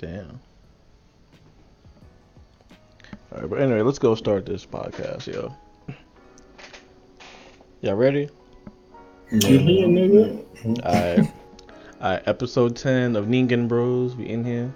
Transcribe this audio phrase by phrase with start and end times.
[0.00, 0.40] Damn.
[3.30, 5.54] All right, but anyway, let's go start this podcast, yo.
[7.82, 8.30] Y'all ready?
[9.30, 10.82] You here, nigga?
[10.82, 11.32] Alright.
[12.00, 14.16] Alright, episode 10 of Ningen Bros.
[14.16, 14.72] We in here.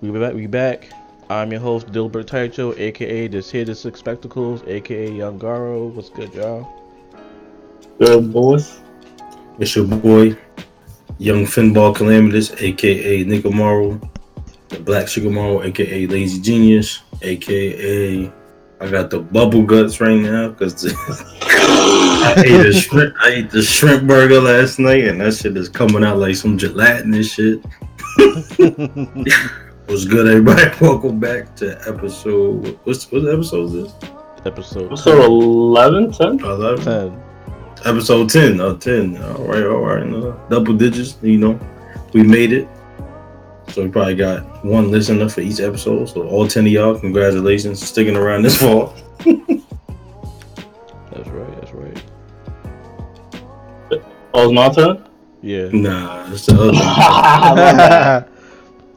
[0.00, 0.34] We be back.
[0.34, 0.88] We back.
[1.30, 5.92] I'm your host, Dilbert Taicho, aka This Here to Six Spectacles, aka Young Garo.
[5.92, 6.68] What's good, y'all?
[8.00, 8.80] Good boys.
[9.60, 10.36] It's your boy,
[11.18, 14.11] Young Finball Calamitous, aka Nick Amaro,
[14.84, 18.32] Black Sugar Amaro, aka Lazy Genius, aka
[18.82, 20.84] I got the bubble guts right now because
[21.42, 23.14] I ate a shrimp.
[23.20, 26.58] I ate the shrimp burger last night, and that shit is coming out like some
[26.58, 27.60] gelatinous shit.
[29.86, 30.64] What's good, everybody?
[30.80, 32.76] Welcome back to episode.
[32.82, 33.92] What's what episode is this?
[34.46, 36.40] episode Episode 11, 10?
[36.40, 36.84] 11?
[36.84, 37.22] 10.
[37.84, 38.60] Episode 10.
[38.60, 39.22] Oh, 10.
[39.22, 40.12] All right, all right.
[40.12, 41.60] Uh, double digits, you know.
[42.12, 42.68] We made it.
[43.72, 46.06] So we probably got one listener for each episode.
[46.10, 48.92] So all 10 of y'all, congratulations for sticking around this far.
[51.10, 52.04] That's right, that's right.
[54.34, 55.08] Oh, it's my turn?
[55.40, 55.68] Yeah.
[55.72, 56.72] Nah, it's the other.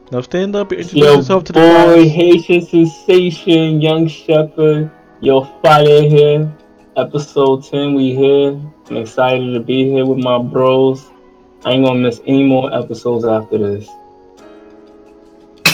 [0.12, 2.12] now stand up and introduce Yo, yourself to the boy, guys.
[2.12, 4.90] Haitian sensation, young shepherd.
[5.20, 6.52] Yo, Friday here.
[6.96, 8.60] Episode 10, we here.
[8.90, 11.10] I'm excited to be here with my bros.
[11.64, 13.88] I ain't gonna miss any more episodes after this.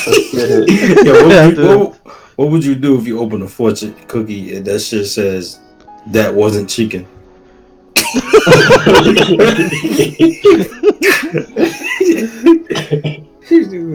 [0.07, 1.07] Let's get it.
[1.07, 1.97] Yo, what, would you, what,
[2.37, 5.61] what would you do if you open a fortune cookie and that shit says
[6.09, 7.07] that wasn't chicken?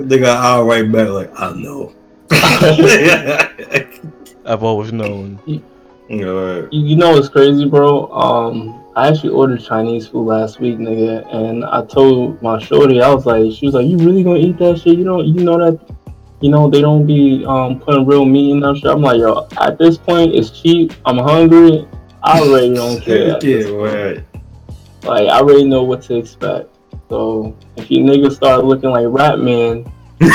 [0.08, 1.94] they got I'll back like I know.
[4.46, 5.40] I've always known.
[5.46, 5.64] You
[6.72, 8.12] you know what's crazy, bro?
[8.12, 13.14] Um, I actually ordered Chinese food last week, nigga, and I told my shorty, I
[13.14, 14.98] was like, she was like, "You really gonna eat that shit?
[14.98, 15.80] You don't, you know that,
[16.42, 19.48] you know they don't be um putting real meat in that shit." I'm like, yo,
[19.60, 20.94] at this point, it's cheap.
[21.06, 21.88] I'm hungry.
[22.24, 23.38] I already don't care.
[23.42, 24.24] Yeah, right.
[25.04, 26.70] Like I already know what to expect.
[27.10, 29.90] So if you niggas start looking like Rat Man,
[30.20, 30.28] you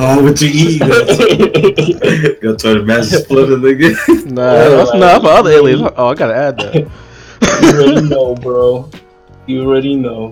[0.00, 0.80] all what you eat.
[2.40, 3.94] Go turn the Master Splinter, nigga.
[4.32, 5.82] Nah, that's like- not for other aliens.
[5.96, 6.74] Oh, I gotta add that.
[6.74, 6.88] you
[7.68, 8.90] already know, bro.
[9.46, 10.30] You already know.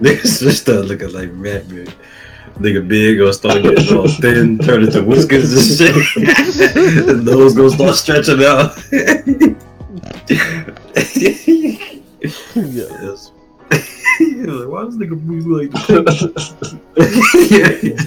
[0.00, 1.88] Niggas just start looking like rat man.
[2.58, 6.24] Nigga big gonna start getting all thin, turn into whiskers and shit.
[7.06, 8.76] the nose gonna start stretching out.
[12.54, 13.32] yes.
[13.70, 16.22] like, why does nigga move like this?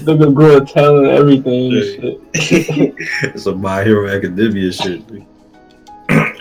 [0.04, 2.94] Nigga grow a talent and everything and shit.
[3.34, 5.02] it's a My Hero Academia shit.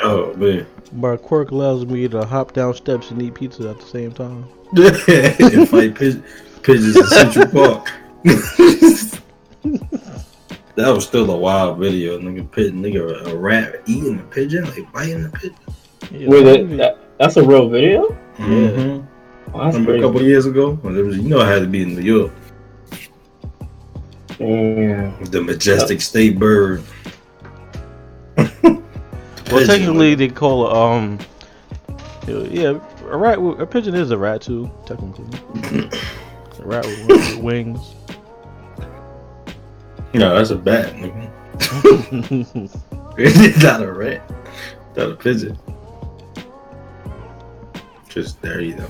[0.04, 0.66] oh man.
[0.92, 4.46] My quirk allows me to hop down steps and eat pizza at the same time.
[4.76, 6.24] and fight pigeons,
[6.62, 7.92] pigeons in Central Park.
[10.76, 12.50] that was still a wild video, nigga.
[12.52, 15.56] Pit, nigga, a rat eating a pigeon, like biting a pigeon.
[16.12, 18.18] Yeah, Wait, that that, that, that's a real video?
[18.38, 19.06] Mm-hmm.
[19.54, 21.68] Oh, that's Remember a couple years ago when it was, you know, I had to
[21.68, 22.34] be in New York,
[24.38, 25.24] Damn.
[25.26, 26.84] the majestic state bird.
[29.52, 31.20] Well, technically, they call it, um,
[32.28, 33.40] yeah, a rat.
[33.40, 34.70] A pigeon is a rat too.
[34.86, 35.26] Technically,
[36.60, 37.96] a rat with, with wings.
[40.14, 40.94] no, that's a bat.
[43.20, 44.22] It's not a rat,
[44.96, 45.58] not a pigeon.
[48.10, 48.88] Just there you go.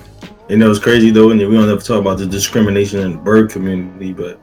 [0.49, 3.17] You know, it's crazy though, and we don't ever talk about the discrimination in the
[3.17, 4.39] bird community, but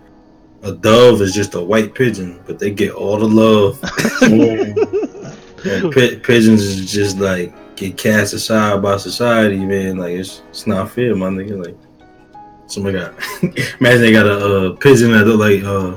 [0.63, 3.79] a dove is just a white pigeon, but they get all the love.
[5.95, 9.97] Pi- pigeons is just like get cast aside by society, man.
[9.97, 11.65] Like it's it's not fair, my nigga.
[11.65, 11.77] Like
[12.67, 13.15] somebody got
[13.81, 15.97] imagine they got a uh, pigeon that look like uh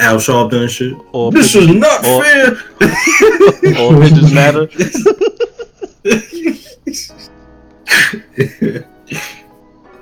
[0.00, 0.96] Al Sharpton and shit.
[1.12, 2.50] Or this is not or- fair.
[3.80, 4.68] or pigeons matter.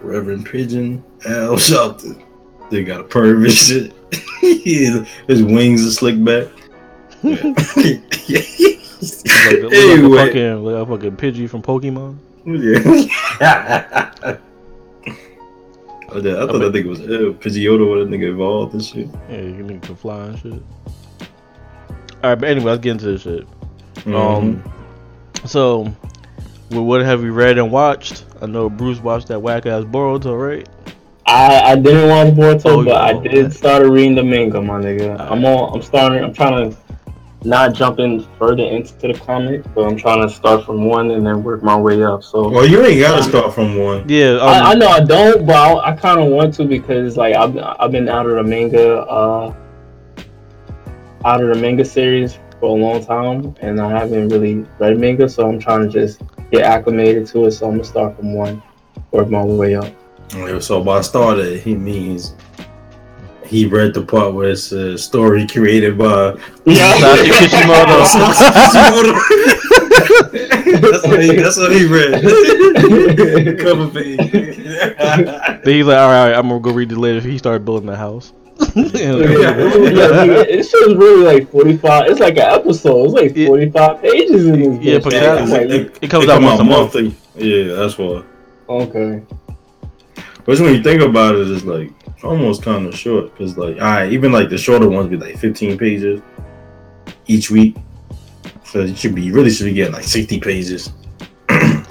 [0.01, 2.25] Reverend Pigeon Al Sharpton.
[2.71, 3.93] They got a perv and shit.
[5.27, 6.49] His wings are slicked back.
[9.01, 10.27] Like, look like a anyway.
[10.27, 12.19] fucking, like a fucking Pidgey from Pokemon.
[12.45, 12.81] Yeah.
[16.11, 17.35] oh, yeah, I thought I that nigga was ill.
[17.35, 19.09] Pidgeotto when that nigga evolved and shit.
[19.29, 20.53] Yeah, you nigga can fly and shit.
[20.53, 23.47] All right, but anyway, let's get into this shit.
[23.97, 24.15] Mm-hmm.
[24.15, 24.73] Um,
[25.45, 25.95] so,
[26.71, 28.25] well, what have we read and watched?
[28.43, 30.69] I know Bruce watched that whack ass Boruto, right?
[31.27, 35.21] I, I didn't watch Boruto, Oh, but I did start reading the manga, my nigga.
[35.21, 35.75] I'm on.
[35.75, 36.25] I'm starting.
[36.25, 36.77] I'm trying to
[37.45, 41.43] not jumping further into the comic, but I'm trying to start from one and then
[41.43, 42.25] work my way up.
[42.25, 44.09] So Well, you ain't gotta start from one.
[44.09, 47.17] Yeah, um, I, I know I don't, but I, I kind of want to because
[47.17, 49.55] like I've I've been out of the manga, uh,
[51.25, 55.29] out of the manga series for a long time, and I haven't really read manga,
[55.29, 56.21] so I'm trying to just
[56.51, 57.53] get acclimated to it.
[57.53, 58.63] So I'm gonna start from one,
[59.13, 59.93] work my way up.
[60.61, 62.35] So by started, he means
[63.49, 66.33] he read the part where it's a story created by
[66.67, 67.99] Sasuke Kishimoto.
[70.81, 72.23] that's, what he, that's what he read.
[73.59, 74.19] Cover page.
[74.19, 77.21] Then he's like, all right, all right, I'm gonna go read the letter.
[77.21, 78.33] He started building the house.
[78.75, 82.11] yeah, I mean, it show's really like 45.
[82.11, 83.05] It's like an episode.
[83.05, 83.47] It's like Yeah.
[83.47, 84.85] 45 pages in this.
[84.85, 86.95] Yeah, but Yeah, Like, like- it comes It out come once out a month.
[86.95, 87.15] monthly.
[87.37, 88.23] Yeah, that's why.
[88.69, 89.23] okay.
[90.45, 91.93] But when you think about it, it's like
[92.23, 95.39] almost kind of short because, like, all right, even like the shorter ones be like
[95.39, 96.21] 15 pages
[97.27, 97.77] each week.
[98.65, 100.93] So you should be you really should be getting like 60 pages.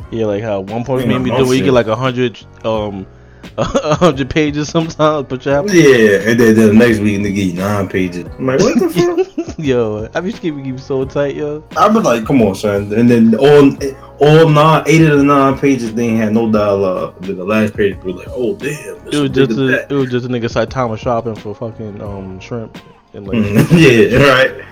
[0.10, 3.17] Yeah, like how one point maybe do you get like a hundred, um, a
[3.58, 5.74] hundred pages sometimes per chapter.
[5.76, 8.26] Yeah, and then, then the next week they give you nine pages.
[8.38, 9.56] I'm like, what the fuck?
[9.58, 11.64] yo, I be keeping you so tight, yo.
[11.76, 12.92] I be like, come on, son.
[12.94, 13.72] And then all
[14.20, 17.16] all nine, eight of the nine pages they ain't had no dialogue.
[17.22, 19.92] Then the last page was like, oh damn, It was just a, that.
[19.92, 22.78] it was just a nigga Saitama shopping for fucking um shrimp
[23.14, 24.66] and like Mhm, yeah, right.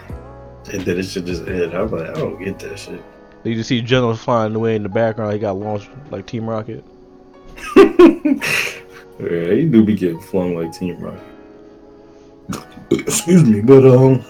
[0.74, 1.74] And then it should just end.
[1.74, 3.02] I'm like, I don't get that shit.
[3.44, 5.34] you just see Genos flying away in the background.
[5.34, 6.84] He got launched like Team Rocket.
[9.18, 11.22] Yeah, he do be getting flung like Team Rocket.
[12.92, 14.24] Excuse me, but um,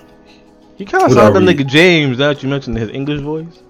[0.77, 2.19] He kind of What sounded are like nigga James.
[2.19, 3.62] Now that you mentioned his English voice.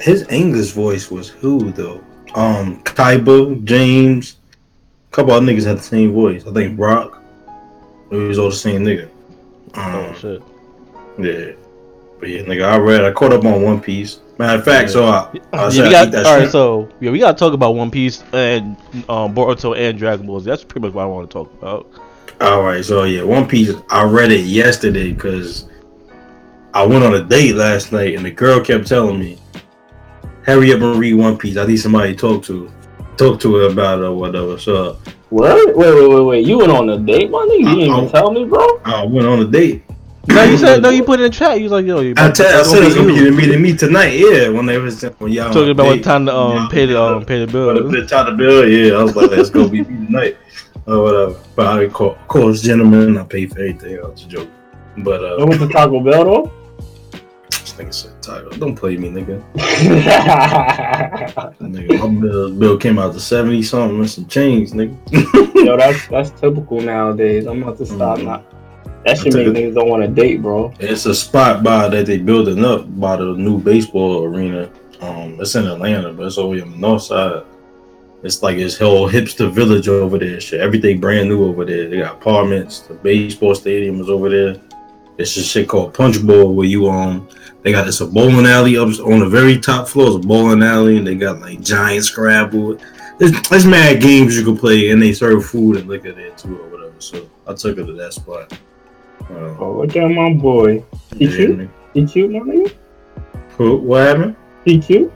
[0.00, 2.02] his English voice was who though?
[2.34, 4.36] Um, Kaiba, James,
[5.10, 6.46] a couple of niggas had the same voice.
[6.46, 7.22] I think Brock.
[8.10, 9.08] It was all the same nigga.
[9.74, 10.42] Oh Um, shit.
[11.18, 11.52] yeah,
[12.18, 13.04] but yeah, nigga, I read.
[13.04, 14.20] I caught up on One Piece.
[14.38, 17.10] Matter of fact, so I, I Yeah, we I got, think all right, so yeah,
[17.10, 18.76] we gotta talk about One Piece and
[19.08, 20.40] um, Boruto and Dragon Ball.
[20.40, 20.48] Z.
[20.48, 21.86] That's pretty much what I want to talk about.
[22.40, 23.72] All right, so yeah, One Piece.
[23.90, 25.68] I read it yesterday because
[26.74, 29.38] I went on a date last night, and the girl kept telling me,
[30.42, 31.56] "Hurry up and read One Piece.
[31.58, 32.70] I need somebody to talk to,
[33.18, 34.96] talk to her about it or whatever." So
[35.28, 35.76] What?
[35.76, 36.46] Wait, wait, wait, wait.
[36.46, 37.58] You went on a date, my nigga?
[37.58, 38.08] You didn't even Uh-oh.
[38.08, 38.80] tell me, bro.
[38.84, 39.84] I went on a date.
[40.28, 40.90] No, you said no.
[40.90, 41.58] You put it in the chat.
[41.58, 43.20] You was like, yo, you I, about- tell, I it's said it's gonna gonna be
[43.20, 43.36] be you.
[43.36, 44.12] meeting me tonight.
[44.14, 47.02] Yeah, when they was when y'all talking about what time to um Yeah, pay the
[47.02, 47.90] um pay the But bill.
[47.90, 50.36] the top the bill, yeah, I was like, let's go be me tonight
[50.86, 51.40] or whatever.
[51.56, 53.98] But I call, of course, gentlemen, I pay for everything.
[53.98, 54.48] I was a joke.
[54.98, 56.52] But You uh, went to Taco Bell though?
[57.50, 59.42] this nigga said, "Title, don't play me, nigga."
[61.60, 64.96] Nigga, my bill, bill came out to seventy something and some change, nigga.
[65.64, 67.46] Yo, that's that's typical nowadays.
[67.46, 68.24] I'm about to stop Mhm.
[68.24, 68.44] now.
[69.04, 70.72] That should make niggas don't want to date, bro.
[70.78, 74.70] It's a spot by that they building up by the new baseball arena.
[75.00, 77.42] Um, it's in Atlanta, but it's over on the north side.
[78.22, 80.40] It's like this whole hipster village over there.
[80.40, 81.88] Shit, everything brand new over there.
[81.88, 82.80] They got apartments.
[82.80, 84.62] The baseball stadium is over there.
[85.18, 87.28] It's a shit called Punch Bowl where you um
[87.62, 90.16] they got this a bowling alley up on the very top floor.
[90.16, 92.78] It's a bowling alley, and they got like giant Scrabble.
[93.18, 96.60] There's, there's mad games you can play, and they serve food and liquor there too,
[96.60, 97.00] or whatever.
[97.00, 98.56] So I took her to that spot.
[99.30, 100.82] Uh, Oh, look at my boy.
[101.16, 101.68] He cute?
[101.94, 102.72] He cute, my nigga?
[103.56, 104.36] Who- What happened?
[104.64, 105.12] He cute?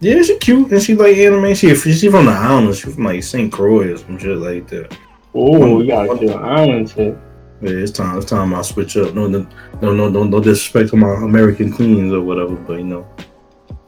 [0.00, 1.54] Yeah, she cute and she like anime.
[1.54, 2.78] She she from the islands.
[2.78, 3.52] She from like St.
[3.52, 4.96] Croix or some shit like that.
[5.34, 7.16] Oh, we got to island shit.
[7.60, 8.16] Yeah, it's time.
[8.16, 9.12] It's time I switch up.
[9.14, 9.46] No, no,
[9.82, 13.06] no, no, no, no disrespect to my American queens or whatever, but you know,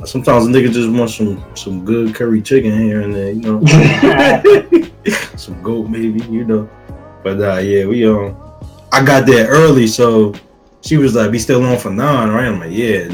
[0.05, 3.31] sometimes a nigga just want some some good curry chicken here and there.
[3.33, 3.61] You know,
[5.37, 6.21] some goat maybe.
[6.27, 6.69] You know,
[7.25, 8.37] but uh, yeah, we um,
[8.93, 10.35] I got there early, so
[10.83, 13.09] she was like, "We still on for nine, right?" I'm like, "Yeah."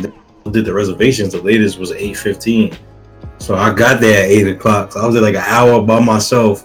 [0.51, 1.33] Did the reservations.
[1.33, 2.77] The latest was eight fifteen.
[3.39, 4.93] So I got there at eight o'clock.
[4.93, 6.65] So I was there like an hour by myself.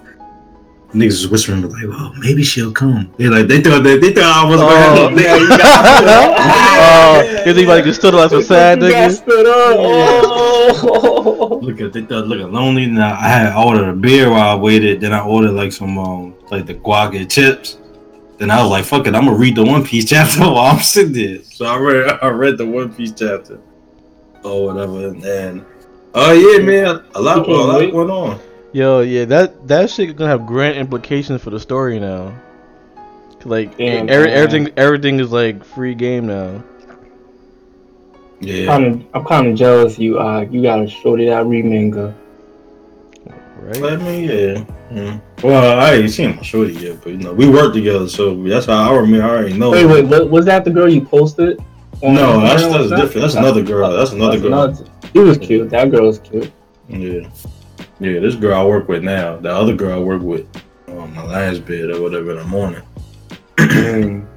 [0.93, 4.45] Niggas was whispering like, "Well, maybe she'll come." They like they thought that they thought
[4.45, 5.17] I was Oh, going.
[5.19, 5.59] yeah, you got
[7.25, 9.15] Oh, you think like you stood like some sad You got nigga?
[9.15, 9.77] stood up.
[9.79, 11.59] Oh.
[11.61, 12.85] Look at they thought looking lonely.
[12.85, 15.01] Now I had ordered a beer while I waited.
[15.01, 17.79] Then I ordered like some um like the guac and chips.
[18.43, 20.79] Then I was like, "Fuck it, I'm gonna read the One Piece chapter while I'm
[20.79, 23.57] sitting there." So I read I read the One Piece chapter
[24.43, 25.65] or whatever, and then
[26.13, 28.39] oh yeah, man, a lot, a You can't lot went on.
[28.73, 32.37] Yo, yeah, that that shit gonna have grand implications for the story now.
[33.45, 34.37] Like Damn, every, man.
[34.37, 36.61] everything, everything is like free game now.
[38.41, 39.97] Yeah, I'm kind of jealous.
[39.97, 42.13] You, uh, you got to shorty that read manga.
[43.63, 43.83] Right?
[43.93, 44.65] I mean, yeah.
[44.91, 45.19] yeah.
[45.43, 48.65] Well, I ain't seen my shorty yet, but you know, we work together, so that's
[48.67, 49.25] how I remember.
[49.25, 49.71] I already know.
[49.71, 51.59] Wait, wait, wa- was that the girl you posted?
[52.01, 53.21] No, that's, that's that- different.
[53.21, 53.91] That's another girl.
[53.91, 54.47] That's another girl.
[54.53, 55.69] another- He was cute.
[55.69, 56.51] That girl was cute.
[56.89, 57.29] Yeah,
[57.99, 58.19] yeah.
[58.19, 59.37] This girl I work with now.
[59.37, 60.45] The other girl I work with
[60.89, 62.83] on my last bed or whatever in the morning.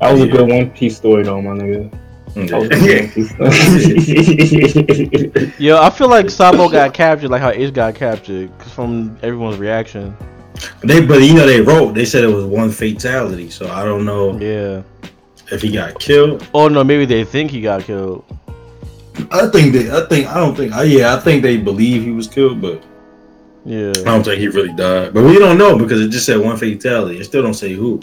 [0.00, 1.96] That was a good One Piece story, though, my nigga.
[2.34, 3.00] That was a good Yeah.
[3.02, 5.52] One Piece story.
[5.58, 9.58] Yo, I feel like Sabo got captured, like how Ace got captured, 'cause from everyone's
[9.58, 10.16] reaction.
[10.82, 11.94] They, but you know, they wrote.
[11.94, 14.82] They said it was one fatality, so I don't know Yeah.
[15.50, 16.44] if he got killed.
[16.54, 18.24] Oh no, maybe they think he got killed.
[19.30, 19.90] I think they.
[19.90, 20.26] I think.
[20.28, 20.72] I don't think.
[20.72, 22.82] I, yeah, I think they believe he was killed, but
[23.66, 23.92] Yeah.
[24.00, 25.12] I don't think he really died.
[25.14, 27.18] But we don't know because it just said one fatality.
[27.18, 28.00] It still don't say who.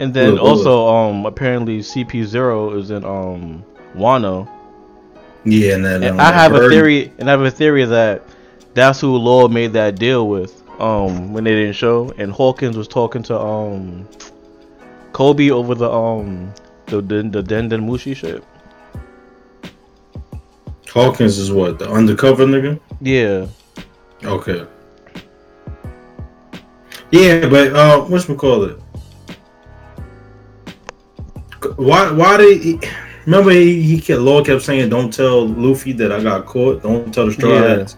[0.00, 0.50] And then Look, look.
[0.58, 3.62] also, um, apparently CP Zero is in um
[3.94, 4.48] Wano.
[5.44, 8.22] Yeah, and then And um, I have a theory, and I have a theory that
[8.74, 10.58] that's who Law made that deal with.
[10.80, 14.08] Um, when they didn't show, and Hawkins was talking to um
[15.12, 16.52] Kobe over the um
[16.86, 18.42] the the, the Denden Mushi shit.
[20.88, 22.80] Hawkins is what the undercover nigga.
[23.00, 23.46] Yeah,
[24.24, 24.66] Okay.
[27.10, 28.78] Yeah, but uh, what's we call it?
[31.76, 32.10] Why?
[32.10, 32.62] Why did?
[32.62, 32.80] He,
[33.26, 36.82] remember he, he kept Law kept saying, "Don't tell Luffy that I got caught.
[36.82, 37.76] Don't tell the Straw Yeah.
[37.78, 37.96] Hats."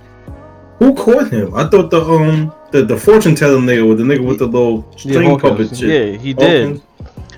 [0.80, 1.54] Who caught him?
[1.54, 4.84] I thought the um the, the fortune telling nigga with the nigga with the little
[4.98, 5.88] yeah, string puppet shit.
[6.12, 6.82] Yeah, he did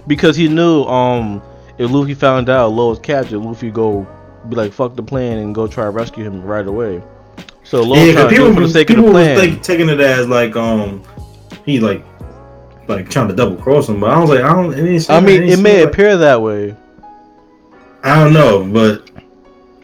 [0.06, 1.42] because he knew um
[1.78, 4.06] if Luffy found out was captured, Luffy go
[4.48, 7.02] be like fuck the plan and go try to rescue him right away.
[7.64, 9.26] So Law Yeah, trying 'cause to do people for the sake of people the was
[9.26, 9.38] plan.
[9.38, 11.02] like, taking it as like um
[11.66, 12.02] he like
[12.88, 14.72] like trying to double cross him, but I was like I don't.
[14.72, 16.74] It didn't seem I mean, it may like- appear that way.
[18.06, 19.10] I don't know, but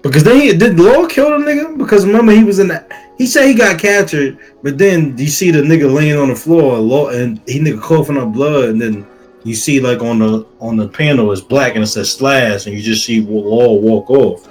[0.00, 1.76] because then he did Law kill the nigga?
[1.76, 2.88] Because remember he was in that.
[3.18, 6.78] He said he got captured, but then you see the nigga laying on the floor,
[6.78, 9.04] Law, and he nigga coughing up blood, and then
[9.42, 12.76] you see like on the on the panel it's black and it says slash, and
[12.76, 14.48] you just see Law walk off,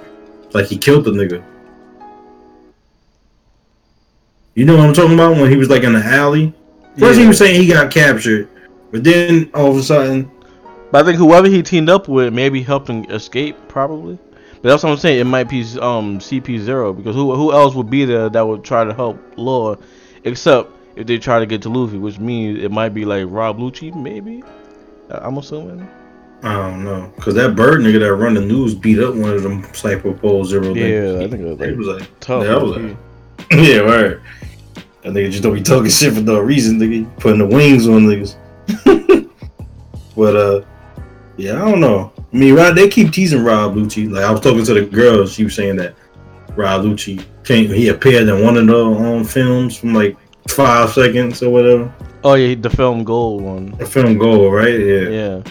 [0.52, 1.42] like he killed the nigga.
[4.54, 6.52] You know what I'm talking about when he was like in the alley.
[6.98, 8.50] First he was saying he got captured,
[8.90, 10.30] but then all of a sudden,
[10.92, 14.18] But I think whoever he teamed up with maybe helped him escape, probably.
[14.60, 15.20] But that's what I'm saying.
[15.20, 18.62] It might be um CP Zero because who who else would be there that would
[18.62, 19.76] try to help Law,
[20.22, 23.58] except if they try to get to Luffy, which means it might be like Rob
[23.58, 24.44] Lucci, maybe.
[25.10, 25.88] I'm assuming.
[26.42, 29.42] I don't know, cause that bird nigga that run the news beat up one of
[29.44, 30.74] them Cypher Pole Zero.
[30.74, 31.24] Yeah.
[31.24, 32.44] I think it was like was like, tough.
[32.46, 32.96] Yeah, I was like,
[33.52, 34.16] yeah, right.
[35.02, 37.18] That nigga just don't be talking shit for no reason, nigga.
[37.18, 38.36] Putting the wings on niggas.
[40.16, 40.64] but uh,
[41.36, 42.12] yeah, I don't know.
[42.32, 44.10] I mean, Rob, they keep teasing Rob Lucci.
[44.10, 45.94] Like I was talking to the girl, she was saying that
[46.56, 50.16] Rob Lucci came, he appeared in one of the um, films from like
[50.48, 51.94] five seconds or whatever.
[52.24, 53.70] oh yeah, the film Gold one.
[53.78, 54.78] The film Gold, right?
[54.78, 55.42] Yeah, Yeah.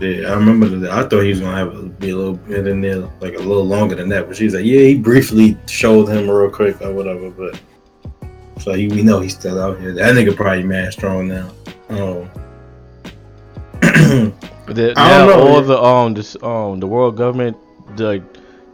[0.00, 0.28] yeah.
[0.30, 0.90] I remember that.
[0.90, 3.38] I thought he was gonna have a, be a little bit in there, like a
[3.38, 4.26] little longer than that.
[4.28, 7.30] But she's like, yeah, he briefly showed him real quick or whatever.
[7.30, 7.60] But
[8.60, 9.92] so he, we know he's still out here.
[9.92, 11.50] That nigga probably mad strong now.
[11.90, 12.28] Oh.
[14.66, 17.56] The, I now don't know, all the um this um the world government
[17.98, 18.22] like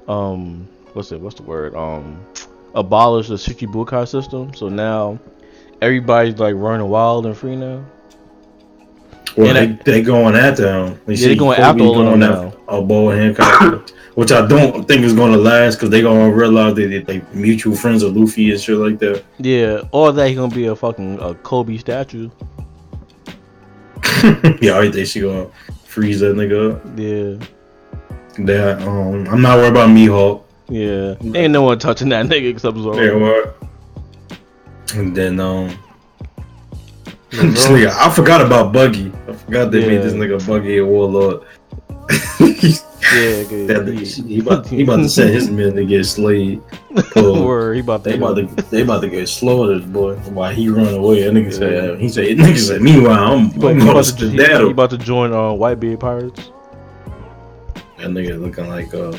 [0.06, 2.20] um what's it what's the word um
[2.74, 4.54] abolished the Shichibukai system.
[4.54, 5.18] So now
[5.80, 7.84] everybody's like running wild and free now.
[9.36, 11.00] well, they, they going after him.
[11.06, 12.80] They Yeah, they going after all them going now.
[12.80, 16.88] Boa Hancock, which I don't think is going to last because they gonna realize that
[16.88, 19.24] they, they mutual friends of Luffy and shit like that.
[19.38, 22.30] Yeah, or that he gonna be a fucking a Kobe statue.
[24.60, 25.48] yeah, I think she gonna
[25.98, 26.82] freeze that nigga up.
[26.96, 30.44] Yeah, That um, I'm not worried about Mihawk.
[30.68, 31.16] yeah.
[31.36, 32.96] Ain't no one touching that nigga except Zoro.
[32.96, 33.56] Yeah, what?
[34.94, 35.70] And then um,
[37.32, 39.10] Yeah, this nigga, I forgot about Buggy.
[39.28, 41.42] I forgot they made this nigga Buggy a warlord.
[43.14, 43.68] Yeah, good.
[43.68, 46.62] That nigga, he, about, he about to send his men to get slayed.
[47.16, 48.10] Word, he about to.
[48.10, 50.16] They about to they about to get slaughtered, boy.
[50.16, 52.82] While he run away, that nigga said he said nigga said.
[52.82, 56.50] Meanwhile, I'm, He about, I'm about to he, he about to join uh, Whitebeard Pirates.
[57.96, 59.12] That nigga looking like uh,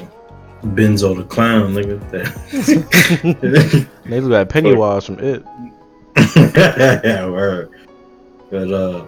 [0.64, 2.00] Bozo the clown, nigga.
[4.06, 5.44] They look like Pennywise from It.
[7.04, 7.72] yeah, word.
[8.52, 9.06] But uh,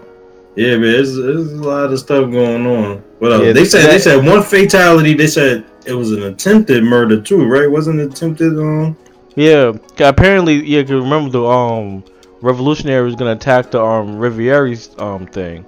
[0.55, 3.03] yeah, man, there's a lot of stuff going on.
[3.21, 5.13] Yeah, they said they said one fatality.
[5.13, 7.69] They said it was an attempted murder too, right?
[7.69, 8.97] Wasn't attempted um
[9.35, 10.81] Yeah, apparently, yeah.
[10.81, 12.03] 'cause remember the um
[12.41, 15.65] revolutionaries gonna attack the um Reverie's um thing.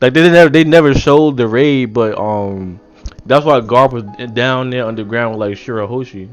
[0.00, 2.80] Like they never they never showed the raid, but um
[3.24, 6.28] that's why Garp was down there underground with like Shirahoshi.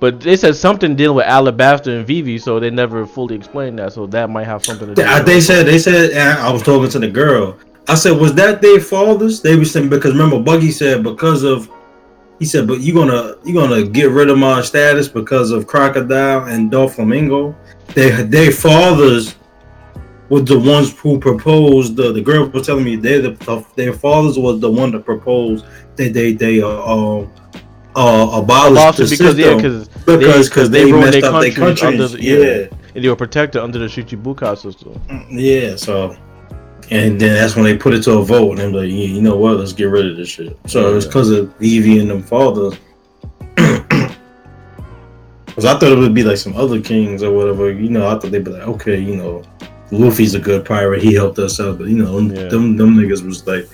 [0.00, 3.92] But they said something dealing with Alabasta and Vivi, so they never fully explained that.
[3.92, 5.02] So that might have something to do.
[5.02, 7.56] They, they said they said I was talking to the girl.
[7.86, 9.42] I said, was that their fathers?
[9.42, 11.70] They were saying because remember Buggy said because of
[12.38, 16.44] he said, but you're gonna you're gonna get rid of my status because of Crocodile
[16.46, 17.54] and Doflamingo.
[17.94, 19.36] They their fathers
[20.28, 21.96] were the ones who proposed.
[21.96, 25.66] The the girl was telling me they the their fathers was the one that proposed
[25.96, 27.28] that they they uh, uh,
[27.94, 31.52] uh abolished the because yeah, system because because because they, ruined messed their up their
[31.52, 32.12] countries under countries.
[32.12, 32.78] the- yeah.
[32.94, 35.00] and they were protected under the Shichibukai system.
[35.30, 36.16] Yeah, so
[36.90, 39.20] and then that's when they put it to a vote, and they're like, yeah, you
[39.22, 40.56] know what, let's get rid of this shit.
[40.66, 41.08] So it's Yeah.
[41.10, 42.74] because of Evie and them fathers.
[45.46, 47.70] Because I thought it would be like some other kings or whatever.
[47.70, 49.44] You know, I thought they'd be like, okay, you know,
[49.92, 51.00] Luffy's a good pirate.
[51.00, 52.48] He helped us out, but you know, them, Yeah.
[52.48, 53.68] them, them niggas was like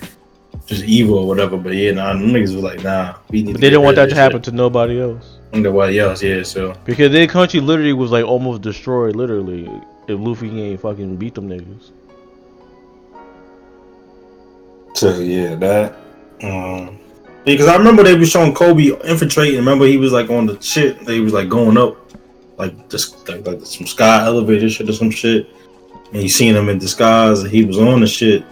[0.67, 1.57] just evil or whatever.
[1.57, 3.53] But yeah, nah, them niggas was like, nah, we need.
[3.53, 4.43] But they didn't want that to happen shit.
[4.43, 6.43] to nobody else Nobody else, yeah.
[6.43, 9.67] So because their country literally was like almost destroyed, literally.
[10.07, 11.89] If Luffy ain't fucking beat them niggas.
[14.93, 15.97] So yeah, that.
[16.43, 16.99] Um,
[17.45, 19.57] because I remember they were showing Kobe infiltrating.
[19.57, 21.05] Remember he was like on the shit.
[21.05, 21.97] They was like going up,
[22.57, 25.49] like just like, like some sky elevator shit or some shit.
[26.13, 27.41] And you seen him in disguise.
[27.41, 28.43] And he was on the shit,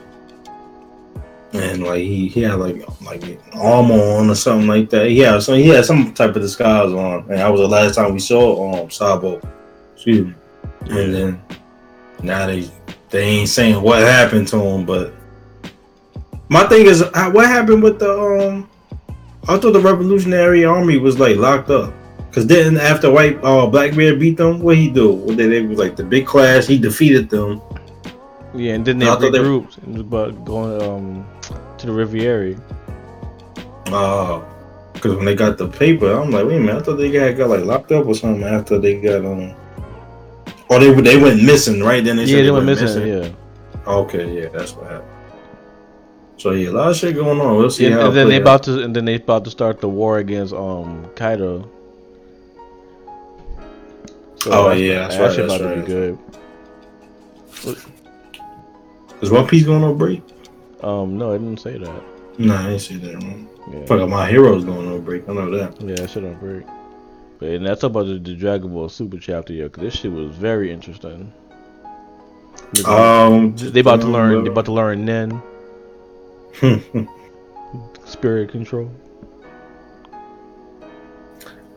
[1.54, 5.12] and like he, he had like like armor on or something like that.
[5.12, 8.14] Had some he had some type of disguise on, and that was the last time
[8.14, 9.42] we saw um Sabo.
[9.96, 10.34] Excuse me.
[10.90, 11.42] And then
[12.24, 12.70] now they
[13.10, 15.14] they ain't saying what happened to him, but
[16.50, 18.70] my thing is, uh, what happened with the um?
[19.48, 21.94] I thought the Revolutionary Army was like locked up.
[22.32, 25.12] Cause then after White uh Blackbeard beat them, what he do?
[25.12, 26.68] What they, they was like the big clash.
[26.68, 27.62] He defeated them.
[28.54, 31.26] Yeah, and then they I thought they- regrouped and about going um
[31.80, 32.58] to the Reverie.
[33.88, 34.42] Uh,
[34.96, 37.36] cause when they got the paper, I'm like, wait a minute, I thought they got,
[37.38, 39.56] got like locked up or something after they got um.
[40.70, 42.04] Or they they went missing, right?
[42.04, 43.08] Then they said Yeah, they went missing.
[43.08, 43.30] Yeah,
[43.88, 45.10] Okay, yeah, that's what happened.
[46.40, 47.58] So yeah, a lot of shit going on.
[47.58, 48.08] We'll see Yeah, how.
[48.08, 50.54] and then they play about to and then they about to start the war against
[50.54, 51.70] um Kaido.
[54.42, 55.86] So Oh, that's- yeah, that's that right, that's about to right.
[55.86, 56.18] be good.
[59.22, 60.22] Is One Piece going on break?
[60.82, 62.04] Um, no, I didn't say that.
[62.38, 63.22] Nah, I didn't see that.
[63.22, 63.48] Man.
[63.74, 65.28] Yeah, Fuck, my heroes going on break.
[65.28, 65.80] I know that.
[65.82, 66.64] yeah, shit on break.
[67.40, 69.68] But and that's about the, the Dragon Ball Super chapter, yo.
[69.68, 71.34] Cause this shit was very interesting.
[72.86, 74.46] Um, they about to learn.
[74.46, 75.42] They about to learn Nen to.
[78.06, 78.92] spirit control.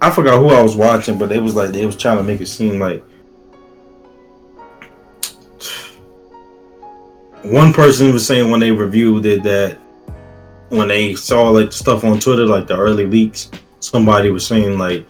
[0.00, 2.40] I forgot who I was watching, but they was like they was trying to make
[2.40, 3.04] it seem like
[7.42, 9.78] one person was saying when they reviewed it that
[10.68, 15.06] when they saw like stuff on Twitter, like the early leaks, somebody was saying like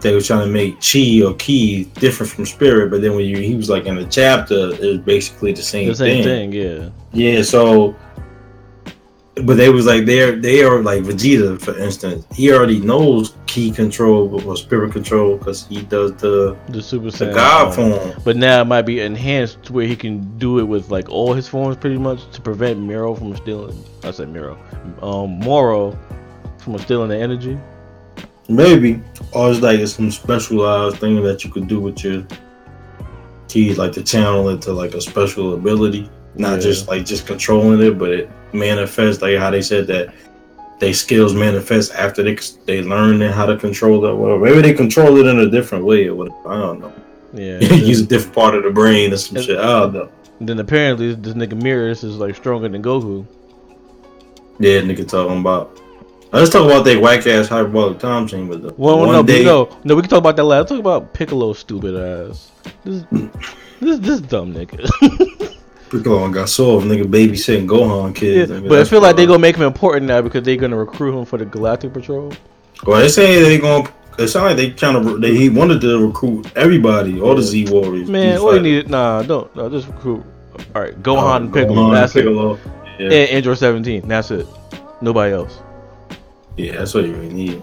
[0.00, 3.38] they were trying to make chi or ki different from spirit, but then when you
[3.38, 6.52] he was like in the chapter, it was basically the same, The same thing.
[6.52, 6.88] thing, yeah.
[7.12, 7.94] Yeah, so
[9.34, 12.26] but they was like they're they are like Vegeta, for instance.
[12.34, 17.26] He already knows ki control or spirit control because he does the The Super the
[17.26, 17.34] Saiyan.
[17.34, 18.22] God form.
[18.24, 21.32] But now it might be enhanced to where he can do it with like all
[21.32, 23.82] his forms pretty much to prevent Miro from stealing.
[24.04, 24.58] I said Miro,
[25.00, 25.98] um, Moro
[26.58, 27.58] from stealing the energy.
[28.48, 29.00] Maybe,
[29.32, 32.26] or it's like it's some specialized thing that you could do with your
[33.48, 36.58] keys, like to channel it to like a special ability, not Yeah.
[36.60, 40.12] just like just controlling it, but it manifests like how they said that
[40.80, 44.14] they skills manifest after they they learn how to control it.
[44.16, 46.48] Well, maybe they control it in a different way or whatever.
[46.48, 46.92] I don't know.
[47.32, 47.58] Yeah.
[47.74, 49.58] Use a different part of the brain or some shit.
[49.58, 50.08] I don't know.
[50.40, 53.24] Then apparently this nigga Merus is like stronger than Goku.
[54.58, 55.78] Yeah, nigga talking about.
[56.32, 59.44] Let's talk about that whack ass hyperbolic time chain with the Well, one no, day.
[59.44, 59.94] no, no.
[59.94, 60.60] We can talk about that later.
[60.60, 62.50] Let's talk about Piccolo stupid ass.
[62.84, 63.04] This,
[63.80, 64.88] this, this dumb nigga.
[65.92, 68.50] Piccolo got nigga babysitting Gohan yeah, kids.
[68.50, 68.68] nigga.
[68.68, 69.28] but I feel like they wild.
[69.34, 72.32] gonna make him important now because they're gonna recruit him for the Galactic Patrol.
[72.86, 73.92] Well, they say they gonna.
[74.18, 75.18] It sound like they trying to.
[75.18, 78.08] They, he wanted to recruit everybody, all the Z Warriors.
[78.08, 80.24] Man, all you need, nah, don't, no, just recruit.
[80.74, 81.74] All right, Gohan Uh, and Piccolo.
[81.90, 82.54] Gohan that's Piccolo.
[82.54, 82.60] it.
[82.98, 83.04] Yeah.
[83.06, 84.06] And Android 17.
[84.08, 84.46] That's it.
[85.00, 85.58] Nobody else.
[86.56, 87.62] yeah, that's what you really need.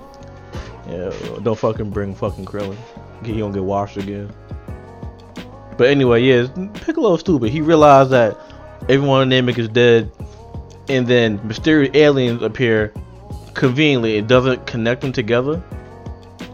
[0.87, 1.11] Yeah,
[1.43, 2.75] don't fucking bring fucking Krillin.
[3.23, 4.31] He gonna get washed again.
[5.79, 7.51] But anyway, yeah, Piccolo's stupid.
[7.51, 8.37] He realized that
[8.89, 10.11] everyone in Namek is dead,
[10.89, 12.93] and then mysterious aliens appear
[13.53, 14.17] conveniently.
[14.17, 15.63] It doesn't connect them together.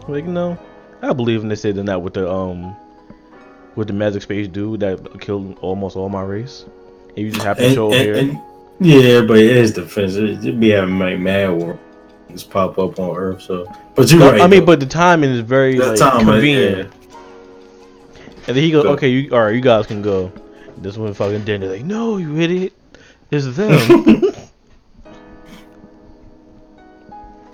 [0.06, 0.56] Like, no,
[1.02, 2.76] I believe in they say they're with the um
[3.74, 6.64] with the magic space dude that killed almost all my race.
[7.08, 8.14] And you just happen to show and- here.
[8.14, 8.38] and-
[8.78, 10.14] yeah, but it is defense.
[10.14, 11.76] It, it be having like mad war.
[12.30, 13.42] just pop up on Earth.
[13.42, 14.40] So, but you're No, right.
[14.42, 14.66] I mean, though.
[14.66, 16.92] but the timing is very That like, time, convenient.
[18.46, 18.90] And then he goes, Go.
[18.90, 19.54] "Okay, you all right?
[19.54, 20.32] You guys can go."
[20.78, 22.72] This one fucking Danny like, "No, you idiot!
[23.30, 24.22] It's them."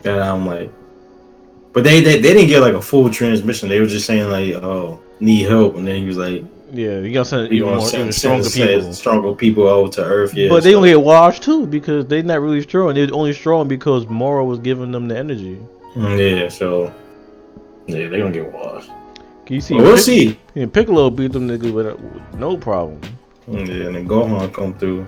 [0.05, 0.71] And I'm like,
[1.73, 3.69] but they, they they didn't get like a full transmission.
[3.69, 7.13] They were just saying like, oh, need help, and then he was like, yeah, you
[7.13, 8.93] gotta send you more, send, stronger send people.
[8.93, 10.35] stronger people over to Earth.
[10.35, 12.95] Yeah, but they so- gonna get washed too because they're not really strong.
[12.95, 15.61] They're only strong because Moro was giving them the energy.
[15.95, 16.93] Mm, yeah, so
[17.87, 18.91] yeah, they're gonna get washed.
[19.49, 19.75] You see?
[19.75, 20.39] But we'll Pic- see.
[20.55, 23.01] Yeah, Piccolo beat them niggas with, with no problem.
[23.49, 25.07] Yeah, and then Gohan come through.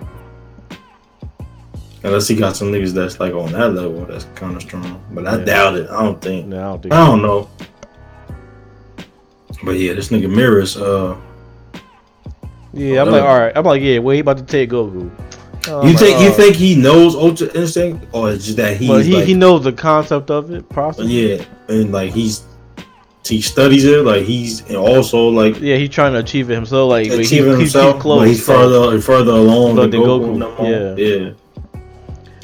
[2.02, 5.02] Unless he got some niggas that's like on that level, that's kind of strong.
[5.12, 5.44] But I Yeah.
[5.44, 5.90] doubt it.
[5.90, 6.46] I don't think.
[6.46, 6.94] No, I don't think.
[6.94, 7.48] I don't know.
[9.64, 11.16] But yeah, this nigga Merus, uh,
[12.74, 13.52] Yeah, I'm like, all right.
[13.56, 15.10] I'm like, yeah, well, he about to take Goku.
[15.66, 16.32] Oh, you like, think you oh.
[16.32, 19.72] think he knows Ultra Instinct, or it's just that But he, like, he knows the
[19.72, 21.06] concept of it, process.
[21.06, 22.42] yeah, and like he's
[23.26, 26.90] he studies it, like he's also like Yeah, he's trying to achieve it himself.
[26.90, 28.20] Like he- achieving he's, himself, he's close.
[28.20, 30.36] but he's further further along than Goku.
[30.36, 30.94] Goku, no yeah.
[30.96, 31.32] yeah.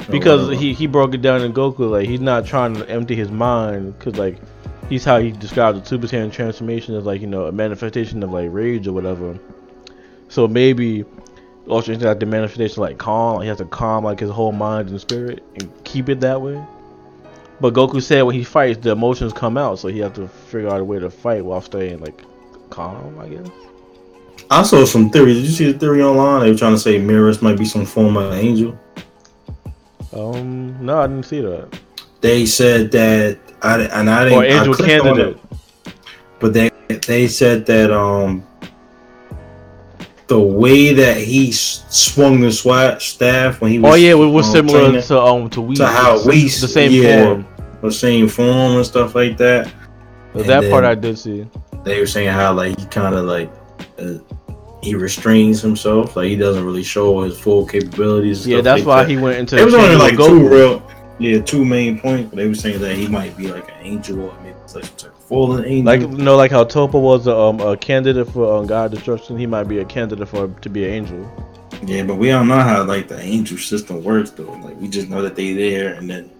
[0.09, 1.89] because Uh, he he broke it down in Goku.
[1.89, 4.37] Like he's not trying to empty his mind because like
[4.89, 8.31] he's how he described the Super Saiyan transformation as like you know a manifestation of
[8.31, 9.37] like rage or whatever.
[10.29, 11.05] So maybe
[11.67, 13.41] Instinct like the manifestation like calm.
[13.41, 16.61] He has to calm like his whole mind and spirit and keep it that way.
[17.61, 20.69] But Goku said when he fights, the emotions come out, so he has to figure
[20.69, 22.23] out a way to fight while staying like
[22.71, 23.19] calm.
[23.19, 23.47] I guess.
[24.49, 25.35] I saw some theory.
[25.35, 26.41] Did you see the theory online?
[26.41, 28.77] They were trying to say Merus might be some form of angel.
[30.11, 31.79] Um, no, I didn't see that.
[32.19, 34.39] They said that I and I didn't.
[34.39, 35.37] Or angel I clicked on candidate.
[35.37, 35.93] it,
[36.39, 36.71] but they
[37.07, 38.43] they said that um
[40.27, 44.47] the way that he swung the swat staff when he was Oh yeah, it was
[44.47, 45.79] um, similar to um to Whis.
[45.79, 47.25] to how the, Whis- the same yeah.
[47.25, 47.47] form.
[47.89, 49.73] Same form and stuff like that.
[50.33, 51.47] But that part I did see.
[51.83, 53.51] They were saying how like he kind of like
[53.97, 54.19] uh,
[54.81, 58.47] he restrains himself, like he doesn't really show his full capabilities.
[58.47, 59.09] Yeah, that's like why that.
[59.09, 59.57] he went into.
[59.57, 60.83] It was only like two real,
[61.19, 62.29] yeah, two main points.
[62.29, 65.11] But they were saying that he might be like an angel or maybe like some
[65.11, 65.85] of fallen angel.
[65.85, 69.37] Like you know, like how Toppo was a, um, a candidate for um, God destruction.
[69.37, 71.49] He might be a candidate for to be an angel.
[71.85, 74.51] yeah, but we don't know how like the angel system works though.
[74.51, 76.31] Like we just know that they there, and then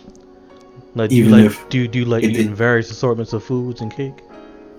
[0.94, 3.34] Like, Even do you like, if do you, do you like it- eating various assortments
[3.34, 4.16] of foods and cake?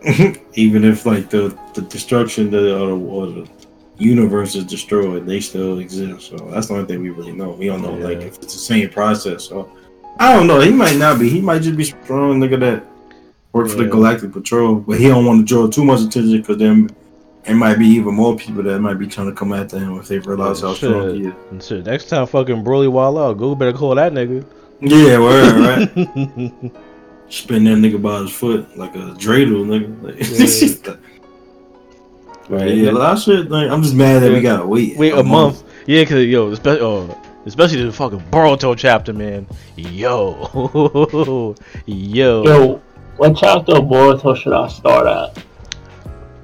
[0.55, 3.49] even if like the the destruction the, the, uh, or the
[3.99, 6.29] universe is destroyed, they still exist.
[6.29, 7.51] So that's the only thing we really know.
[7.51, 9.45] We don't know like if it's the same process.
[9.45, 9.71] So
[10.19, 10.61] I don't know.
[10.61, 11.29] He might not be.
[11.29, 12.85] He might just be strong nigga that
[13.53, 16.59] work for the Galactic Patrol, but he don't want to draw too much attention because
[16.59, 16.91] then
[17.45, 20.09] it might be even more people that might be trying to come after him if
[20.09, 21.35] they realize how strong he is.
[21.51, 24.45] And shit, next time fucking Broly wild out, go better call that nigga.
[24.83, 25.91] Yeah, word, right?
[27.29, 30.03] Spin that nigga by his foot like a dreidel, nigga.
[30.03, 30.99] Like,
[32.49, 32.75] Right.
[32.75, 33.51] Yeah, a lot of shit.
[33.51, 34.99] Like, I'm just mad that we gotta wait.
[34.99, 35.63] Wait a month.
[35.87, 39.47] Yeah, cause yo, especially oh, especially the fucking Boruto chapter, man.
[39.77, 41.55] Yo,
[41.87, 42.43] yo.
[42.43, 42.83] Yo,
[43.17, 45.45] what chapter of Boruto should I start at?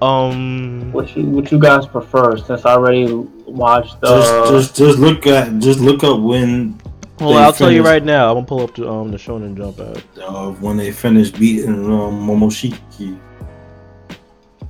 [0.01, 2.37] Um, What you what you guys prefer?
[2.39, 4.07] Since I already watched the.
[4.07, 6.81] Just, just, just look at, just look up when,
[7.21, 8.29] well, I'll tell you right now.
[8.31, 10.03] I'm gonna pull up the um the Shonen Jump app.
[10.23, 13.19] uh, when they finish beating um, Momoshiki,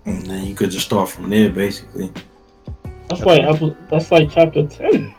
[0.07, 2.11] and then you could just start from there, basically.
[3.09, 3.43] that's like
[3.91, 5.15] that's like chapter ten.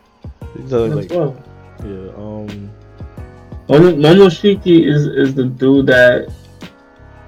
[0.55, 1.35] These are as like, well.
[1.83, 2.71] yeah, um,
[3.67, 6.31] Momoshiki is is the dude that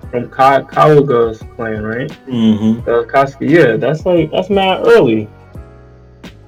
[0.10, 2.10] from Ka- Kaguya's clan, right?
[2.28, 2.84] Mm-hmm.
[2.84, 3.50] The Akatsuki.
[3.50, 5.30] Yeah, that's like that's mad early.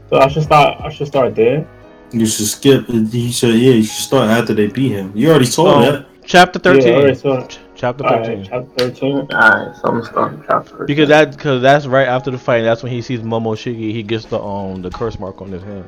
[0.10, 0.82] So I should start.
[0.82, 1.68] I should start there.
[2.13, 2.88] You should skip.
[2.88, 6.06] He said, "Yeah, you should start after they beat him." You already saw Oh, that.
[6.26, 6.95] chapter Yeah, thirteen.
[6.95, 8.45] alright, so chapter alright, thirteen.
[8.45, 9.15] chapter thirteen.
[9.34, 10.86] Alright, so I'm gonna start from chapter 13.
[10.86, 12.62] Because that, because that's right after the fight.
[12.62, 13.91] That's when he sees Momoshiki.
[13.91, 15.86] He gets the um the curse mark on his hand.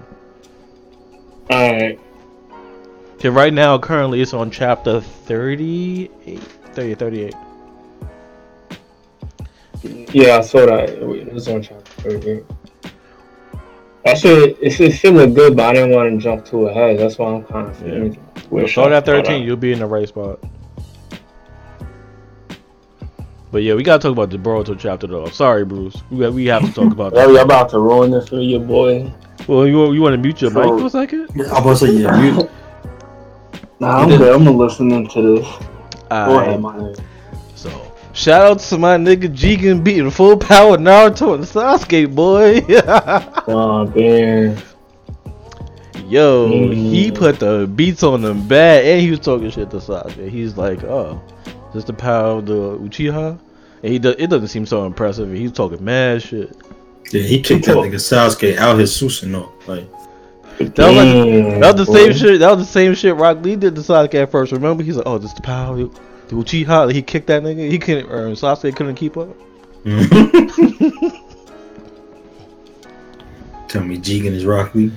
[1.51, 1.99] Alright.
[3.17, 6.41] Okay, right now, currently, it's on chapter 38.
[6.73, 7.35] 30, 38.
[10.11, 10.89] Yeah, I saw that.
[10.89, 12.43] It was on chapter thirteen.
[14.05, 16.99] That should it should, should look good, but I didn't want to jump too ahead.
[16.99, 18.59] That's why I'm kind of Yeah.
[18.59, 18.67] yeah.
[18.67, 20.39] Start at 13, you'll be in the right spot.
[23.51, 25.25] But yeah, we gotta talk about the Boruto chapter though.
[25.29, 25.95] Sorry, Bruce.
[26.11, 27.33] We, got, we have to talk about Well, that.
[27.33, 29.11] you're about to ruin this for your boy.
[29.47, 31.29] Well, you, you want to mute your mic So- for a second?
[31.35, 32.49] I'm about to say, yeah, mute.
[33.79, 34.21] Nah, I'm good.
[34.33, 35.45] I'm gonna listen into this.
[36.09, 37.03] Go ahead, my nigga.
[37.55, 37.69] So,
[38.15, 42.61] shout out to my nigga Jigen beating full power Naruto and Sasuke, boy.
[43.47, 44.57] Oh, damn.
[46.07, 47.15] Yo, he Mm.
[47.15, 50.29] put the beats on them bad, and he was talking shit to Sasuke.
[50.29, 51.19] He's like, "Oh,
[51.73, 53.37] this the power of the Uchiha,"
[53.83, 54.15] and he does.
[54.19, 55.27] It doesn't seem so impressive.
[55.29, 56.55] and He's talking mad shit.
[57.11, 59.49] Yeah, he kicked that nigga Sasuke out his Susanoo.
[59.67, 59.87] Like,
[60.59, 61.99] That was like- Damn, That was the boy.
[61.99, 62.39] same shit.
[62.39, 64.51] That was the same shit Rock Lee did to Sasuke at first.
[64.51, 67.69] Remember, he's like, "Oh, this the power of the Uchiha." He kicked that nigga.
[67.69, 68.09] He couldn't.
[68.09, 69.29] Or Sasuke couldn't keep up.
[73.67, 74.91] tell me Jigen is Rock Lee.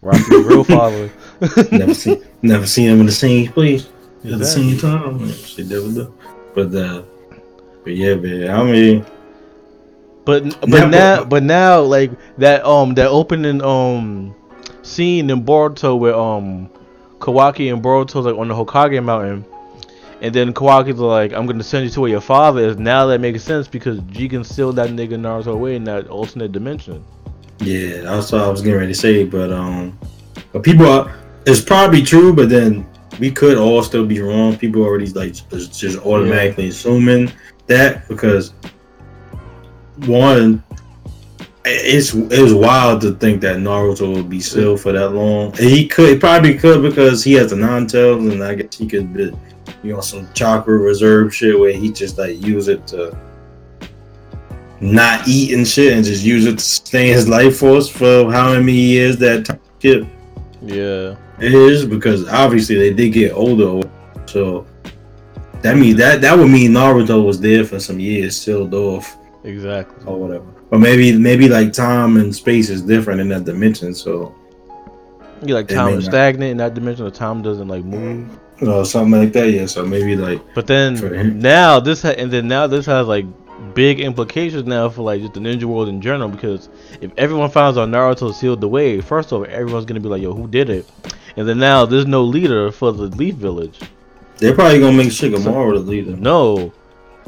[0.00, 1.10] Rock Lee, real father.
[1.72, 3.88] Never seen, never seen him in the same place
[4.24, 5.28] at the same time.
[5.32, 6.14] Shit, never do.
[6.54, 7.02] But uh,
[7.84, 8.50] but yeah, man.
[8.50, 9.06] I mean,
[10.24, 14.34] But but now but- but now like that um that opening um
[14.82, 16.70] scene in Boruto where um
[17.18, 19.44] Kawaki and Boruto's like on the Hokage mountain
[20.22, 23.20] and then Kawaki's like I'm gonna send you to where your father is now that
[23.20, 27.04] makes sense because Jigen sealed that nigga Naruto away in that alternate dimension.
[27.58, 29.24] yeah, that's what I was getting ready to say.
[29.24, 29.98] But um,
[30.52, 31.14] but people are.
[31.44, 32.86] It's probably true, but then
[33.18, 34.56] we could all still be wrong.
[34.56, 37.32] People already like just, automatically assuming
[37.66, 38.54] that because
[40.06, 40.62] one,
[41.64, 45.46] it's it's wild to think that Naruto would be sealed for that long.
[45.58, 48.76] And he could, he probably could because he has the nine tails, and I guess
[48.76, 49.32] he could be,
[49.82, 53.16] you know, some chakra reserve shit where he just like use it to
[54.80, 58.52] not eat and shit, and just use it to sustain his life force for how
[58.52, 60.04] many years that time skip
[60.60, 61.14] Yeah.
[61.38, 63.88] is because obviously they did get older,
[64.26, 64.66] so
[65.62, 70.04] that means that that would mean Naruto was there for some years, sealed off Exactly.
[70.06, 70.46] or whatever.
[70.72, 74.34] Or maybe maybe like time and space is different in that dimension, so
[75.44, 77.04] You like time is stagnant in that dimension.
[77.04, 78.26] The time doesn't like move.
[78.60, 79.50] You know something like that.
[79.50, 83.26] Yeah, so maybe like But then now this ha- and then now this has like
[83.74, 86.68] big implications now for like just the ninja world in general because
[87.00, 90.32] if everyone finds out Naruto sealed the way, first off, everyone's gonna be like, "Yo,
[90.34, 90.86] who did it?"
[91.36, 93.80] And then now there's no leader for the Leaf Village.
[94.38, 96.16] they're probably gonna make Shikamaru the leader.
[96.16, 96.72] No,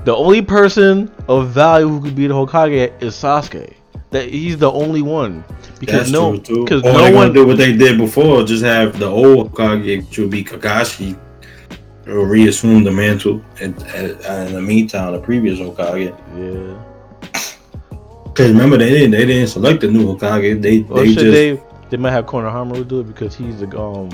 [0.04, 3.72] the only person of value who could be the Hokage is Sasuke.
[4.14, 5.42] That he's the only one
[5.80, 6.64] because That's no, true too.
[6.64, 7.32] because no one.
[7.32, 11.18] do what they did before, just have the old Hokage, which would be Kakashi,
[12.06, 13.42] or reassume the mantle.
[13.60, 16.14] And, and in the meantime, the previous Hokage.
[16.38, 16.80] Yeah.
[18.22, 20.62] Because remember, they didn't they didn't select the new Hokage.
[20.62, 21.62] They Or they should just they?
[21.90, 24.10] They might have Konohamaru do it because he's the um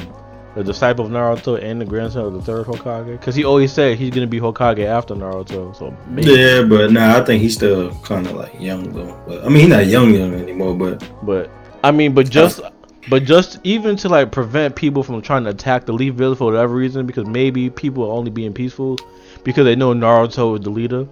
[0.55, 3.13] the disciple of Naruto and the grandson of the third Hokage.
[3.13, 5.77] Because he always said he's gonna be Hokage after Naruto.
[5.77, 6.33] So maybe.
[6.33, 9.21] Yeah, but nah, I think he's still kind of like young though.
[9.27, 10.75] But I mean, he's not young young anymore.
[10.75, 11.51] But But
[11.85, 12.61] I mean, but just
[13.09, 16.53] but just even to like prevent people from trying to attack the Leaf Village for
[16.53, 18.99] whatever reason, because maybe people are only being peaceful
[19.45, 21.07] because they know Naruto is the leader.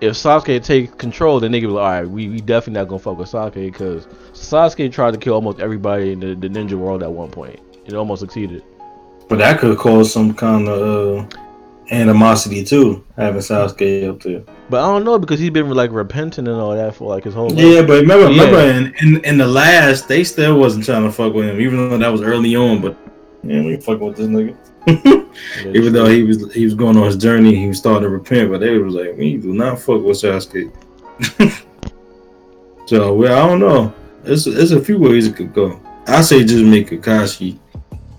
[0.00, 3.00] If Sasuke takes control, then they be like, all right, we, we definitely not gonna
[3.00, 7.02] fuck with Sasuke because Sasuke tried to kill almost everybody in the, the ninja world
[7.02, 7.58] at one point.
[7.88, 8.62] It almost succeeded.
[9.28, 11.36] but that could cause some kind of uh,
[11.90, 14.42] animosity too, having Sasuke up there.
[14.70, 17.34] But I don't know because he's been like repenting and all that for like his
[17.34, 17.58] whole life.
[17.58, 18.44] Yeah, but remember, Yeah.
[18.44, 21.88] remember, in, in in the last, they still wasn't trying to fuck with him, even
[21.88, 22.80] though that was early on.
[22.82, 22.94] But
[23.42, 24.54] yeah, we fucking with this nigga.
[25.74, 28.50] even though he was he was going on his journey, he was starting to repent,
[28.50, 30.70] but they was like, we do not fuck with Sasuke.
[32.86, 33.94] so well, I don't know.
[34.24, 35.80] There's there's a few ways it could go.
[36.08, 37.58] I say just make Kakashi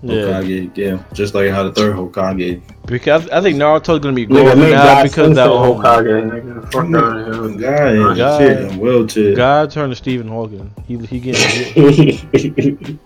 [0.02, 2.62] yeah, Hokage, yeah, just like how the third Hokage.
[2.86, 5.76] because I think Naruto's gonna be Nigga, going make now God because that Sensei um,
[5.76, 6.72] Hokage, nigga.
[6.72, 8.38] Fuck out of Guy and God.
[8.40, 9.34] shit and wheelchair.
[9.36, 10.72] God turned to Stephen Hawking.
[10.86, 11.92] He he getting here.
[11.92, 12.98] he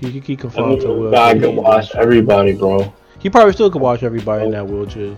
[0.00, 1.10] he, he confined to a wheelchair.
[1.10, 2.92] God can watch everybody, bro.
[3.18, 5.16] He probably still could watch everybody in that wheelchair.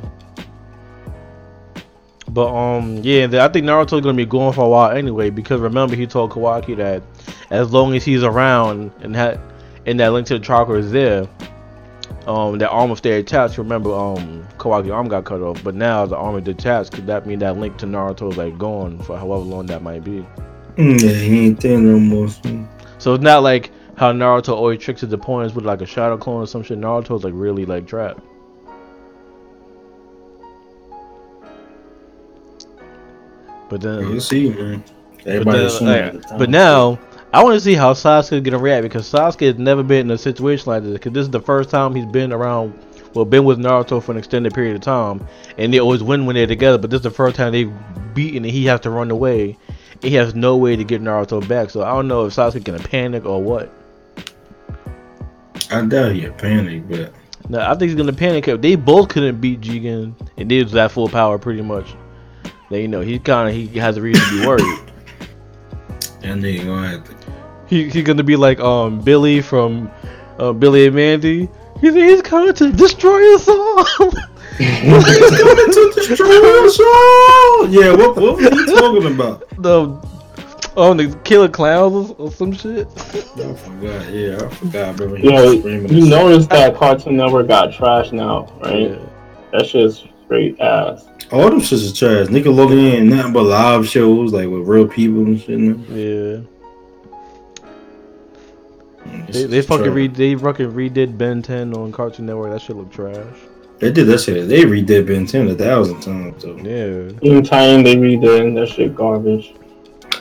[2.29, 5.95] But um, yeah, I think Naruto's gonna be going for a while anyway because remember
[5.95, 7.03] he told Kawaki that
[7.51, 9.39] as long as he's around and that
[9.87, 11.29] and that link to the chakra is there,
[12.27, 13.59] um, that arm will stay attached.
[13.59, 16.93] Remember, um, Kawaki's arm got cut off, but now the arm is detached.
[16.93, 20.03] Could that mean that link to Naruto is like gone for however long that might
[20.05, 20.27] be?
[20.77, 22.29] Mm, Yeah, he ain't there no more.
[22.29, 22.65] so-
[22.99, 26.43] So it's not like how Naruto always tricks his opponents with like a shadow clone
[26.43, 26.79] or some shit.
[26.81, 28.21] Naruto's like really like trapped.
[33.69, 34.85] But then, We'll see, man.
[35.25, 36.39] but, Everybody then, like, at the time.
[36.39, 36.99] but now
[37.35, 40.11] I want to see how Sasuke is gonna react because Sasuke has never been in
[40.13, 40.93] a situation like this.
[40.93, 42.79] Because this is the first time he's been around,
[43.13, 45.27] well, been with Naruto for an extended period of time,
[45.59, 46.79] and they always win when they're together.
[46.79, 47.73] But this is the first time they've
[48.15, 49.59] beaten, and he has to run away.
[50.01, 51.71] He has no way to get Naruto back.
[51.71, 53.69] So I don't know if Sasuke gonna panic or what.
[55.73, 57.13] I doubt he'll panic, but
[57.49, 58.47] No, I think he's gonna panic.
[58.47, 61.97] if They both couldn't beat Jigen, and they was that full power pretty much.
[62.71, 64.79] Then you know he kind of he has a reason to be worried.
[66.25, 67.33] that nigga gonna have to
[67.67, 69.91] he he gonna be like um Billy from
[70.39, 71.49] uh, Billy and Mandy.
[71.81, 73.85] He's he's coming to destroy us all.
[74.59, 77.69] He's coming to destroy us all.
[77.69, 79.49] Yeah, what what was he talking about?
[79.59, 79.99] the
[80.77, 82.87] oh the killer clowns or, or some shit.
[82.97, 84.13] I forgot.
[84.13, 84.75] Yeah, I forgot.
[84.75, 85.45] I remember he You know,
[85.83, 88.91] was you noticed that Cartoon Network got trashed now, right?
[88.91, 88.99] Yeah.
[89.53, 91.07] That shit's straight ass.
[91.33, 92.27] All them shits is trash.
[92.29, 95.51] Nickelodeon ain't nothing but live shows like with real people and shit.
[95.51, 95.85] in.
[95.91, 96.41] Yeah.
[99.29, 99.95] It's They, they fucking trash.
[99.95, 102.53] re they fucking redid Ben 10 on Cartoon Network.
[102.53, 103.27] That shit look trash.
[103.79, 104.49] They did that shit.
[104.49, 106.43] They redid Ben 10 a thousand times.
[106.43, 107.19] So Yeah.
[107.21, 109.55] Teen Time, they redid that shit garbage.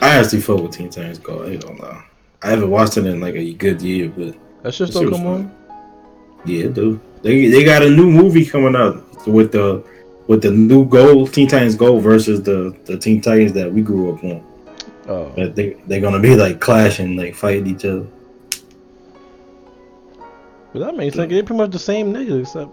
[0.00, 1.44] I actually fuck with Teen Titans Go.
[1.44, 1.98] I don't know.
[2.42, 5.26] I haven't watched it in like a good year, but That shit That still come
[5.26, 5.54] on.
[6.44, 7.00] yeah, dude.
[7.22, 9.82] They they got a new movie coming out with the
[10.26, 14.14] with the new Gold Teen Titans Gold versus the the Teen Titans that we grew
[14.14, 14.44] up on.
[15.06, 15.32] Oh.
[15.36, 18.06] But they they're gonna be like clashing, like fighting each other.
[20.72, 21.30] But that makes sense.
[21.30, 22.70] They're pretty much the same niggas except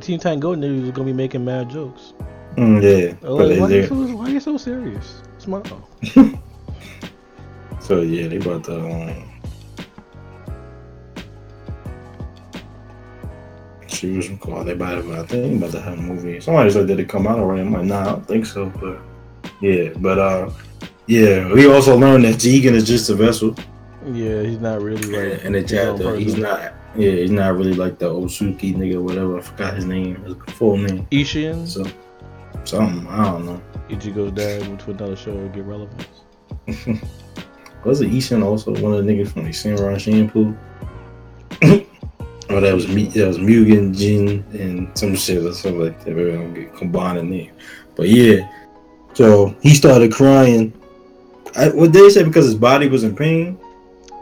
[0.00, 2.12] Teen Titans Go niggas is gonna be making mad jokes.
[2.56, 5.22] Mm, yeah, like, why, you so, why you so serious?
[5.38, 5.88] Smile.
[7.80, 8.78] so yeah, they about to.
[8.78, 9.33] Um,
[13.94, 14.66] she was called.
[14.66, 16.40] They about to, I think about to have a movie.
[16.40, 17.62] Somebody said did it come out already?
[17.62, 18.66] I'm like, nah, I don't think so.
[18.80, 18.98] But
[19.60, 20.50] yeah, but uh,
[21.06, 23.54] yeah, we also learned that Jigen is just a vessel.
[24.06, 26.74] Yeah, he's not really like and the chapter, he's not.
[26.96, 29.38] Yeah, he's not really like the Otsutsuki nigga, whatever.
[29.38, 31.06] I forgot his name, his full name.
[31.10, 31.66] Ishian.
[31.66, 31.84] So
[32.64, 33.62] something I don't know.
[33.88, 36.06] Ichigo's dad went to another show to get relevance.
[37.84, 40.56] Was it Ishin also one of the niggas from the Samurai Champloo?
[42.50, 43.06] oh, that was me.
[43.08, 46.14] That was Mugen, Jin, and some shit or something like that.
[46.14, 47.52] Maybe I don't get combined in name.
[47.96, 48.50] But yeah,
[49.14, 50.72] so he started crying.
[51.56, 53.58] I, what they say because his body was in pain.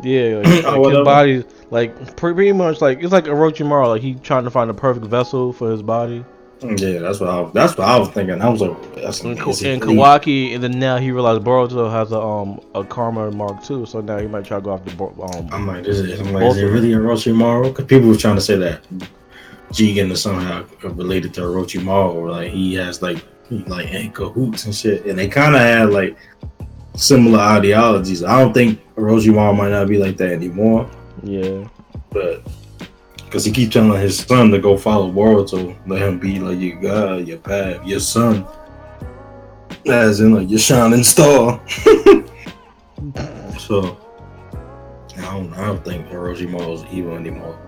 [0.02, 4.44] Yeah, like, like his body, like pretty much like it's like Orochimaru, like he trying
[4.44, 6.24] to find the perfect vessel for his body.
[6.62, 7.50] Yeah, that's what I.
[7.52, 8.40] That's what I was thinking.
[8.40, 9.72] I was like, that's And, amazing.
[9.72, 13.84] and Kawaki, and then now he realized Boruto has a um a karma mark too,
[13.86, 15.48] so now he might try to go after um.
[15.52, 17.64] I'm like, this is, I'm like, is it really Orochimaru?
[17.68, 18.82] Because people were trying to say that
[19.72, 24.64] Jigen is somehow related to Orochimaru, or like he has like he like in cahoots
[24.66, 26.16] and shit, and they kind of had like
[26.94, 28.22] similar ideologies.
[28.22, 30.88] I don't think Orochimaru might not be like that anymore,
[31.22, 31.66] Yeah,
[32.10, 32.46] but
[33.32, 36.78] because he keeps telling his son to go follow Boruto, let him be like your
[36.82, 38.46] god, your path, your son,
[39.86, 41.58] as in like your shining star.
[43.58, 43.96] so
[45.16, 47.58] I don't, I don't think Orochimaru is evil anymore.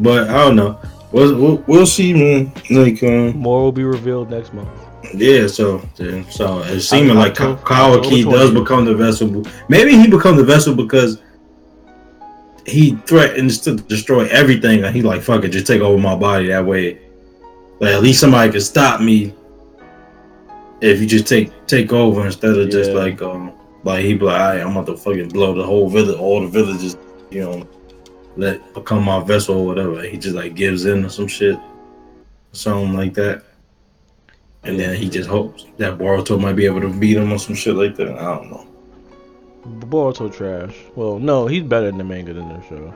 [0.00, 0.80] But I don't know.
[1.12, 2.52] We'll, we'll, we'll see, man.
[2.68, 4.68] Like, um, more will be revealed next month.
[5.14, 5.46] yeah.
[5.46, 9.44] So, yeah, so it's seeming like Ka- October- Kawaki does become the vessel.
[9.68, 11.20] Maybe he become the vessel because
[12.66, 16.48] he threatens to destroy everything, and he like, fuck it, just take over my body.
[16.48, 17.00] That way,
[17.80, 19.34] like at least somebody can stop me
[20.80, 23.52] if you just take take over instead of just like um
[23.84, 26.48] like he be like, "Alright, I'm about to fucking blow the whole village, all the
[26.48, 26.96] villages,
[27.30, 27.68] you know,
[28.36, 30.02] let become my vessel or whatever.
[30.02, 31.58] He just like gives in or some shit,
[32.52, 33.44] something like that.
[34.62, 37.54] And then he just hopes that Boruto might be able to beat him or some
[37.54, 38.08] shit like that.
[38.08, 38.66] I don't know.
[39.66, 40.76] Boruto trash.
[40.94, 42.94] Well, no, he's better in the manga than the show.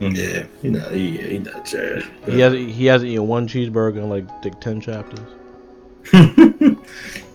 [0.00, 2.08] Yeah, he not he, he not trash.
[2.26, 5.20] He has he hasn't eaten one cheeseburger in like, like ten chapters.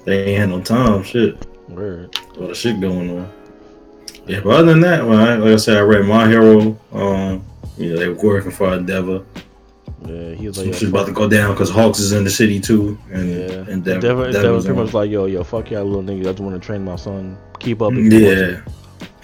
[0.06, 1.04] they ain't had no time.
[1.04, 2.18] Shit, Word.
[2.36, 3.32] a lot of shit going on.
[4.26, 6.78] Yeah, but other than that, well, I, like I said, I read My Hero.
[6.92, 7.46] Um,
[7.78, 9.24] you know, they were working for Endeavor.
[10.08, 12.60] Yeah, he was like, shit's about to go down because Hawks is in the city
[12.60, 13.36] too, and Yeah.
[13.36, 16.22] Endeavor, Endeavor Endeavor's pretty much like, yo, yo, fuck y'all little niggas.
[16.22, 17.38] I just want to train my son.
[17.60, 17.94] Keep up.
[17.94, 18.62] Yeah.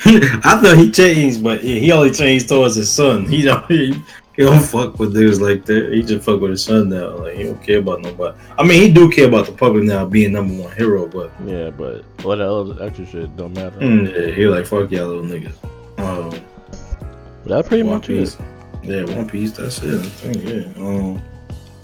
[0.43, 3.25] I thought he changed, but yeah, he only changed towards his son.
[3.27, 3.93] He don't he,
[4.35, 5.91] he don't fuck with dudes like that.
[5.93, 7.17] He just fuck with his son now.
[7.17, 8.37] Like he don't care about nobody.
[8.57, 11.69] I mean, he do care about the public now being number one hero, but Yeah,
[11.69, 13.79] but all that other extra shit don't matter.
[13.79, 15.53] mm, yeah, he like fuck y'all little niggas.
[15.99, 16.29] Um,
[17.43, 18.35] But that's pretty One much Piece.
[18.35, 18.41] it.
[18.83, 19.51] Yeah, One Piece.
[19.51, 19.99] That's it.
[19.99, 20.43] I think,
[20.77, 20.83] yeah.
[20.83, 21.21] Um,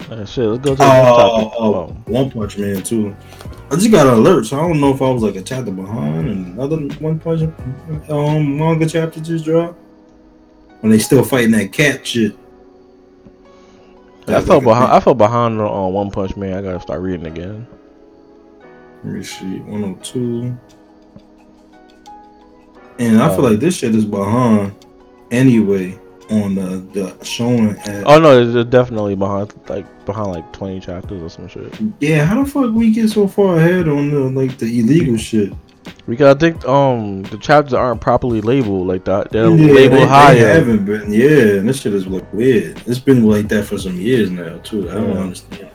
[0.09, 1.53] Uh, shit, let's go to the next oh, topic.
[1.59, 3.15] oh, Oh, One Punch Man too.
[3.69, 5.71] I just got an alert, so I don't know if I was like a chapter
[5.71, 7.41] behind and another One Punch
[8.09, 9.77] um manga chapter just dropped.
[10.81, 12.37] And they still fighting that cat shit.
[14.27, 14.91] I felt behind.
[14.91, 16.53] I felt behind on, on One Punch Man.
[16.57, 17.67] I gotta start reading again.
[19.03, 20.57] Let me see, 102.
[22.99, 23.49] And I feel Oh.
[23.49, 24.73] like this shit is behind
[25.29, 25.99] anyway
[26.29, 27.75] on the the showing
[28.05, 31.73] Oh no, it's it's definitely behind, like behind like twenty chapters or some shit.
[31.99, 35.53] Yeah, how the fuck we get so far ahead on the like the illegal shit?
[36.05, 39.31] Because gotta think um the chapters aren't properly labeled like that.
[39.31, 40.35] They're Yeah, labeled they, higher.
[40.35, 41.11] They haven't been.
[41.11, 42.81] Yeah, and this shit is look weird.
[42.85, 44.89] It's been like that for some years now too.
[44.89, 45.19] I don't Yeah.
[45.19, 45.69] understand.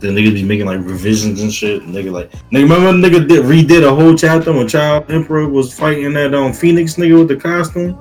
[0.00, 1.82] The niggas be making like revisions and shit.
[1.82, 5.72] And nigga like nigga remember nigga did redid a whole chapter when Child Emperor was
[5.72, 7.98] fighting that um Phoenix nigga with the costume.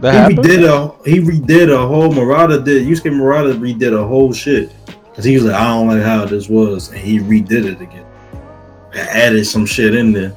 [0.00, 0.38] That he happened.
[0.38, 0.64] redid
[1.04, 4.72] a he redid a whole Murata did Yusuke Murata redid a whole shit.
[5.14, 8.04] Cause he was like, I don't like how this was, and he redid it again.
[8.92, 10.36] And added some shit in there.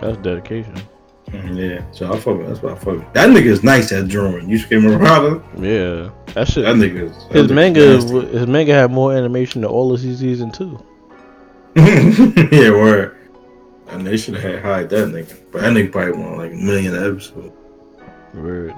[0.00, 0.74] That's dedication.
[1.30, 3.12] Mm, Yeah, so I fuck with that's what I fuck with.
[3.14, 4.46] That nigga is nice at drawing.
[4.48, 5.42] Yusuke Murata.
[5.60, 6.64] Yeah, that shit.
[6.64, 8.26] That nigga is that his nigga manga, nasty.
[8.38, 10.80] his manga had more animation than all of his season two.
[11.76, 13.16] yeah, word.
[13.88, 15.36] And they should have had hide that nigga.
[15.50, 17.52] But that nigga probably won like a million episodes.
[18.32, 18.74] Weird.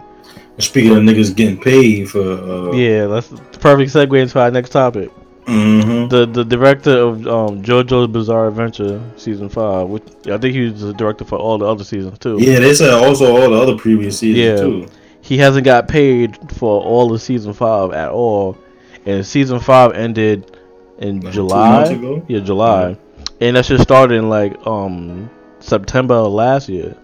[0.59, 4.71] Speaking of niggas getting paid for uh Yeah, that's the perfect segue into our next
[4.71, 5.11] topic.
[5.47, 6.09] mhm.
[6.11, 10.81] The the director of um, JoJo's Bizarre Adventure season five, which I think he was
[10.81, 12.37] the director for all the other seasons too.
[12.41, 14.57] Yeah, they said also all the other previous seasons Yeah.
[14.67, 14.87] too.
[15.21, 18.57] He hasn't got paid for all of season five at all,
[19.05, 20.57] and season five ended
[20.99, 22.23] in Like July.
[22.29, 22.97] Yeah, July,
[23.41, 25.29] and that just started in like um
[25.61, 26.97] September of last year.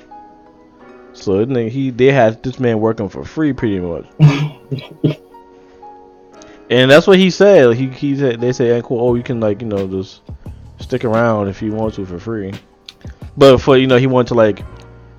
[1.14, 4.06] So isn't he they had this man working for free pretty much.
[6.72, 7.76] And that's what he said.
[7.76, 8.98] He he said they say, "Hey, cool.
[9.06, 10.22] Oh, you can like you know just
[10.80, 12.54] stick around if you want to for free."
[13.36, 14.64] But for you know he wanted to like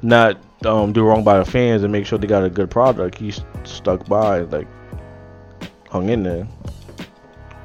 [0.02, 3.20] not um do wrong by the fans and make sure they got a good product.
[3.20, 3.32] He
[3.66, 4.68] stuck by like
[5.90, 6.48] hung in there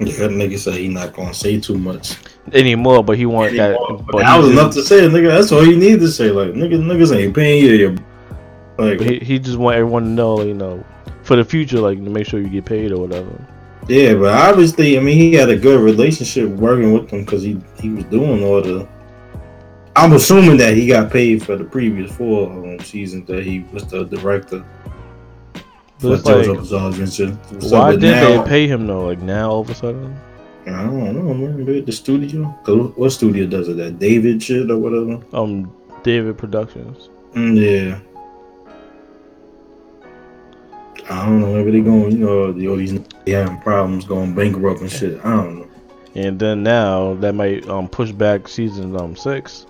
[0.01, 2.17] Yeah, that nigga said he not gonna say too much.
[2.53, 3.03] anymore.
[3.03, 3.71] But he wanted that.
[3.71, 4.05] Anymore.
[4.05, 5.29] But But that was just, enough to say, nigga.
[5.29, 6.31] That's all you need to say.
[6.31, 7.73] Like, nigga, niggas ain't paying you.
[7.73, 7.97] Your,
[8.79, 10.85] like, he he just want everyone to know you know
[11.23, 13.31] for the future like to make sure you get paid or whatever.
[13.89, 17.61] yeah, but obviously, I mean, he had a good relationship working with them because he
[17.81, 18.87] he was doing all the.
[19.97, 23.85] I'm assuming that he got paid for the previous four um, seasons that he was
[23.87, 24.65] the director.
[26.01, 27.37] But like, JoJo's Bizarre Adventure.
[27.61, 29.07] So, why but did now- they pay him though?
[29.07, 30.17] Like now all of a sudden.
[30.67, 31.57] I don't know, man.
[31.57, 32.55] Maybe the studio.
[32.63, 33.77] 'Cause what studio does it?
[33.79, 35.19] That David shit or whatever.
[35.33, 35.73] Um,
[36.05, 37.09] David Productions.
[37.35, 37.99] Mm, yeah.
[41.11, 41.55] I don't know.
[41.55, 45.19] Maybe they going, you know, the- all these they having problems going bankrupt and shit.
[45.25, 45.67] I don't know.
[46.15, 49.67] And then now that might um push back season um six.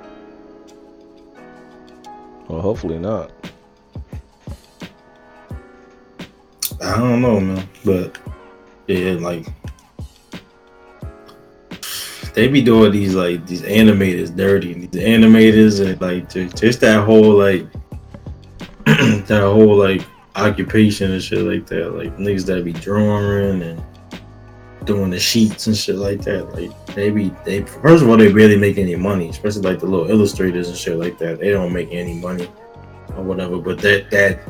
[2.48, 3.30] Well, hopefully not.
[6.82, 7.68] I don't know, man.
[7.84, 8.18] But
[8.86, 9.46] yeah, like
[12.34, 14.72] they be doing these like these animators dirty.
[14.72, 17.66] And these animators and like just that whole like
[18.86, 20.02] that whole like
[20.38, 21.94] occupation and shit like that.
[21.94, 23.82] Like niggas that be drawing and
[24.84, 26.52] doing the sheets and shit like that.
[26.54, 29.86] Like they be they first of all they barely make any money, especially like the
[29.86, 31.40] little illustrators and shit like that.
[31.40, 32.48] They don't make any money
[33.16, 33.58] or whatever.
[33.58, 34.40] But that that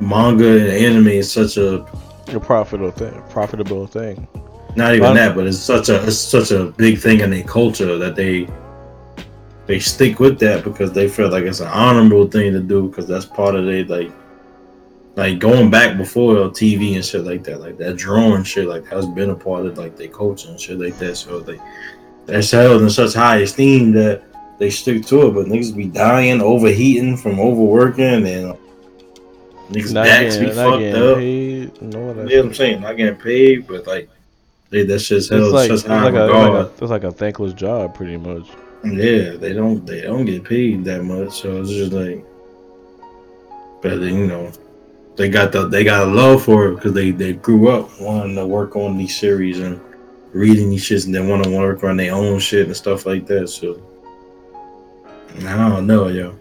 [0.00, 1.84] manga and anime is such a
[2.28, 3.22] A profitable thing.
[3.30, 4.26] Profitable thing.
[4.76, 7.96] not even that, but it's such a it's such a big thing in their culture
[7.96, 8.48] that they
[9.66, 13.06] they stick with that because they feel like it's an honorable thing to do because
[13.06, 14.12] that's part of their like
[15.16, 19.06] like going back before TV and shit like that, like that drawing shit, like has
[19.06, 21.16] been a part of like their culture and shit like that.
[21.16, 21.60] So like
[22.26, 24.22] that's held in such high esteem that
[24.58, 25.34] they stick to it.
[25.34, 28.56] But niggas be dying, overheating from overworking, and uh,
[29.70, 31.16] niggas Not backs getting, be fucked up.
[31.18, 31.82] paid.
[31.82, 32.80] No, You know what I'm saying?
[32.80, 34.10] Not getting paid, but like
[34.70, 36.52] they, that shit's it's held like such it's high like, a, it's regard.
[36.52, 38.48] like a it's like a thankless job, pretty much.
[38.82, 42.22] Yeah, they don't they don't get paid that much, so it's just like,
[43.80, 44.50] but then, you know,
[45.16, 48.36] they got the they got a love for it because they they grew up wanting
[48.36, 49.80] to work on these series and
[50.32, 53.26] reading these shits, and they want to work on their own shit and stuff like
[53.26, 53.48] that.
[53.48, 53.80] So
[55.46, 56.36] I don't know, yo.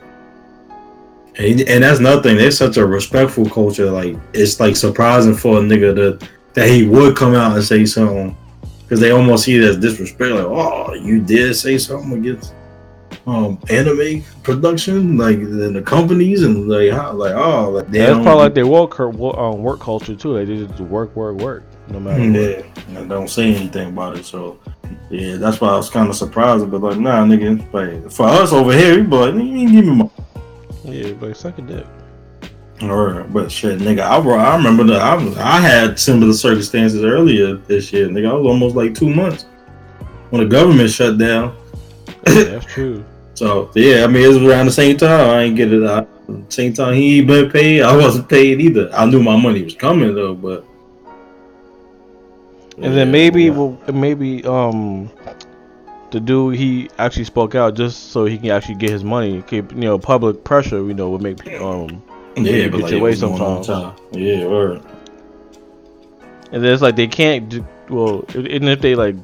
[1.35, 2.37] And, and that's nothing.
[2.37, 3.89] There's such a respectful culture.
[3.89, 7.85] Like it's like surprising for a nigga to that he would come out and say
[7.85, 8.35] something
[8.83, 10.31] because they almost see it as disrespect.
[10.33, 12.53] Like, oh, you did say something against
[13.25, 18.07] um anime production, like in the companies and like how, like oh, like they Yeah,
[18.13, 20.33] that's probably like their work um, work culture too.
[20.33, 22.39] They just work, work, work, no matter what.
[22.95, 24.25] yeah, and don't say anything about it.
[24.25, 24.59] So
[25.09, 26.69] yeah, that's why I was kind of surprised.
[26.69, 30.09] But like, nah, nigga, like for us over here, be like, you give me my
[30.83, 31.85] Yeah, like suck a dick.
[32.81, 37.53] Or, but shit, nigga, I, I remember that I, was- I had similar circumstances earlier
[37.55, 38.29] this year, nigga.
[38.31, 39.43] I was almost like two months
[40.31, 41.55] when the government shut down.
[42.27, 43.05] Yeah, that's true.
[43.35, 45.29] So yeah, I mean it was around the same time.
[45.29, 46.07] I ain't get it out.
[46.49, 48.89] Same time he ain't been paid, I wasn't paid either.
[48.93, 50.63] I knew my money was coming though, but
[52.77, 53.49] And then maybe, yeah.
[53.51, 55.09] well, maybe um,
[56.11, 59.41] the dude he actually spoke out just so he can actually get his money.
[59.47, 60.77] Keep you know public pressure.
[60.77, 62.01] You know would make um
[62.35, 63.99] Yeah, get but like your way was going on sometimes.
[63.99, 64.19] time.
[64.21, 64.81] Yeah, word.
[66.51, 67.49] and then it's like they can't.
[67.49, 69.15] do- Well, even if they like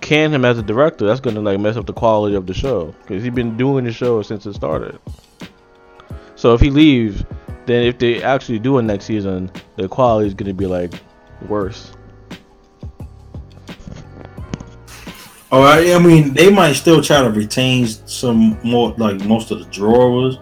[0.00, 2.94] can him as a director, that's gonna like mess up the quality of the show
[3.02, 4.98] because he's been doing the show since it started.
[6.34, 7.24] So if he leaves,
[7.66, 10.92] then if they actually do it next season, the quality is gonna be like
[11.48, 11.92] worse.
[15.52, 19.60] Oh, I, I mean, they might still try to retain some more, like most of
[19.60, 20.38] the drawers,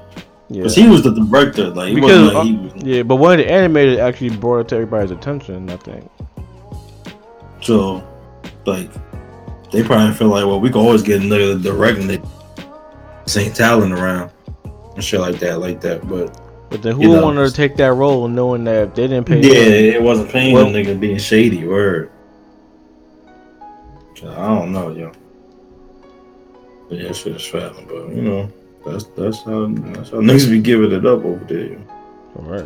[0.48, 0.62] Yeah.
[0.62, 1.68] because he was the director.
[1.68, 2.82] Like, Because, wasn't like he uh, was.
[2.82, 5.68] Yeah, but one of the animators actually brought it to everybody's attention.
[5.68, 6.11] I think.
[7.61, 8.02] So,
[8.64, 8.90] like,
[9.75, 12.25] they probably feel like, well, we can always get another directing that
[13.37, 14.31] ain't talent around
[14.95, 16.07] and shit like that, like that.
[16.09, 17.22] But But then who You know.
[17.22, 19.41] want to take that role, knowing that they didn't pay?
[19.41, 21.66] yeah, it wasn't paying Well- them nigga being shady.
[21.66, 22.11] Word.
[24.22, 25.11] I don't know, yo.
[26.89, 28.49] But yeah, shit is fat, but you know,
[28.87, 31.77] that's that's how that's how niggas be giving it up over there.
[32.37, 32.64] All right.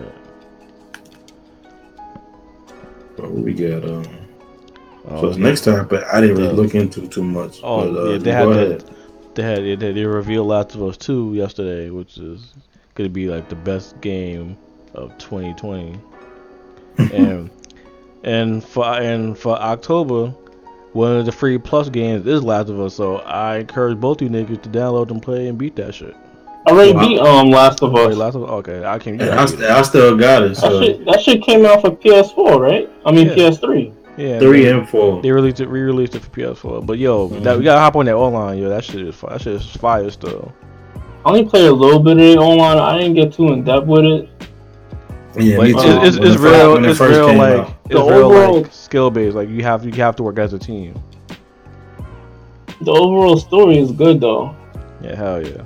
[3.17, 4.05] But we got um.
[5.11, 6.55] Oh, so it's next time, but I didn't really Yeah.
[6.55, 7.61] look into too much.
[7.63, 8.91] Oh, but, uh, yeah, they go had that.
[9.35, 12.53] They had yeah, they, they revealed Last of Us Two yesterday, which is
[12.95, 14.57] gonna be like the best game
[14.95, 15.99] of 2020.
[17.13, 17.51] and
[18.25, 20.27] and for and for October,
[20.93, 22.95] one of the free plus games is Last of Us.
[22.95, 26.17] So I encourage both you niggas to download and play and beat that shit.
[26.67, 27.01] I already Wow.
[27.09, 28.17] beat um Last of Us.
[28.17, 28.51] Last of Us.
[28.51, 29.21] Okay, I can.
[29.21, 30.57] And I, st- I still got it.
[30.57, 32.91] That shit, that shit came out for PS4, right?
[33.07, 33.35] I mean Yeah.
[33.37, 33.93] PS3.
[34.19, 35.23] Yeah, three they, and four.
[35.23, 36.85] they released it, re-released it for PS4.
[36.85, 37.59] But yo, that, Mhm.
[37.59, 38.59] we gotta hop on that online.
[38.59, 40.53] Yo, that shit is fi- that shit is fire still.
[41.25, 42.79] I only played a little bit of it online.
[42.79, 44.29] I didn't get too in depth with it.
[45.39, 45.91] Yeah, But me it's, too.
[46.03, 46.85] it's, When it's real.
[46.85, 47.71] It's first real like out.
[47.85, 49.37] it's The real overall- like skill based.
[49.37, 50.95] Like you have you have to work as a team.
[52.81, 54.55] The overall story is good though.
[55.03, 55.63] Yeah, hell yeah.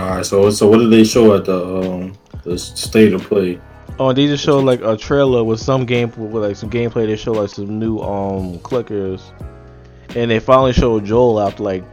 [0.00, 2.12] All right, so so what did they show at the um
[2.44, 3.58] the state of play?
[4.00, 7.06] Oh, they just showed like a trailer with some game with like some gameplay.
[7.06, 9.20] They showed like some new um clickers,
[10.16, 11.84] and they finally showed Joel after like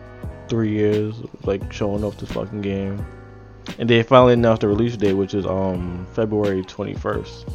[0.47, 3.05] three years, of, like showing off this fucking game.
[3.78, 7.45] And they finally announced the release date, which is um February twenty first.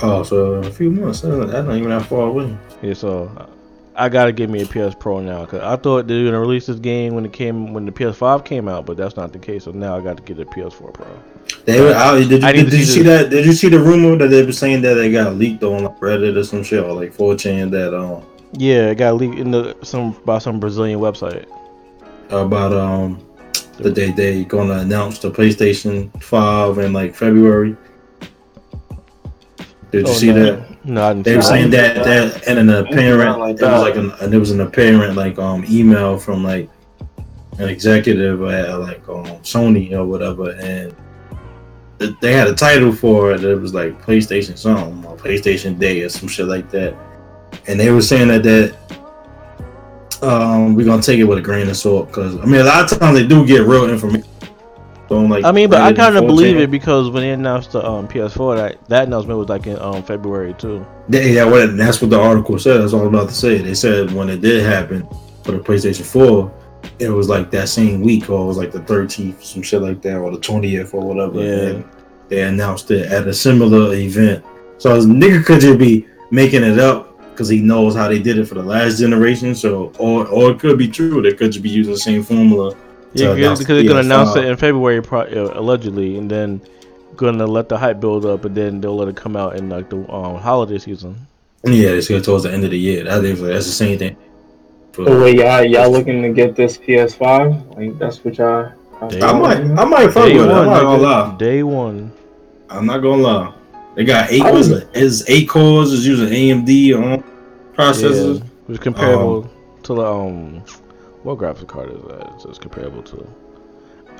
[0.00, 1.22] Oh, so a few months.
[1.22, 2.56] That's not even that far away.
[2.82, 3.48] Yeah, so
[4.00, 6.66] I gotta get me a PS Pro now because I thought they were gonna release
[6.66, 9.64] this game when it came when the PS5 came out, but that's not the case.
[9.64, 11.06] So now I got to get a PS4 Pro.
[11.66, 13.30] They, were- I, did you, I need did, to you see see the- that?
[13.30, 15.98] Did you see the rumor that they were saying that they got leaked on like
[16.00, 18.22] Reddit or some shit or like 4chan that um
[18.54, 21.44] Yeah, it got leaked in the some by some Brazilian website.
[22.30, 23.18] about um
[23.78, 27.76] that they they gonna announce the PlayStation Five in like February.
[29.90, 30.56] Did you Oh, see no.
[30.56, 30.69] that?
[30.84, 31.24] No, didn't.
[31.24, 31.96] They were saying that.
[31.96, 35.14] that that and an apparent like it was like an and it was an apparent
[35.14, 36.70] like um email from like
[37.58, 40.94] an executive at like um Sony or whatever and
[42.22, 46.08] they had a title for it that was like PlayStation something or PlayStation Day or
[46.08, 46.96] some shit like that
[47.66, 48.74] and they were saying that that
[50.22, 52.90] um we're gonna take it with a grain of salt because I mean a lot
[52.90, 54.29] of times they do get real information
[55.10, 56.60] like I mean, but I kind of believe 4chan.
[56.60, 60.02] it because when they announced the um, PS4, that that announcement was like in um,
[60.02, 60.86] February too.
[61.08, 62.80] Yeah, yeah, what that's what the article said.
[62.80, 63.58] That's all I'm about to say.
[63.58, 65.06] They said when it did happen
[65.42, 66.52] for the PlayStation 4,
[66.98, 70.00] it was like that same week, or it was like the 13th, some shit like
[70.02, 71.42] that, or the 20th, or whatever.
[71.42, 71.74] Yeah.
[71.74, 71.90] And
[72.28, 74.44] they announced it at a similar event.
[74.78, 78.38] So this nigga could just be making it up because he knows how they did
[78.38, 79.54] it for the last generation.
[79.54, 81.20] So, or or it could be true.
[81.20, 82.76] They could just be using the same formula.
[83.12, 86.60] Yeah, because they're gonna the announce it in February, pro- uh, allegedly, and then
[87.16, 89.90] gonna let the hype build up, and then they'll let it come out in like
[89.90, 91.26] the um, holiday season.
[91.64, 93.04] Yeah, it's good towards the end of the year.
[93.04, 94.16] That is that's the same thing.
[94.92, 97.76] For- So wait, y'all y'all looking to get this PS5?
[97.76, 98.72] Like that's what y'all.
[99.08, 100.52] Day I might, I might fuck Day with it.
[100.52, 101.36] I'm not gonna lie.
[101.38, 102.12] Day one.
[102.68, 103.52] I'm not gonna lie.
[103.96, 104.42] They got eight.
[104.42, 104.88] I Was was- it?
[104.94, 105.92] Is eight cores?
[105.92, 107.24] Is using AMD on
[107.74, 108.38] processors?
[108.38, 109.50] Yeah, which is comparable
[109.82, 110.62] to the um,
[111.22, 112.32] what graphics card is that?
[112.34, 113.26] It's, it's comparable to.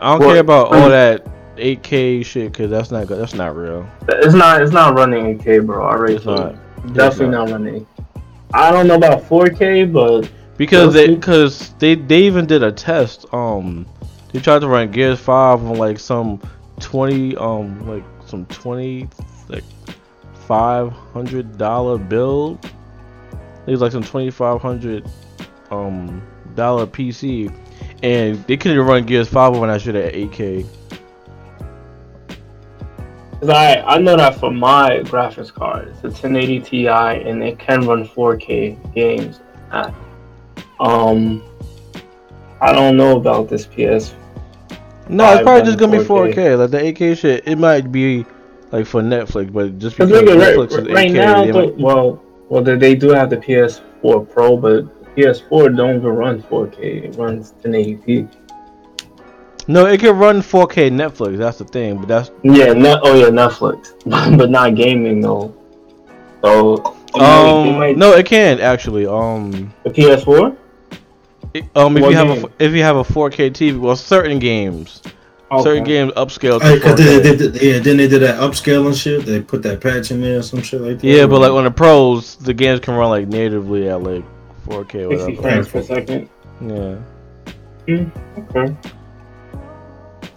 [0.01, 1.27] I don't Well, care about all that
[1.57, 3.21] 8K shit because that's not good.
[3.21, 3.87] That's not real.
[4.09, 5.85] It's not it's not running 8K, bro.
[5.85, 6.55] I already It's told not.
[6.87, 6.95] you.
[6.95, 7.87] Definitely not running.
[8.55, 13.27] I don't know about 4K, but Because they because they they even did a test.
[13.33, 13.87] Um,
[14.33, 16.41] they tried to run Gears Five on like some
[16.81, 19.09] twenty um like some twenty
[19.49, 19.65] like
[20.47, 22.65] five hundred dollar build.
[23.67, 25.09] It was like some twenty five hundred
[25.71, 26.23] um
[26.61, 27.53] dollar PC,
[28.03, 30.67] and they couldn't even run Gears Five when I should at eight K.
[33.49, 37.87] I I know that for my graphics card, it's a 1080 Ti and it can
[37.87, 39.41] run 4K games.
[39.73, 39.95] At,
[40.79, 41.43] um,
[42.61, 44.15] I don't know about this PS.
[45.09, 46.35] No, it's probably just gonna be 4K.
[46.35, 46.59] 4K.
[46.59, 48.27] Like the 8K shit, it might be
[48.73, 52.63] like for Netflix, but just Cause Netflix right, is 8K, right now, might- well, well,
[52.63, 54.85] they do have the PS4 Pro, but
[55.17, 57.05] PS4 don't even run 4K.
[57.05, 58.29] It runs 1080p.
[59.69, 61.37] no, it can run 4K Netflix.
[61.37, 63.93] That's the thing, but that's Yeah, no, oh yeah, Netflix,
[64.39, 65.55] but not gaming though.
[66.43, 70.57] So it it um might- no, it can actually um the PS4.
[71.55, 74.39] it- um if What you have a if you have a 4K TV, well certain
[74.39, 75.03] games,
[75.61, 78.87] certain games upscale to Hey, cause they, they, they, yeah, then they did that upscale
[78.87, 79.27] and shit.
[79.27, 81.07] They put that patch in there, or some shit like that.
[81.07, 84.25] Yeah, but like on the pros, the games can run like natively at like
[84.67, 86.29] 4K or 60 frames per second.
[86.61, 86.97] Yeah.
[87.89, 88.77] Okay.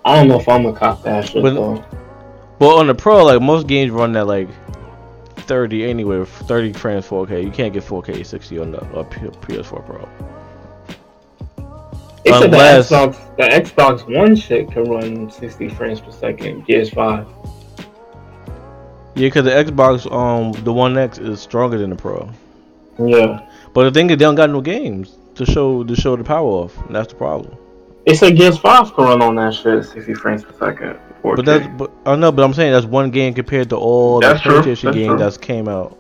[0.06, 1.84] I don't know if I'm gonna cop that shit But- though.
[2.60, 4.48] Well, on the pro, like most games run at like
[5.38, 7.44] 30 anyway, 30 frames 4K.
[7.44, 10.08] You can't get 4K 60 on the uh, PS4 Pro.
[12.24, 16.66] They said the Unless- Xbox, the Xbox One shit can run 60 frames per second.
[16.66, 17.26] PS5.
[19.16, 22.30] Yeah, because the Xbox, um, the One X is stronger than the Pro.
[22.98, 23.46] Yeah.
[23.74, 26.48] But the thing is, they don't got no games to show to show the power
[26.48, 26.78] off.
[26.86, 27.58] And that's the problem.
[28.06, 31.00] It's said PS5 can run on that shit 60 frames per second.
[31.24, 31.36] 4K.
[31.38, 34.44] But that's, but I know, but I'm saying that's one game compared to all That's
[34.44, 35.98] the PlayStation games that's came out.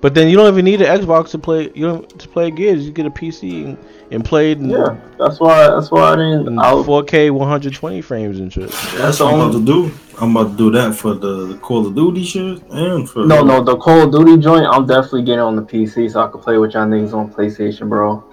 [0.00, 1.72] But then you don't even need an Xbox to play.
[1.74, 2.86] You don't to play Gears.
[2.86, 3.78] You get a PC and,
[4.12, 5.68] and play it in, yeah, that's why.
[5.68, 6.46] That's why I didn't.
[6.46, 8.70] 4K 120 frames and shit.
[8.96, 9.92] that's what I'm about to do.
[10.20, 13.42] I'm about to do that for the, the Call of Duty shit and for no,
[13.42, 14.66] no, the Call of Duty joint.
[14.66, 17.88] I'm definitely getting on the PC so I can play with y'all niggas on PlayStation,
[17.88, 18.24] bro.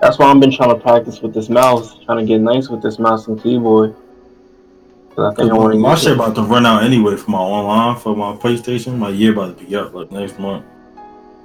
[0.00, 2.82] That's why I've been trying to practice with this mouse, trying to get nice with
[2.82, 3.94] this mouse and keyboard.
[5.18, 8.32] I think I my shit about to run out anyway for my online for my
[8.36, 8.96] PlayStation.
[8.96, 10.64] My year about to be up like next month.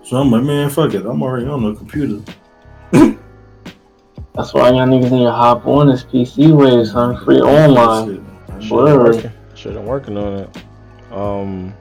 [0.06, 1.04] So I'm like, man, fuck it.
[1.04, 2.22] I'm already on the computer.
[2.92, 7.26] That's why y'all niggas need to hop on this PC wave, son.
[7.26, 8.24] Free online.
[8.62, 8.72] Shit.
[8.72, 9.16] Word.
[9.16, 9.32] working.
[9.56, 10.58] Shit, I'm working on it.
[11.12, 11.74] Um,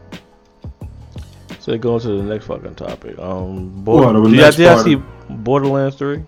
[1.58, 3.18] so going to the next fucking topic.
[3.18, 6.22] Um, What, Bo- the did, y'all, next did y'all part see Borderlands Three?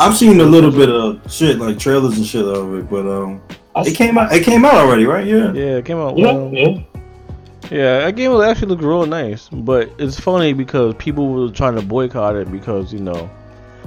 [0.00, 3.40] I've seen a little bit of shit like trailers and shit of it, but um,
[3.76, 4.32] it came out.
[4.32, 5.26] It came out already, right?
[5.26, 5.52] Yeah.
[5.52, 6.18] Yeah, it came out.
[6.18, 6.50] Yeah, well.
[6.52, 6.82] yeah.
[7.70, 11.76] Yeah, that game will actually looked real nice, but it's funny because people were trying
[11.76, 13.30] to boycott it because you know,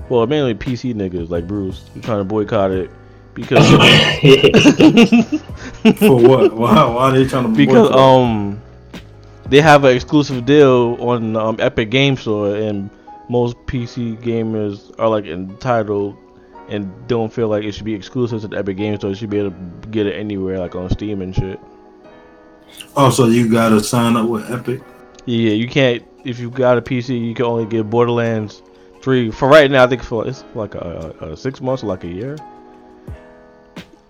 [0.10, 2.92] well, mainly PC niggas like Bruce were trying to boycott it
[3.34, 3.68] because
[5.98, 6.54] For what?
[6.54, 6.86] Why?
[6.86, 7.50] Why are they trying to?
[7.50, 7.50] Boycott?
[7.50, 7.58] It?
[7.58, 8.00] Because boycott?
[8.00, 8.62] um
[9.52, 12.90] they have an exclusive deal on um, Epic Game Store and
[13.30, 16.16] most PC gamers are like entitled
[16.70, 19.12] and don't feel like it should be exclusive to the Epic Game Store.
[19.12, 21.60] It should be able to get it anywhere like on Steam and shit.
[22.96, 24.82] Oh, so you gotta sign up with Epic.
[25.26, 26.04] Yeah, you can't.
[26.24, 28.62] If you got a PC, you can only get Borderlands
[29.02, 29.84] three for right now.
[29.84, 32.38] I think for it's like a, a, six months like a year.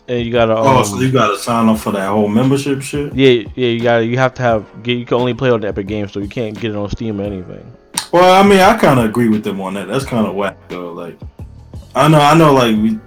[0.08, 0.58] And you gotta.
[0.58, 3.14] Um, oh, so you gotta sign up for that whole membership shit.
[3.14, 4.06] yeah, yeah, you gotta.
[4.06, 4.84] You have to have.
[4.84, 6.90] Get, you can only play on the Epic Games so You can't get it on
[6.90, 7.72] Steam or anything.
[8.12, 9.88] Well, I mean, I kind of agree with them on that.
[9.88, 10.92] That's kind of whack though.
[10.92, 11.18] Like,
[11.96, 13.00] I know, I know, like we.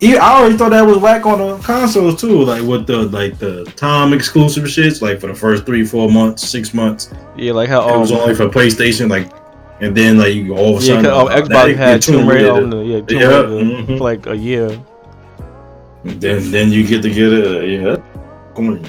[0.00, 2.44] Yeah, I already thought that was whack on the consoles too.
[2.44, 6.48] Like with the like the time exclusive shits, like for the first three, four months,
[6.48, 9.10] six months, Yeah, like how it um, was only for PlayStation.
[9.10, 9.28] Like,
[9.80, 11.66] and then like you all of a sudden, yeah, sudden, 'cause, um, uh, that Xbox
[11.68, 12.76] get had Tomb Raider on Raider.
[12.76, 13.86] the yeah Tomb Yeah, Raider mhm.
[13.98, 14.80] for like a year.
[16.04, 17.68] Then then you get to get it.
[17.82, 17.96] Yeah,
[18.54, 18.84] come on.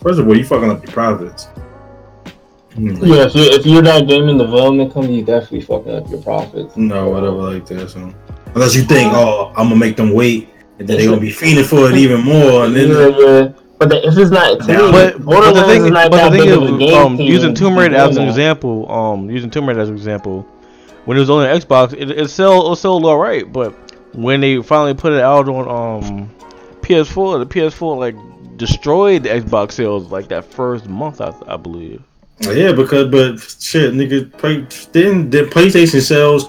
[0.00, 1.48] First of all, you fucking up your profits.
[2.74, 2.88] Hmm.
[3.04, 6.74] Yeah, if you're, if you're that gaming development company, you definitely fucking up your profits.
[6.76, 7.90] No, whatever like that.
[7.90, 8.12] So
[8.54, 10.48] unless you think, oh, I'm gonna make them wait,
[10.78, 13.52] and then they're gonna be fiending for it even more, and then yeah, yeah.
[13.78, 16.10] But the, if it's not, to Now- me, But, but the Borderlands thing, is not
[16.10, 18.28] but the thing big of a is, um, using you Tomb Raider as an that.
[18.30, 20.42] example, um, using Tomb Raider as an example,
[21.06, 23.72] when it was on the Xbox, it, it sold it sold alright, but
[24.14, 26.30] when they finally put it out on um
[26.82, 28.14] PS4, the PS4 like
[28.56, 32.00] destroyed the Xbox sales like that first month, I, I believe.
[32.40, 36.48] Yeah, because but shit, nigga, play, then the PlayStation sells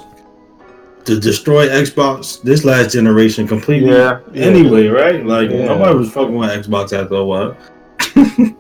[1.05, 3.91] to destroy Xbox this last generation completely.
[3.91, 4.19] Yeah.
[4.33, 5.25] Anyway, right?
[5.25, 5.65] Like Yeah.
[5.65, 7.55] nobody was fucking with Xbox after a while.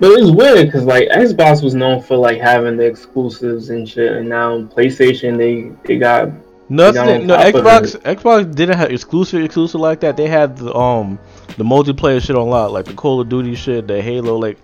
[0.00, 4.12] But it's weird because like Xbox was known for like having the exclusives and shit,
[4.12, 6.30] and now PlayStation they they got
[6.68, 7.00] Nothing.
[7.22, 7.96] on No, Xbox.
[8.02, 10.16] Xbox didn't have exclusive exclusive like that.
[10.16, 11.18] They had the um
[11.56, 14.36] the multiplayer shit on lot, like the Call of Duty shit, the Halo.
[14.36, 14.58] Like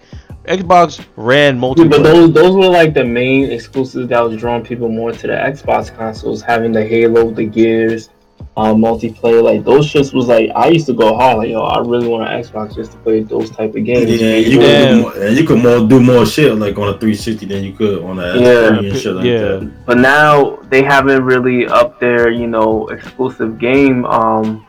[0.50, 1.90] Xbox ran Yeah, multiplayer.
[1.90, 5.32] but those those were like the main exclusives that was drawing people more to the
[5.32, 8.10] Xbox consoles, having the Halo, the Gears,
[8.56, 9.42] uh, multiplayer.
[9.42, 11.38] Like those shits was like I used to go hard.
[11.38, 14.10] Like yo, I really want an Xbox just to play those type of games.
[14.20, 16.98] Yeah, you could do more, and you could more do more shit like on a
[16.98, 18.78] 360 than you could on a Yeah.
[18.78, 19.38] And shit like Yeah.
[19.38, 19.86] that.
[19.86, 24.04] But now they haven't really up their you know exclusive game.
[24.06, 24.66] Um,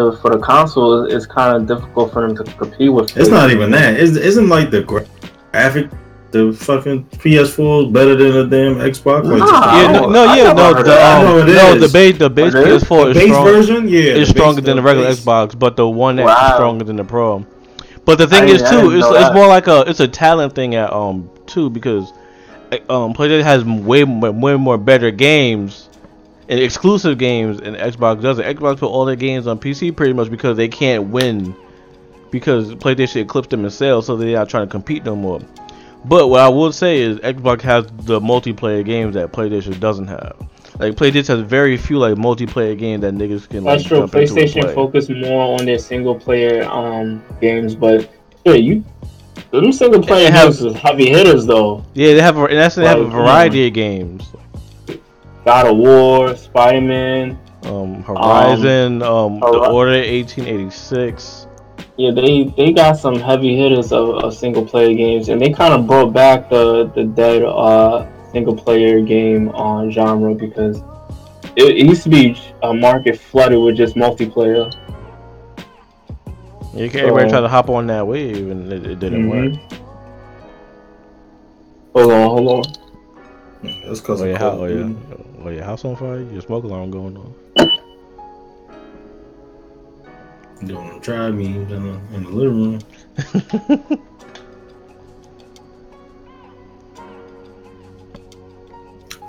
[0.00, 3.14] so for the console, it's kind of difficult for them to compete with.
[3.18, 4.00] It's not even that.
[4.00, 5.90] It's, isn't like the graphic,
[6.30, 9.24] the fucking PS4 is better than the damn Xbox.
[9.24, 9.76] Like, Nah.
[9.76, 11.82] the- Yeah, no, no, yeah, no, the, um, know it no, is.
[11.82, 12.64] the base, the base Oh.
[12.64, 15.58] PS4 the is base strong, version, yeah, is stronger base- than the regular base- Xbox,
[15.58, 17.44] but the One X is stronger than the Pro.
[18.06, 20.74] But the thing I is too, it's it's more like a it's a talent thing
[20.76, 22.10] at um too because
[22.72, 25.89] uh, um PlayStation has way way more better games
[26.50, 28.44] and exclusive games and Xbox doesn't.
[28.44, 31.54] Xbox put all their games on PC pretty much because they can't win
[32.30, 35.40] because PlayStation eclipsed them in sales, so they're not trying to compete no more.
[36.04, 40.36] But what I will say is Xbox has the multiplayer games that PlayStation doesn't have.
[40.78, 43.98] Like PlayStation has very few like multiplayer games that niggas can like That's true.
[44.00, 48.10] jump into and PlayStation focus more on their single player um games, but
[48.44, 48.84] yeah, you
[49.50, 51.84] them single player have- games is heavy hitters though.
[51.94, 54.24] Yeah, they have a, and that's they have a Like, variety of games.
[55.44, 57.38] God of War, Spider Man.
[57.64, 61.46] Um, Horizon, um, the Order 1886.
[61.96, 65.74] Yeah, they they got some heavy hitters of, of single player games, and they kind
[65.74, 70.78] of brought back the the dead uh single player game on genre because
[71.56, 74.72] it, it used to be a market flooded with just multiplayer.
[76.74, 79.52] You can everybody So- try to hop on that wave, and it, it didn't work.
[79.52, 79.72] Mhm.
[81.94, 82.72] Hold on, hold on.
[83.84, 84.96] That's because Oh of yeah, how, Call oh of yeah, Duty.
[85.42, 86.20] Oh your house on fire?
[86.20, 87.34] Your smoke alarm going on?
[90.64, 91.76] Doing try me in the,
[92.14, 92.80] in the living
[93.92, 94.06] room.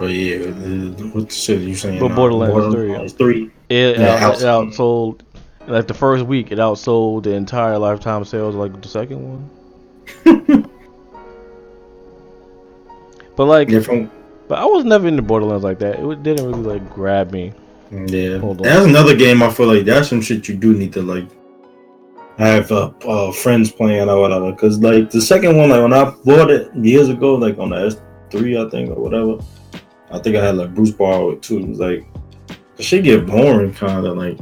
[0.01, 0.49] But yeah, uh,
[1.13, 1.99] what the shit are you saying?
[1.99, 3.51] But uh, Borderlands Borderlands 3.
[3.69, 4.73] It, Yeah, out, it outsold.
[4.73, 5.21] outsold
[5.67, 6.51] like the first week.
[6.51, 9.47] It outsold the entire lifetime sales like the second one.
[13.35, 14.09] but like, Yeah, from
[14.51, 15.97] but I was never into Borderlands like that.
[15.97, 17.53] It didn't really like grab me.
[17.89, 19.41] Yeah, that's another game.
[19.41, 21.23] I feel like that's some shit you do need to like
[22.37, 24.53] have uh, uh friends playing or whatever.
[24.53, 27.77] Cause like the second one, like when I bought it years ago, like on the
[27.77, 27.95] S
[28.29, 29.37] three, I think or whatever.
[30.11, 31.59] I think I had like Bruce it too.
[31.59, 32.05] It was like
[32.75, 34.37] the shit get boring, kind of like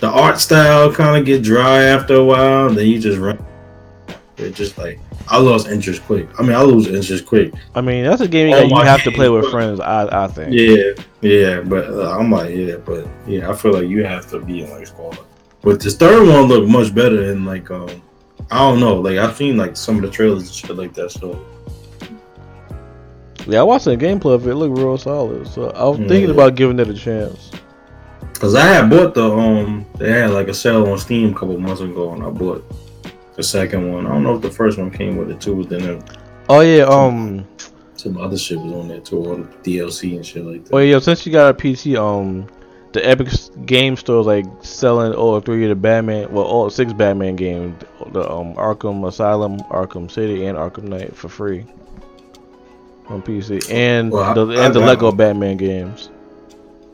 [0.00, 2.70] the art style kind of get dry after a while.
[2.70, 3.36] Then you just run.
[4.40, 6.28] It just like I lost interest quick.
[6.38, 7.52] I mean, I lose interest quick.
[7.74, 9.80] I mean, that's a game Oh that you have to play with friends.
[9.80, 10.52] I I think.
[10.52, 14.40] Yeah, yeah, but uh, I'm like, yeah, but yeah, I feel like you have to
[14.40, 15.18] be in like squad.
[15.62, 18.02] But this third one looked much better, and like, um,
[18.50, 21.10] I don't know, like I've seen like some of the trailers and shit like that.
[21.12, 21.38] So
[23.46, 24.50] Yeah, I watched the gameplay of it.
[24.50, 25.46] It looked real solid.
[25.48, 26.08] So I was Yeah.
[26.08, 27.50] thinking about giving it a chance.
[28.34, 31.58] Cause I had bought the um they had like a sale on Steam a couple
[31.58, 32.64] months ago and I bought
[33.40, 34.06] the second one.
[34.06, 36.02] I don't know if the first one came with it too, but then there-
[36.48, 37.46] Oh yeah, um,
[37.96, 40.72] some other shit was on there too, all the DLC and shit like that.
[40.72, 42.46] well yeah, since you got a PC, um,
[42.92, 43.28] the Epic
[43.66, 47.80] Game Store is like selling all three of the Batman, well all six Batman games,
[48.12, 51.64] the um Arkham Asylum, Arkham City, and Arkham Knight for free
[53.08, 55.12] on PC, and Well, I- the I and the got Lego.
[55.12, 56.10] Batman games.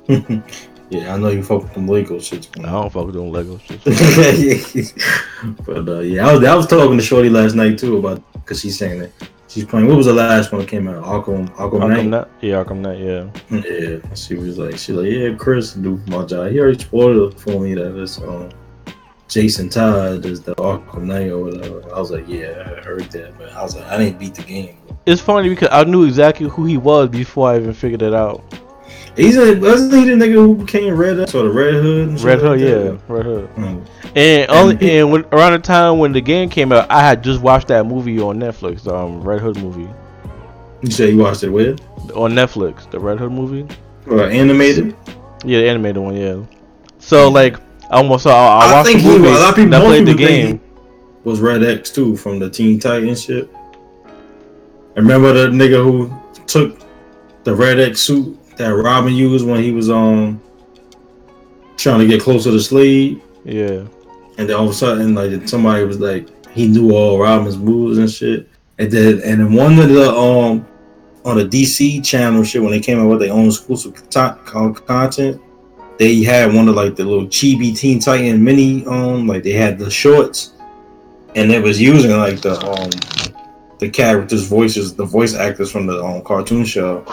[0.90, 2.48] yeah, I know you fuck with them Lego shit.
[2.58, 3.82] I don't fuck with them Lego shit.
[5.66, 8.60] but uh, yeah, I was, I was talking to Shorty last night too about because
[8.60, 9.10] she's saying that
[9.48, 9.88] she's playing.
[9.88, 11.02] What was the last one that came out?
[11.02, 12.06] Arkham, Arkham, Arkham Knight.
[12.06, 13.28] Knight, yeah, Arkham Knight, yeah.
[13.50, 16.52] Yeah, she was like, she like, yeah, Chris do my job.
[16.52, 18.50] He already spoiled it for me that it's um
[19.28, 21.82] Jason Todd is the Arkham Knight or whatever.
[21.92, 24.42] I was like, yeah, I heard that, but I was like, I didn't beat the
[24.42, 24.76] game.
[25.04, 28.44] It's funny because I knew exactly who he was before I even figured it out.
[29.16, 32.08] He's a wasn't he the nigga who became Red Hood, sort of Red Hood?
[32.08, 32.84] and Red Hood, that?
[32.84, 33.54] yeah, Red Hood.
[33.56, 33.86] Mm.
[34.14, 37.24] And only he- and when, around the time when the game came out, I had
[37.24, 39.88] just watched that movie on Netflix, the um, Red Hood movie
[40.82, 41.80] You said you watched it with
[42.14, 43.66] on Netflix, the Red Hood movie.
[44.06, 44.94] or animated?
[45.44, 46.42] Yeah, the animated one, yeah.
[46.98, 47.56] So like,
[47.90, 48.58] I almost saw.
[48.58, 49.22] I, I I watched think the movie.
[49.28, 50.60] was- a lot of people- and I played the game.
[51.24, 53.50] Was Red X too from the Teen Titans shit?
[54.94, 56.10] Remember the nigga who
[56.46, 56.78] took
[57.44, 60.40] the Red X suit that Robin used when he was um
[61.76, 63.22] trying to get closer to Slade?
[63.44, 63.86] Yeah,
[64.38, 67.98] and then all of a sudden, like somebody was like, he knew all Robin's moves
[67.98, 68.48] and shit.
[68.78, 70.66] And then, and then one of the um
[71.24, 74.74] on the DC channel shit when they came out with their own exclusive con- con-
[74.74, 75.40] content,
[75.98, 79.78] they had one of like the little chibi Teen Titan mini um like they had
[79.78, 80.52] the shorts,
[81.34, 82.90] and it was using like the um
[83.78, 87.04] the characters' voices, the voice actors from the um, cartoon show.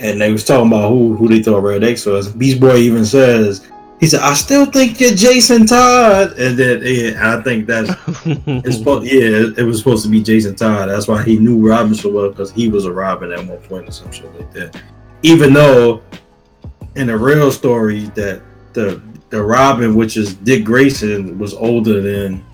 [0.00, 2.28] And they was talking about who who they thought Red X was.
[2.28, 3.68] Beast Boy even says
[4.00, 7.90] he said, "I still think you're Jason Todd," and then yeah, I think that's
[8.26, 10.88] it's supposed, yeah, it was supposed to be Jason Todd.
[10.88, 13.88] That's why he knew Robin so well because he was a Robin at one point
[13.88, 14.82] or some shit like that.
[15.22, 16.02] Even though
[16.96, 18.42] in the real story that
[18.72, 22.44] the the Robin, which is Dick Grayson, was older than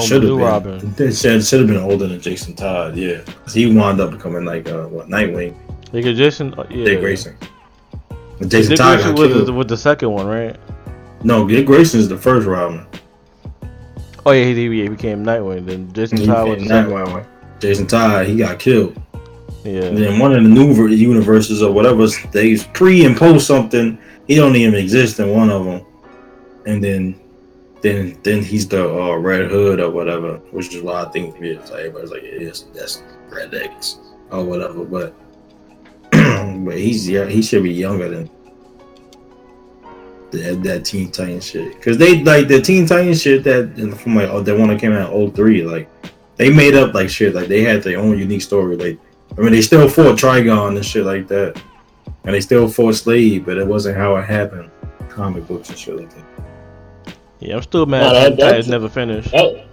[0.00, 0.38] should have been.
[0.38, 0.94] Robin.
[0.98, 2.96] It should should have been older than Jason Todd.
[2.96, 3.22] Yeah,
[3.52, 5.54] he wound up becoming like uh, what Nightwing,
[5.92, 6.84] Like Jason, uh, yeah.
[6.84, 7.36] Dick Grayson.
[8.38, 9.48] But Jason Dick Todd Grayson got was killed.
[9.48, 10.56] the, with the second one, right?
[11.24, 12.86] No, Dick Grayson is the first Robin.
[14.26, 15.66] Oh yeah, he, he became Nightwing.
[15.66, 17.26] Then Jason He Todd was the second Nightwing.
[17.60, 19.00] Jason Todd, he got killed.
[19.64, 19.82] Yeah.
[19.82, 23.98] And then one of the new universes or whatever, they pre and post something.
[24.26, 25.84] He don't even exist in one of them.
[26.66, 27.18] And then,
[27.80, 31.44] then, then he's the uh, Red Hood or whatever, which is why I think it
[31.44, 31.70] is.
[31.70, 32.66] Like, everybody's like, it is.
[32.74, 33.98] That's Red X
[34.30, 34.84] or whatever.
[34.84, 35.14] But,
[36.10, 38.30] but he's yeah, he should be younger than
[40.30, 41.74] that, that Teen Titan shit.
[41.74, 44.92] Because they like the Teen Titan shit that from like oh, that one that came
[44.92, 45.88] out in 03, like
[46.36, 47.34] they made up like shit.
[47.34, 48.76] Like they had their own unique story.
[48.76, 48.98] Like
[49.36, 51.60] I mean, they still fought Trigon and shit like that,
[52.24, 54.70] and they still fought Slade, but it wasn't how it happened.
[55.08, 56.47] Comic books and shit like that.
[57.40, 58.02] Yeah, I'm still mad.
[58.02, 59.30] Nah, that that- that's- never finished.
[59.32, 59.64] That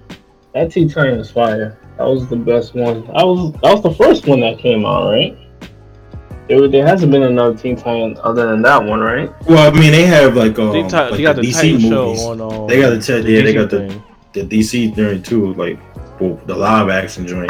[0.53, 1.78] that Teen Titan was fire.
[1.97, 3.05] That was the best one.
[3.07, 5.38] That was that was the first one that came out, right?
[6.47, 9.32] There, there hasn't been another Teen Titan other than that one, right?
[9.47, 11.80] Well, I mean, they have like um, Teen Ti- like they got the, DC Titan
[11.80, 12.24] show movies.
[12.24, 12.41] on.
[12.41, 14.03] Um, They got the Ti- yeah, they got the- thing.
[14.34, 15.80] the DC during too, like
[16.20, 17.49] well, the live action joint,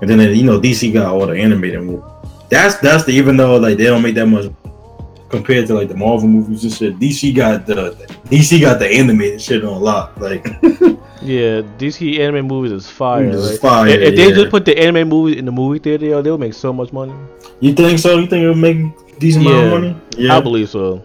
[0.00, 2.04] and then you know DC got all the animated movies.
[2.48, 4.46] That's that's the even though like they don't make that much
[5.34, 6.98] compared to like the Marvel movies and shit.
[6.98, 7.74] DC got the
[8.26, 10.18] DC got the animated shit on lock.
[10.20, 10.44] Like
[11.22, 13.24] Yeah, DC anime movies is fire.
[13.24, 13.60] Movies right?
[13.60, 16.36] fire, if, if they just put the anime movies in the movie theater, yo, they'll
[16.38, 17.14] make so much money.
[17.60, 18.18] you think so?
[18.18, 18.78] You think it'll make
[19.18, 19.64] decent amount Yeah.
[19.64, 19.96] of money?
[20.18, 21.02] Yeah, I believe so.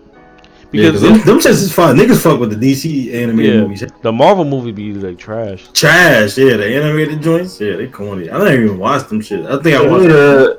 [0.71, 1.97] Yeah, them, them shits is fun.
[1.97, 3.61] Niggas fuck with the DC animated Yeah.
[3.61, 3.83] movies.
[4.03, 5.67] the Marvel movie be like trash.
[5.73, 8.29] Trash, yeah, the animated joints, yeah, they corny.
[8.29, 9.45] I don't even watch them shit.
[9.47, 10.09] I think I They watched.
[10.09, 10.58] to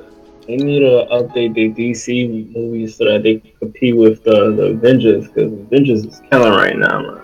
[0.51, 4.65] they need to update the DC movies so that they can compete with the the
[4.67, 7.21] Avengers because Avengers is killing right now, man.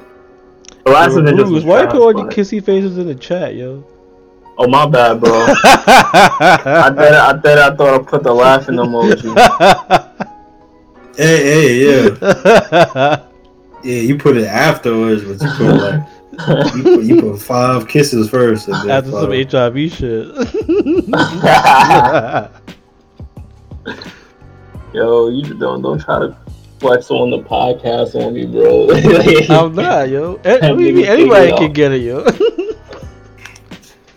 [0.85, 3.15] The last Yo, Avengers was why you trash, put all your kissy faces in the
[3.15, 3.83] chat, yo?
[4.57, 5.31] Oh my bad, bro.
[5.33, 9.33] I bet I bet I thought I put the laughing emoji.
[11.17, 12.09] Hey, hey, yeah,
[13.83, 14.01] yeah.
[14.01, 16.03] You put it afterwards, but you put like
[16.75, 18.67] you put, you put five kisses first.
[18.67, 19.31] And then After some.
[19.31, 20.27] HIV shit.
[24.93, 26.35] Yo, you don't don't try to
[26.79, 28.87] flex on the podcast on me, bro.
[29.55, 30.39] I'm not, yo.
[30.45, 31.73] A- I mean, Nigga, anybody can out.
[31.73, 32.23] get it, yo.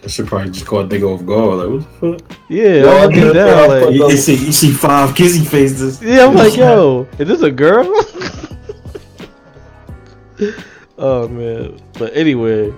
[0.02, 1.58] I should probably just call a nigga off guard.
[1.58, 1.68] Like,
[2.00, 2.38] what the fuck?
[2.48, 5.46] yeah, Yo, I'm I did that like, for- You, you see, you see five kissy
[5.46, 6.00] faces.
[6.02, 7.84] yeah, I'm like, yo, is this a girl?
[10.98, 12.72] oh man, but anyway,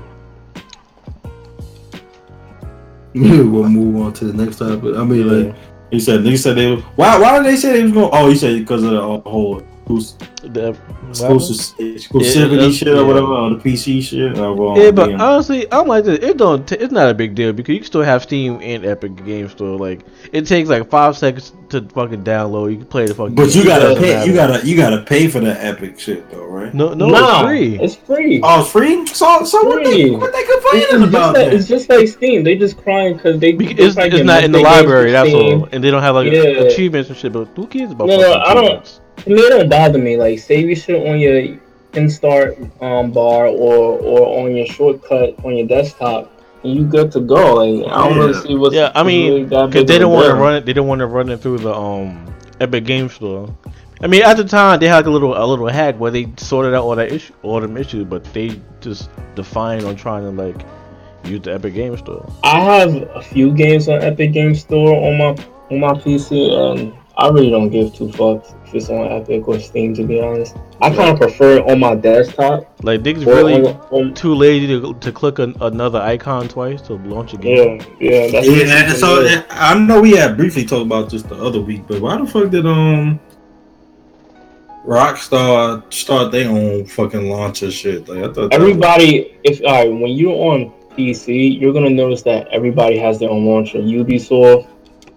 [3.14, 4.96] we'll move on to the next topic.
[4.96, 5.32] I mean, Yeah.
[5.48, 5.56] like
[5.92, 6.74] he said, they said they.
[6.74, 7.18] Why?
[7.18, 8.10] Why did they say they was going?
[8.12, 9.62] Oh, he said because of the whole
[9.98, 10.18] exclus-
[10.52, 10.76] the,
[11.10, 13.02] exclusive exclusivity that's- shit or yeah.
[13.02, 14.38] whatever, or the PC shit.
[14.38, 16.18] Or, Yeah, but being- honestly, I'm like this.
[16.22, 16.66] It don't.
[16.66, 19.48] T- it's not a big deal because you can still have Steam and Epic Game
[19.48, 19.78] Store.
[19.78, 22.70] Like it takes like five seconds to fucking download.
[22.72, 23.34] You can play the fucking.
[23.34, 23.58] But game.
[23.62, 24.26] you gotta doesn't pay.
[24.26, 26.72] You gotta you gotta pay for the epic shit though, right?
[26.74, 27.78] No, no, Nah, it's free.
[27.80, 28.40] It's free.
[28.42, 29.06] Oh, it's free.
[29.06, 31.34] So so what they what they It's, complaining it's just about?
[31.34, 31.54] like, then?
[31.56, 32.44] it's just like Steam.
[32.44, 33.52] They just crying because they.
[33.52, 35.12] Because they it's, it's not in the library.
[35.12, 36.42] That's all, and they don't have like Yeah.
[36.66, 37.32] achievements and shit.
[37.32, 38.08] But who cares about?
[38.08, 39.00] No, no, I don't- achievements?
[39.26, 40.16] And they don't bother me.
[40.16, 41.56] Like save your shit on your
[41.94, 46.30] in-start um, bar or or on your shortcut on your desktop,
[46.64, 47.54] and you good to go.
[47.56, 48.40] Like I don't really Yeah.
[48.40, 50.66] see what's Yeah, I mean, really Because big they don't want to run it.
[50.66, 52.26] They don't want to run it through the um
[52.60, 53.48] Epic Game Store.
[54.00, 56.26] I mean, at the time they had like a little a little hack where they
[56.36, 60.30] sorted out all that issue, all them issues, but they just defined on trying to
[60.42, 60.56] like
[61.24, 62.28] use the Epic Game Store.
[62.42, 66.92] I have a few games on Epic Game Store on my on my PC, and
[67.16, 69.94] I really don't give two fucks if it's on Epic or Steam.
[69.94, 72.82] To be honest, I kind of prefer it on my desktop.
[72.82, 76.80] Like they just really on, on, too lazy to, to click an, another icon twice
[76.82, 77.80] to launch a game.
[78.00, 78.30] yeah, yeah.
[78.30, 79.34] That's Yeah, and so gonna do.
[79.34, 82.26] and I know we had briefly talked about this the other week, but why the
[82.26, 83.20] fuck did um
[84.86, 88.08] Rockstar start their own fucking launcher shit?
[88.08, 92.22] Like I thought that everybody if all right when you're on pc you're gonna notice
[92.22, 94.68] that everybody has their own launcher ubisoft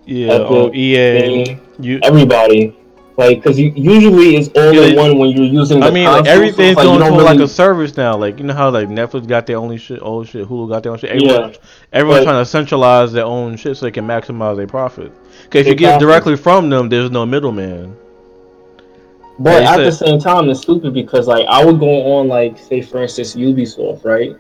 [0.06, 2.00] Yeah, Epic, oh, EA, Steam, you.
[2.04, 2.76] everybody
[3.18, 6.32] like because usually it's all Yeah, one when you're using the I mean, like so
[6.32, 8.18] everything's it's like going to like a service now.
[8.18, 10.92] Like you know how like Netflix got their own shit, old shit, Hulu got their
[10.92, 11.12] own shit.
[11.12, 11.58] Everyone, yeah
[11.94, 15.14] everyone's but- trying to centralize their own shit so they can maximize their profit.
[15.44, 16.02] Because if you get profit.
[16.08, 17.96] directly from them, there's no middleman.
[19.40, 22.28] But Yeah, at you the same time, it's stupid because like I would go on
[22.28, 24.36] like say for instance Ubisoft, right?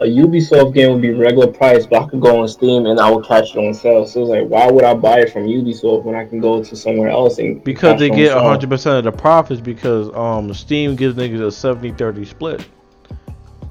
[0.00, 3.10] A Ubisoft game would be regular price, but I could go on Steam and I
[3.10, 4.06] would catch it on sale.
[4.06, 6.76] So it's like, why would I buy it from Ubisoft when I can go to
[6.76, 8.42] somewhere else and Because they get sale?
[8.42, 12.68] 100% of the profits because um Steam gives niggas a 70-30 split.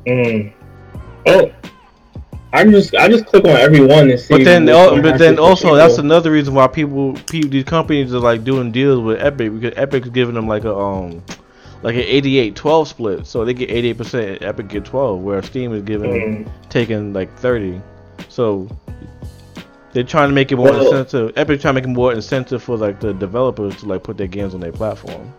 [0.05, 0.53] Mm.
[1.27, 1.51] Oh,
[2.53, 4.33] I just I just click on every one and see.
[4.33, 8.43] But then, but then also that's another reason why people, people, these companies are like
[8.43, 11.21] doing deals with Epic because Epic is giving them like a um,
[11.83, 16.11] like an 88-12 split, so they get 88%, Epic get 12, where Steam is giving
[16.11, 16.47] Mm.
[16.69, 17.79] taking like 30.
[18.29, 18.67] So
[19.93, 21.33] they're trying to make it more Well- incentive.
[21.37, 24.27] Epic trying to make it more incentive for like the developers to like put their
[24.27, 25.31] games on their platform.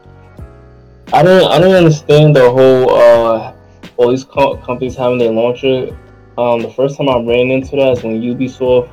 [1.12, 3.52] I don't I don't understand the whole uh
[3.96, 5.96] all these co- companies having their launcher.
[6.36, 8.88] Um, the first time I ran into that is when Ubisoft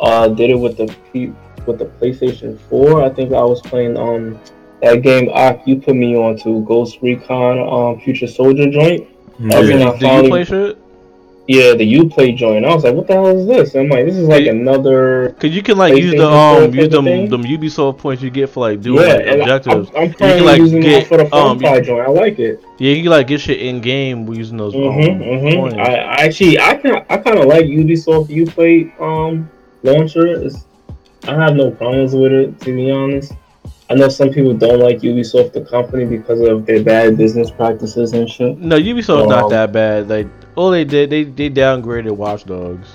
[0.00, 1.32] uh did it with the P-
[1.66, 3.02] with the PlayStation 4.
[3.02, 4.38] I think I was playing um
[4.84, 9.06] that game Ak you put me on to Ghost Recon um Future Soldier joint.
[9.50, 9.84] Every Yeah.
[9.84, 10.78] now- Did you finally- play shit?
[11.46, 12.64] Yeah, the Uplay joint.
[12.64, 13.74] I was like, what the hell is this?
[13.74, 16.74] I'm like, this is like Hey, another Cause you can like use the PlayStation um
[16.74, 17.28] use them thing?
[17.28, 19.90] them Ubisoft points you get for like doing yeah, like, and I- objectives.
[19.94, 22.00] I'm, I'm currently like, using get, for the um, phone um, joint.
[22.00, 22.64] I like it.
[22.78, 25.56] Yeah, you can like get shit in game using those um, Mm-hmm, mm-hmm.
[25.60, 25.76] points.
[25.76, 29.50] I, I actually, I can, I kind of like Ubisoft Uplay um
[29.82, 30.26] launcher.
[30.26, 30.64] It's,
[31.28, 33.32] I have no problems with it, to be honest.
[33.90, 38.12] I know some people don't like Ubisoft the company because of their bad business practices
[38.14, 38.58] and shit.
[38.58, 40.08] no, Ubisoft's not Um, that bad.
[40.08, 40.26] Like
[40.56, 42.88] all they did, they they downgraded Watch Dogs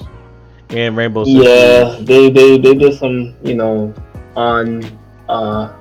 [0.69, 1.35] and Rainbow Six.
[1.47, 3.93] Yeah, they, they they did some, you know,
[4.35, 4.83] on
[5.27, 5.71] uh,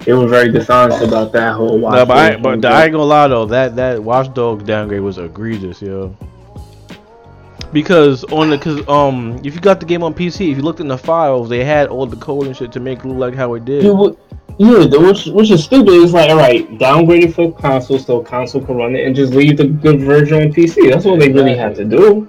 [0.00, 1.78] they were very dishonest about that whole.
[1.78, 5.00] No, but I, Watch but I ain't gonna lie though, that that Watch Dogs downgrade
[5.00, 6.14] was egregious, yo.
[7.72, 10.80] Because on the, cause um, if you got the game on PC, if you looked
[10.80, 13.34] in the files, they had all the code and shit to make it look like
[13.34, 13.82] how it did.
[13.82, 14.16] Dude,
[14.58, 15.92] yeah, which which is stupid.
[15.94, 19.32] It's like, all right, downgrade it for console so console can run it, and just
[19.32, 20.90] leave the good version on PC.
[20.90, 22.28] That's what they really had to do.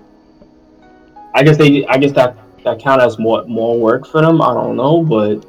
[1.33, 4.41] I guess they, I guess that that count as more more work for them.
[4.41, 5.45] I don't know, but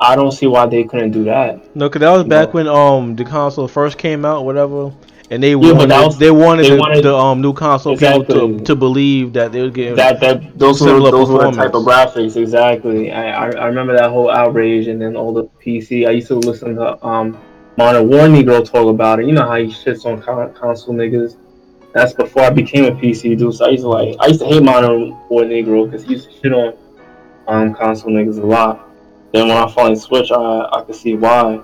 [0.00, 1.74] I don't see why they couldn't do that.
[1.74, 2.52] No, cause that was back No.
[2.52, 4.92] when um the console first came out, whatever,
[5.30, 8.24] and they but wanted was- they wanted, they the, wanted- the um new console people
[8.24, 11.74] to, to believe that they would get That that those were those were the type
[11.74, 13.10] of graphics exactly.
[13.12, 16.06] I, I I remember that whole outrage, and then all the PC.
[16.06, 17.38] I used to listen to um
[17.76, 19.26] Modern War Negro talk about it.
[19.26, 21.36] You know how he shits on con- console niggas.
[21.92, 23.54] That's before I became a PC dude.
[23.54, 26.28] So I used to like I used to hate Modern War Negro because he used
[26.30, 26.74] to shit on
[27.48, 28.88] um console niggas a lot.
[29.32, 31.60] Then when I finally switched, I I could see why.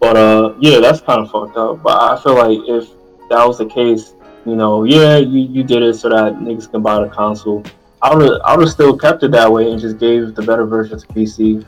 [0.00, 1.82] But uh yeah, that's kind of fucked up.
[1.82, 2.88] But I feel like if
[3.28, 4.14] that was the case,
[4.46, 7.62] you know, yeah, you, you did it so that niggas can buy the console.
[8.02, 10.64] I would I would have still kept it that way and just gave the better
[10.64, 11.64] version to PC.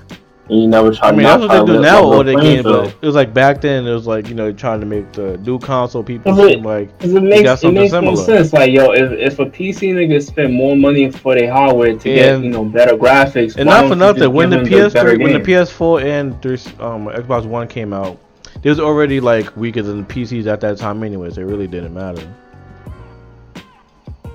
[0.49, 1.99] And you never tried I mean, to that's what they do knock now.
[1.99, 3.87] out All level their playing games, but it was like back then.
[3.87, 6.65] It was like you know trying to make the new console people Cause it- seem
[6.65, 8.53] like 'Cause it got makes it something makes no sense.
[8.53, 12.43] Like yo, if, if a PC nigga spend more money for their hardware to get
[12.43, 15.23] you know better graphics, And not don't for nothing, when the give them better PS3,
[15.23, 15.39] when the?
[15.39, 18.19] PS4 and three, um, Xbox One came out,
[18.63, 21.39] it was already like weaker than the PCs at that time, anyways.
[21.39, 22.27] It really didn't matter.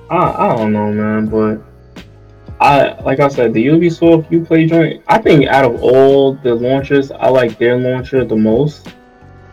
[0.09, 1.61] I, I don't know, man, but
[2.59, 5.03] I like I said, the Ubisoft Uplay joint.
[5.07, 8.93] I think out of all the launchers, I like their launcher the most.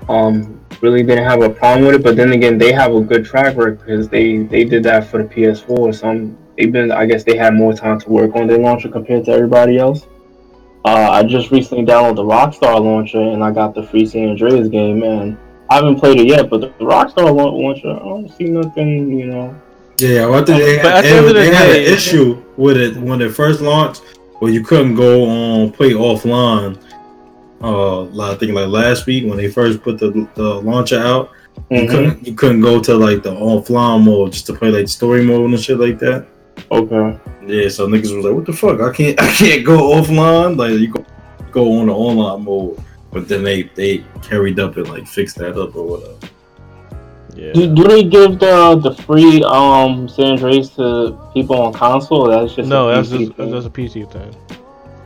[0.08, 3.24] Um, really didn't have a problem with it, but then again, they have a good
[3.24, 5.94] track record because they they did that for the PS4.
[5.94, 8.88] So I'm, they've been, I guess, they had more time to work on their launcher
[8.88, 10.06] compared to everybody else.
[10.84, 14.68] Uh, I just recently downloaded the Rockstar launcher and I got the free San Andreas
[14.68, 15.38] game, man.
[15.70, 19.26] I haven't played it yet, but the Rockstar laun- launcher, I don't see nothing, you
[19.26, 19.54] know.
[19.98, 22.76] Yeah, well, I think they, But at the they- the they had an issue with
[22.76, 24.02] it when it first launched,
[24.40, 26.76] where you couldn't go on play offline.
[27.62, 31.30] Uh, like, I think like last week when they first put the, the launcher out,
[31.70, 31.88] you Mhm.
[31.88, 35.48] couldn't you couldn't go to like the offline mode just to play like story mode
[35.50, 36.26] and shit like that.
[36.70, 37.18] Okay.
[37.46, 38.80] Yeah, so niggas was like, "What the fuck?
[38.80, 41.04] I can't I can't go offline." Like you go
[41.52, 42.78] go on the online mode,
[43.12, 46.14] but then they they carried up and like fixed that up or whatever.
[47.36, 47.52] Yeah.
[47.52, 52.28] Do, do they give the the free um San Andreas to people on console?
[52.28, 53.50] That's just No, that's just thing?
[53.50, 54.34] that's a PC thing.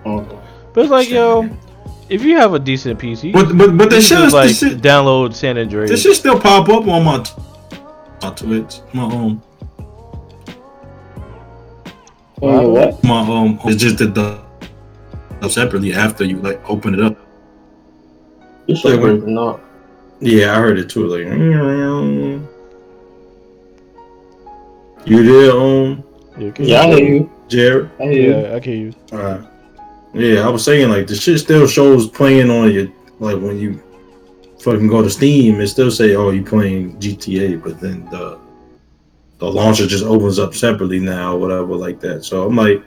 [0.06, 0.38] Okay.
[0.74, 1.48] But it's like, yo,
[2.10, 4.78] if you have a decent PC, But but but the you shit is like shit,
[4.82, 5.90] download San Andreas.
[5.90, 7.24] this shit still pop up on my
[8.22, 9.42] my Twitch, my um
[12.42, 13.02] Uh, what?
[13.04, 13.58] my um.
[13.64, 14.40] It's just that the
[15.42, 17.16] up separately after you like open it up.
[18.66, 19.60] You should Like, break them up.
[20.20, 21.06] Yeah, I heard it too.
[21.06, 21.26] Like
[25.06, 26.04] you there, um,
[26.36, 26.64] Yeah, okay.
[26.64, 27.30] Yeah, I hear you.
[27.48, 27.90] Jared?
[27.98, 28.30] I hear you.
[28.30, 28.94] Yeah, I hear you.
[29.12, 29.40] Alright.
[30.14, 32.88] Yeah, I was saying like the shit still shows playing on your
[33.20, 33.82] like when you
[34.60, 38.38] fucking go to Steam, it still say oh you playing GTA, but then the
[39.38, 42.24] the launcher just opens up separately now, or whatever like that.
[42.24, 42.82] So I'm like,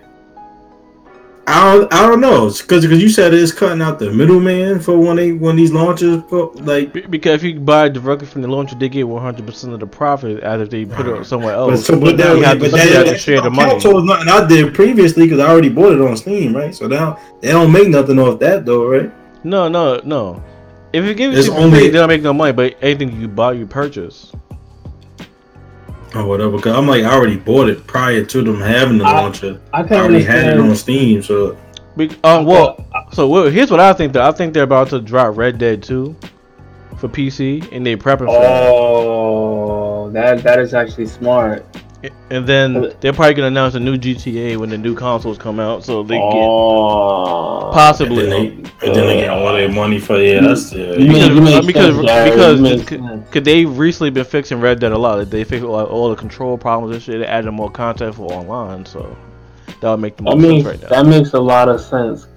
[1.47, 4.97] I don't, I don't know, because because you said it's cutting out the middleman for
[4.97, 6.21] when they when these launchers
[6.61, 7.09] like.
[7.09, 10.61] Because if you buy directly from the launcher, they get 100% of the profit as
[10.61, 11.85] if they put it somewhere But, else.
[11.85, 13.79] so, but, you have to, but you that, have to that share the money.
[13.79, 16.75] So it's nothing I did previously because I already bought it on Steam, right?
[16.75, 19.11] So now they don't make nothing off that though, right?
[19.43, 20.43] No, no, no.
[20.93, 22.51] If you give it It's to only- free, they don't make no money.
[22.51, 24.31] But anything you buy, you purchase.
[26.13, 26.57] Or whatever.
[26.57, 29.59] Because I'm like, I already bought it prior to them having the I- launcher.
[29.73, 31.57] I I can already had it on Steam, so
[31.97, 34.13] Be- um, well, so well, here's what I think.
[34.13, 36.15] Though I think they're about to drop Red Dead 2
[36.97, 41.65] for PC, and they prepping for Oh, that that is actually smart.
[42.03, 42.13] It.
[42.29, 45.59] And then uh, they're probably gonna announce a new GTA when the new consoles come
[45.59, 48.25] out, so they get oh, and possibly.
[48.25, 48.47] then they,
[48.87, 50.41] and then they get all their money for yeah.
[50.41, 50.93] That's yeah.
[50.93, 53.29] You make- you make because because you make c- sense.
[53.29, 55.29] Cause they recently been fixing Red Dead a lot.
[55.29, 57.19] They fixed all, all the control problems and shit.
[57.19, 59.15] They added more content for online, so
[59.81, 60.89] that would make the That most sense makes right now.
[61.03, 62.27] that makes a lot of sense.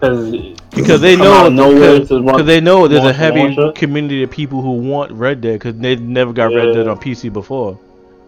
[0.00, 0.32] Because
[0.74, 3.54] Because they know out of nowhere because, to run- because they know there's a heavy
[3.54, 3.72] launcher.
[3.72, 7.32] community of people who want Red Dead because they never got Red Dead on PC
[7.32, 7.78] before.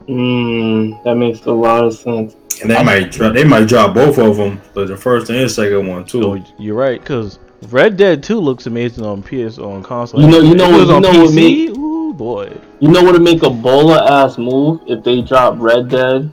[0.09, 2.37] Mm, that makes a lot of sense.
[2.61, 5.87] And they might drop, they might drop both of them, but the first and second
[5.89, 6.23] one too.
[6.23, 7.39] So you're right because
[7.69, 10.21] Red Dead 2 looks amazing on PS on console.
[10.21, 11.69] You know- you know it was what- on you know what PC.
[11.79, 12.53] Ooh boy.
[12.81, 16.31] You know what would make a bowler ass move if they drop Red Dead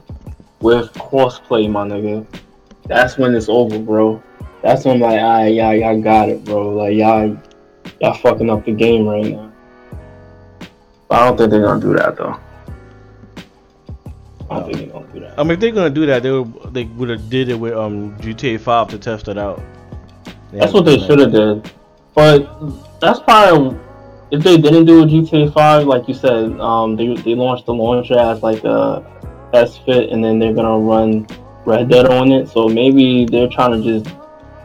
[0.60, 2.24] with crossplay, my nigga.
[2.86, 4.22] That's when it's over, bro.
[4.62, 6.68] That's when I'm like, alright, y'all, y'all got it, bro.
[6.76, 7.36] Like y'all,
[8.00, 9.50] y'all fucking up the game right now.
[11.08, 12.36] But I don't think they're gonna do that though.
[14.52, 15.38] I think they're gonna do that.
[15.38, 17.74] I mean, if they're gonna do that, they would they would have did it with
[17.74, 19.62] um GTA 5 to test it out.
[20.50, 21.70] They That's what they should have did.
[22.14, 23.78] But that's probably
[24.32, 27.74] if they didn't do a GTA Five, like you said, um, they they launched the
[27.74, 29.04] launcher as like a
[29.52, 31.26] test fit, and then they're gonna run
[31.66, 32.48] Red Dead on it.
[32.48, 34.14] So maybe they're trying to just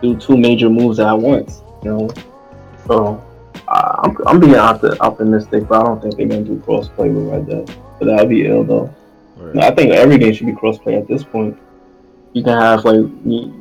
[0.02, 2.10] do two major moves at once, you know.
[2.88, 3.24] So
[3.68, 7.48] I'm I'm being opti- optimistic, but I don't think they're gonna do crossplay with Red
[7.48, 7.78] Dead.
[8.00, 8.94] But that'd be ill though.
[9.54, 9.72] Right.
[9.72, 11.58] I think every game should be crossplay at this point.
[12.34, 13.06] You can have like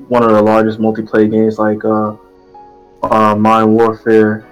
[0.08, 2.16] one of the largest multiplayer games like uh,
[3.02, 4.46] uh, Modern Warfare,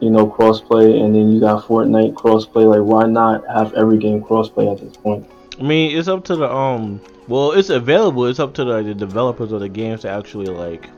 [0.00, 2.68] you know, crossplay, and then you got Fortnite crossplay.
[2.68, 5.28] Like, why not have every game crossplay at this point?
[5.58, 7.00] I mean, it's up to the um.
[7.26, 8.24] Well, it's available.
[8.24, 10.88] It's up to the, the developers of the games to actually like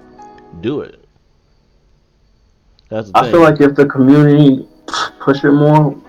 [0.61, 1.05] do it.
[2.89, 3.33] That's the I thing.
[3.33, 4.69] feel like if the community
[5.19, 6.01] push it more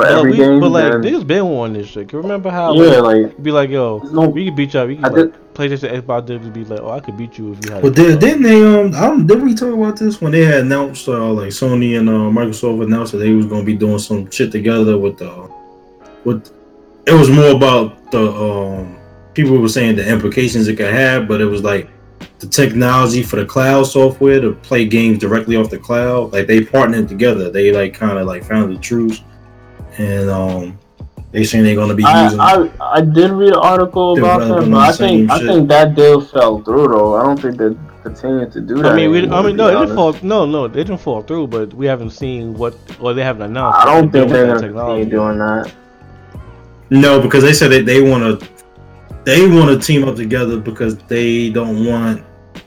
[0.00, 2.08] for Yeah, every we- game, but like then, there's been one this shit.
[2.08, 4.28] Can Remember how yeah, like, like be like, yo, no.
[4.28, 4.80] we could beat you.
[4.80, 4.88] up.
[4.88, 6.26] We could I like PlayStation, Xbox.
[6.26, 7.82] They could be like, oh, I could beat you if you had.
[7.82, 10.60] But did, didn't they um I don't did we talk about this when they had
[10.60, 14.30] announced uh, like Sony and uh, Microsoft announced that they was gonna be doing some
[14.30, 15.50] shit together with the
[16.24, 16.50] with
[17.06, 18.96] it was more about the um
[19.34, 21.88] people were saying the implications it could have, but it was like
[22.40, 26.32] the technology for the cloud software to play games directly off the cloud.
[26.32, 27.50] Like they partnered together.
[27.50, 29.20] They like kind of like found the truth,
[29.98, 30.78] and um
[31.32, 32.40] they saying they're gonna be using.
[32.40, 35.30] I, I I did read an article about Developing that, but I the same think
[35.30, 35.46] I shit.
[35.48, 37.14] think that deal fell through though.
[37.14, 37.70] I don't think they
[38.02, 38.92] continue to do that.
[38.92, 40.16] I mean, we, I mean, no, it didn't fall.
[40.22, 41.46] No, no, they didn't fall through.
[41.48, 43.78] But we haven't seen what, or they haven't announced.
[43.78, 45.72] I don't think they're gonna continue doing that.
[46.90, 48.48] No, because they said that they want to
[49.24, 52.24] they want to team up together because they don't want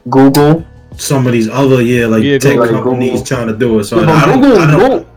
[0.10, 0.66] Google,
[0.96, 2.82] some of these other yeah like Yeah, tech Google.
[2.84, 3.26] companies Google.
[3.26, 3.84] trying to do it.
[3.86, 5.08] So Yeah, I but don't, Google, I don't,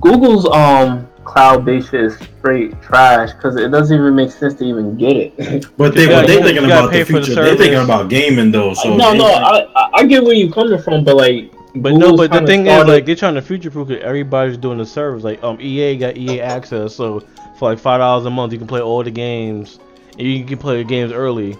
[0.18, 4.96] Google's um cloud-based shit is straight trash because it doesn't even make sense to even
[4.96, 5.66] get it.
[5.76, 7.42] but they You gotta- they thinking about the for the future.
[7.44, 8.72] They're thinking about gaming though.
[8.74, 12.16] So no, no, I, I- I get where you're coming from, but like, But no,
[12.16, 14.00] but the kinda thing is, like, they're trying to future proof it.
[14.02, 15.22] Everybody's doing the service.
[15.22, 17.20] Like, um, EA got EA access, so
[17.58, 19.78] for like five dollars a month, you can play all the games,
[20.18, 21.56] and you can play the games early.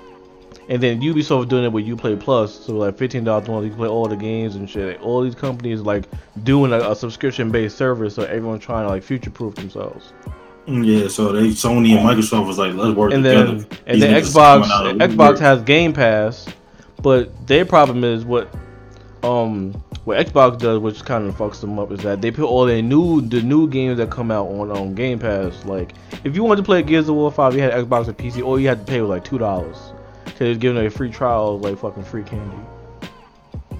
[0.70, 3.70] And then Ubisoft doing it with UPlay Plus, so like fifteen dollars a month, you
[3.70, 4.96] can play all the games and shit.
[4.98, 6.04] Like, all these companies like
[6.42, 10.12] doing a, a subscription-based service, so everyone's trying to like future-proof themselves.
[10.66, 11.08] yeah.
[11.08, 13.46] So they Sony and Microsoft was like let's work And together.
[13.60, 16.46] then and then niggas coming out Xbox Xbox has Game Pass,
[17.02, 18.54] but their problem is what
[19.22, 19.72] um
[20.04, 22.82] what Xbox does, which kind of fucks them up, is that they put all their
[22.82, 25.64] new the new games that come out on on Game Pass.
[25.64, 28.42] Like if you wanted to play Gears of War Five, you had Xbox or PC,
[28.44, 29.78] all you had to pay was like two dollars.
[30.30, 32.56] Cause it's giving a free trial of like fucking free candy.
[33.72, 33.76] I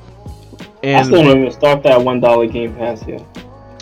[0.83, 3.21] And still don't even start that one dollar Game Pass here.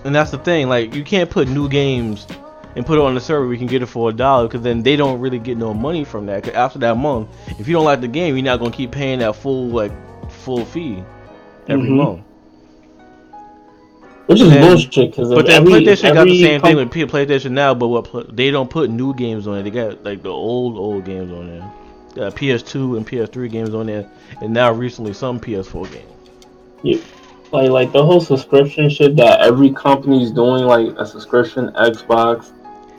[0.05, 2.27] and that's the thing, like you can't put new games
[2.75, 3.47] and put it on the server.
[3.47, 6.05] We can get it for a dollar because then they don't really get no money
[6.05, 6.45] from that.
[6.45, 7.29] Cause after that month,
[7.59, 9.93] if you don't like the game, you're not gonna keep paying that full like
[10.31, 11.03] full fee
[11.69, 11.97] every Mhm.
[11.97, 12.21] month.
[14.27, 15.11] Which is And- bullshit.
[15.13, 18.51] Because But then every, PlayStation got the same thing with PlayStation now, but what they
[18.51, 19.63] don't put new games on it.
[19.63, 21.73] They got like the old old games on there.
[22.17, 24.09] Got PS2 and PS3 games on there,
[24.41, 27.03] and now recently some PS4 games.
[27.53, 32.53] like like the whole subscription shit that every company's doing, like a subscription, Xbox,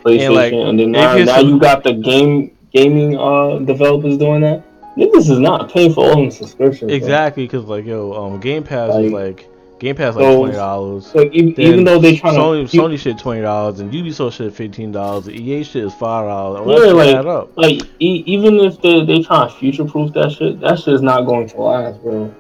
[0.04, 4.42] PlayStation, And, like, and then now, now you got the game gaming uh developers doing
[4.42, 4.64] that.
[4.96, 6.92] Niggas is not paying for all them subscriptions.
[6.92, 9.50] Exactly, because like yo, um, Game Pass is Like- like
[9.80, 11.14] Game Pass like So- twenty dollars.
[11.14, 14.54] Like even, even though they trying Sony, to Sony shit twenty dollars and Ubisoft shit
[14.54, 15.30] fifteen dollars.
[15.30, 16.66] EA shit is five dollars.
[16.68, 20.60] Yeah, Yeah, like- like e- even if they they trying to future proof that shit,
[20.62, 22.34] that shit is not going to last, bro.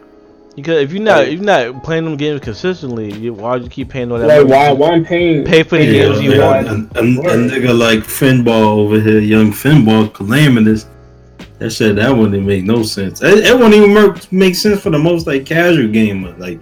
[0.55, 3.63] Because if you're not like- if you're not playing them games consistently, you, why would
[3.63, 4.49] you keep paying all that Like money?
[4.51, 6.67] why why I'm paying Pay for the paying games for you want.
[6.67, 10.87] And, and, and nigga like Finball over here, young Finball, calamitous.
[11.59, 13.21] That shit, that wouldn't make no sense.
[13.21, 16.35] It, it wouldn't even make, make sense for the most like casual gamer.
[16.39, 16.59] Like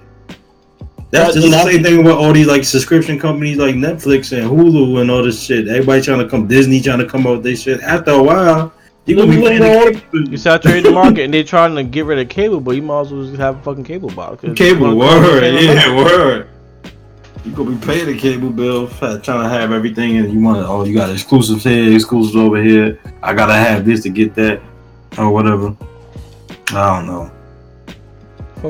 [1.15, 4.49] that's That- just the same thing with all these like subscription companies like Netflix and
[4.49, 5.67] Hulu and all this shit.
[5.67, 7.81] Everybody trying to come, Disney trying to come out with this shit.
[7.81, 8.73] After a while,
[9.05, 11.83] you gonna be Niggas paying ain't the You saturate the market and they're trying to
[11.83, 14.41] get rid of cable, but you might as well just have a fucking cable box.
[14.41, 14.51] cable.
[14.53, 16.05] it's gonna cost Word, the same yeah, amount.
[16.05, 16.47] word.
[17.45, 20.83] You gonna be paying the cable bill, trying to have everything, and you want oh,
[20.83, 22.99] you got exclusives here, exclusives over here.
[23.21, 24.59] I gotta have this to get that,
[25.19, 25.75] or whatever.
[26.69, 27.31] I don't know.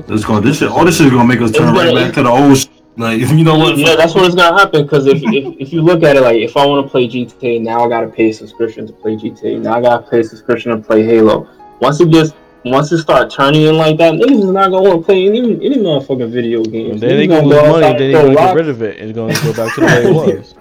[0.01, 0.69] Fuck This going this shit.
[0.69, 2.57] All this shit is gonna make us turn right gonna- back to the old.
[2.57, 2.67] Sh-
[2.97, 3.77] like if you know what?
[3.77, 4.83] Yeah, that's what it's gonna happen.
[4.83, 7.61] Because if, if if you look at it, like if I want to play GTA,
[7.61, 9.59] now I gotta pay a subscription to play GTA.
[9.61, 11.47] Now I gotta pay a subscription to play Halo.
[11.81, 12.31] Once it gets,
[12.63, 15.39] once it start turning in like that, niggas is not gonna want to play any
[15.39, 16.93] any motherfucking video games.
[16.93, 18.55] And then they Niggas gonna lose go money, outside then and they throw gonna get
[18.55, 20.53] rid of it it's gonna go back to the way it was.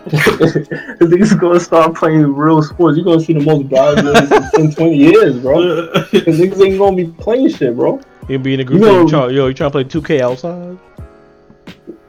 [0.98, 2.96] Cause niggas gonna start playing real sports.
[2.96, 5.88] You're gonna see the most browse niggas in 10, 20 years, bro.
[5.92, 8.00] Cause niggas ain't gonna be playing shit, bro.
[8.28, 10.78] You be in a group, You you try, yo, you trying to play 2K outside?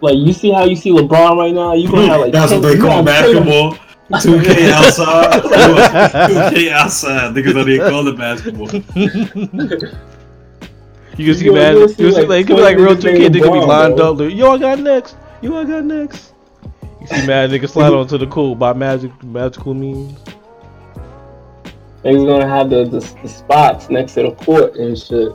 [0.02, 1.74] Like you see how you see LeBron right now.
[1.74, 3.78] You gonna have like that's 10 what they call gonna have 10 basketball.
[4.12, 5.42] 2K outside.
[6.54, 7.34] 2K outside.
[7.36, 8.70] Niggas don't even call it basketball.
[11.18, 11.74] You can see, Yo, man.
[11.74, 13.32] you'll You see, can see, like, like, it could be like real 2K.
[13.34, 14.12] They could be lined bro.
[14.12, 14.20] up.
[14.20, 15.16] Like, yo, I got next.
[15.42, 16.34] Yo, I got next.
[17.02, 20.18] You see, man, nigga slide onto the cool by magic, magical means.
[22.04, 25.32] Niggas gonna have the, the, the spots next to the court and shit.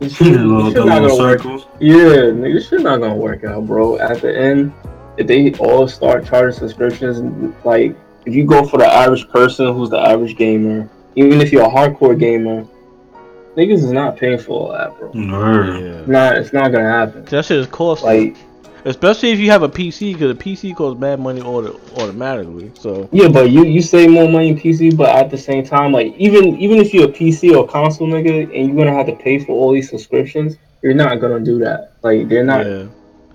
[0.00, 1.44] This shit, this shit not gonna work.
[1.78, 3.98] Yeah, nigga, this shit not gonna work out, bro.
[3.98, 4.72] At the end,
[5.18, 7.94] if they all start charging subscriptions, like
[8.24, 11.68] if you go for the average person who's the average gamer, even if you're a
[11.68, 12.66] hardcore gamer,
[13.56, 15.10] niggas is not paying for all that, bro.
[15.10, 15.82] Word.
[15.82, 16.04] Yeah.
[16.06, 17.26] Nah, it's not gonna happen.
[17.26, 18.30] That shit is costly.
[18.30, 18.36] Like,
[18.84, 22.70] Especially if you have a PC, because a PC costs bad money auto- automatically.
[22.74, 25.92] So, yeah, but you you save more money in PC, but at the same time,
[25.92, 29.16] like even even if you're a PC or console nigga and you're gonna have to
[29.16, 31.92] pay for all these subscriptions, you're not gonna do that.
[32.02, 32.66] Like they're not.
[32.66, 32.86] yeah.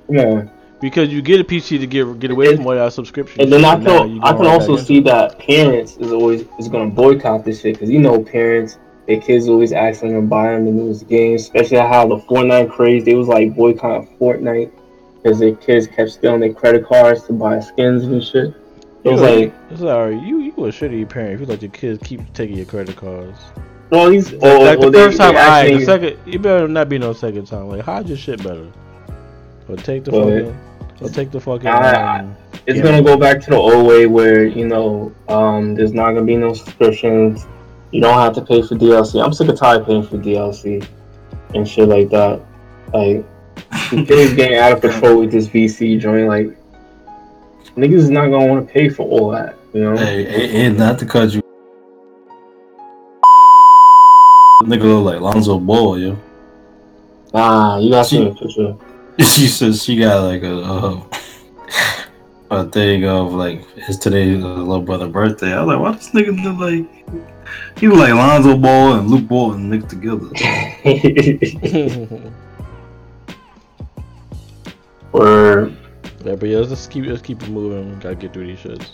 [0.08, 0.52] Come on.
[0.82, 3.42] Because you get a PC to get get away And- from all that subscription.
[3.42, 7.46] And then I can I can also see that parents is always is gonna boycott
[7.46, 8.78] this shit because you know parents
[9.08, 12.72] their kids always asking them to buy them the newest games, especially how the Fortnite
[12.72, 14.72] craze they was like boycotting Fortnite
[15.26, 18.54] because their kids kept stealing their credit cards to buy skins and shit.
[19.04, 20.22] It was like, It's alright.
[20.24, 23.40] You you a shitty parent if you let your kids keep taking your credit cards.
[23.90, 26.38] well, he's Like, or, like or the they- first time, they actually- The second, you
[26.40, 27.70] better not be no second time.
[27.70, 28.68] Like hide your shit better.
[29.68, 30.58] Or take the But- fucking.
[31.02, 31.68] Or take the fucking.
[31.68, 32.36] I- um,
[32.68, 32.84] it's Yeah.
[32.84, 36.38] gonna go back to the old way where you know um, there's not gonna be
[36.38, 37.46] no subscriptions.
[37.92, 39.24] You don't have to pay for DLC.
[39.24, 40.84] I'm sick of tired paying for DLC
[41.56, 42.42] and shit like that.
[42.94, 43.26] Like
[43.92, 46.28] the kids getting out of control with this VC joint.
[46.28, 46.48] Like
[47.76, 49.56] niggas is not gonna want to pay for all that.
[49.74, 49.98] You know.
[49.98, 51.42] Hey, and, and not to cut you.
[54.64, 56.18] Nigga look like Lonzo Ball, yo.
[57.34, 58.76] Nah, you gotta see the picture.
[59.18, 61.02] She says she got like a uh,
[62.52, 65.54] a thing of like it's today's uh, little brother birthday.
[65.54, 66.86] I was like, why this nigga look like
[67.78, 70.28] he look like Lonzo Ball and Luke Ball and mixed together.
[75.22, 75.72] or
[76.26, 77.96] yeah, but yeah, let's just keep let's keep it moving.
[77.96, 78.92] We Gotta get through these shits.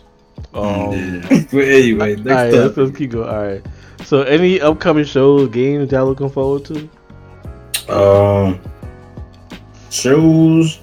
[0.54, 1.22] Um.
[1.52, 3.30] But anyway, next Alright, let's, let's keep going.
[3.30, 3.66] Alright.
[4.06, 6.90] So, any upcoming shows, games y'all looking forward to?
[7.90, 8.60] Um,
[9.90, 10.80] shows.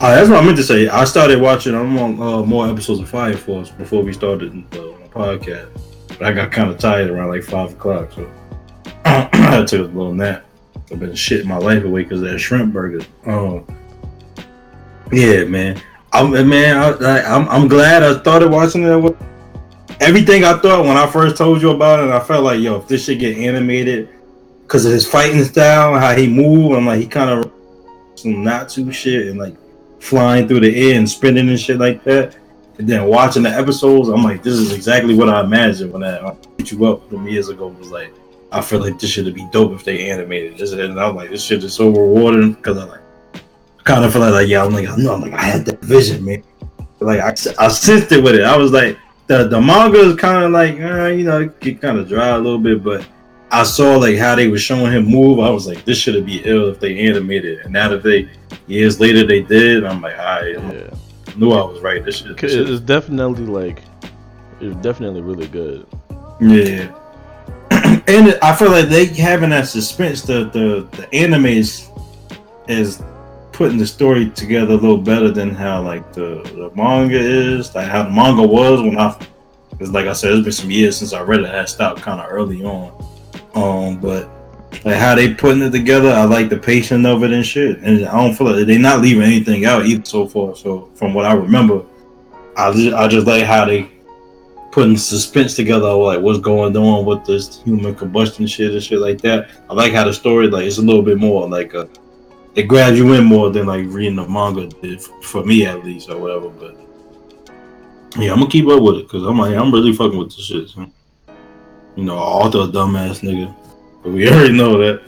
[0.00, 0.88] Oh, that's what I meant to say.
[0.88, 1.74] I started watching.
[1.74, 5.80] I'm on uh, more episodes of Fire Force before we started uh, the podcast.
[6.08, 8.30] But I got kind of tired around like five o'clock, so
[9.04, 10.44] I took a little nap.
[10.90, 13.04] I've been shitting my life away because of that shrimp burger.
[13.26, 13.64] Oh,
[15.12, 15.80] yeah, man.
[16.12, 16.76] I'm man.
[17.02, 19.16] I, I'm I'm glad I started watching it.
[20.00, 22.88] Everything I thought when I first told you about it, I felt like, yo, if
[22.88, 24.08] this shit get animated
[24.72, 26.74] because of his fighting style how he moved.
[26.74, 27.52] I'm like, he kind of
[28.14, 29.54] some not too shit and like
[30.00, 32.36] flying through the air and spinning and shit like that.
[32.78, 36.34] And then watching the episodes, I'm like, this is exactly what I imagined when I
[36.56, 37.68] hit you up from years ago.
[37.68, 38.14] Was like,
[38.50, 40.72] I feel like this should be dope if they animated this.
[40.72, 43.01] And I'm like, this shit is so rewarding because I like
[43.84, 45.80] kind of feel like, like yeah, I'm like, I know, I'm like, I had that
[45.80, 46.42] vision, man.
[47.00, 48.44] Like I, I sensed it with it.
[48.44, 48.96] I was like,
[49.26, 52.38] the the manga is kind of like, uh, you know, get kind of dry a
[52.38, 53.06] little bit, but
[53.50, 55.40] I saw like how they were showing him move.
[55.40, 57.58] I was like, this should have be ill if they animated.
[57.58, 57.64] it.
[57.64, 58.28] And now that they
[58.66, 60.90] years later they did, I'm like, I Yeah,
[61.36, 62.04] knew I was right.
[62.04, 63.82] This shit, this shit it's definitely like
[64.60, 65.86] it's definitely really good.
[66.40, 66.90] Yeah.
[68.06, 70.22] and I feel like they having that suspense.
[70.22, 71.88] The the the anime is
[72.68, 73.02] is
[73.62, 77.72] putting the story together a little better than how like the the manga is.
[77.76, 79.16] Like how the manga was when I,
[79.70, 81.46] because like I said, it's been some years since I read it.
[81.46, 82.90] I stopped kind of early on.
[83.54, 84.28] Um, but
[84.84, 87.78] like how they putting it together, I like the pacing of it and shit.
[87.78, 90.56] And I don't feel like they're not leaving anything out either so far.
[90.56, 91.84] So from what I remember,
[92.56, 93.88] I just I just like how they
[94.72, 99.20] putting suspense together like what's going on with this human combustion shit and shit like
[99.20, 99.50] that.
[99.70, 101.88] I like how the story like it's a little bit more like a
[102.54, 106.10] it grabs you in more than like reading the manga did for me at least
[106.10, 106.48] or whatever.
[106.48, 106.76] But
[108.16, 110.44] yeah, I'm gonna keep up with it because I'm like I'm really fucking with this
[110.44, 110.68] shit.
[110.68, 110.86] So.
[111.96, 113.54] You know, author a dumbass nigga,
[114.02, 115.02] but we already know that.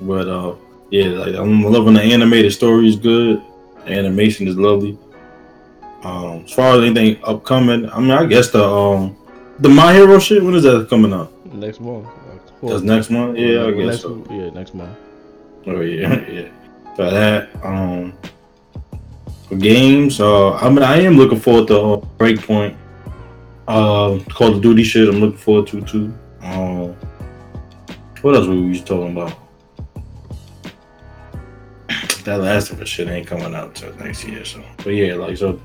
[0.00, 0.54] But uh,
[0.90, 3.42] yeah, like I'm loving the animated story is good.
[3.84, 4.98] The animation is lovely.
[6.02, 9.16] Um, as far as anything upcoming, I mean, I guess the um,
[9.58, 10.42] the My Hero shit.
[10.42, 11.32] When is that coming out?
[11.54, 12.08] Next month.
[12.62, 13.38] That's next month.
[13.38, 14.26] Yeah, I guess next, so.
[14.30, 14.96] Yeah, next month.
[15.66, 16.48] Oh yeah, yeah.
[16.96, 18.12] For that, um,
[19.48, 22.76] for games, uh, I mean, I am looking forward to uh, Breakpoint.
[23.66, 25.08] Uh, Call of Duty shit.
[25.08, 26.14] I'm looking forward to too.
[26.42, 26.94] Um,
[28.20, 29.38] what else were we talking about?
[32.24, 34.62] That Last of shit ain't coming out till next year, so.
[34.78, 35.60] But yeah, like so.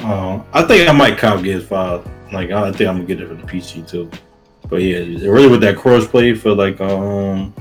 [0.00, 2.06] Uh, I think I might cop Gears Five.
[2.32, 4.10] Like I think I'm gonna get it for the PC too.
[4.68, 7.54] But yeah, really with that crossplay for like um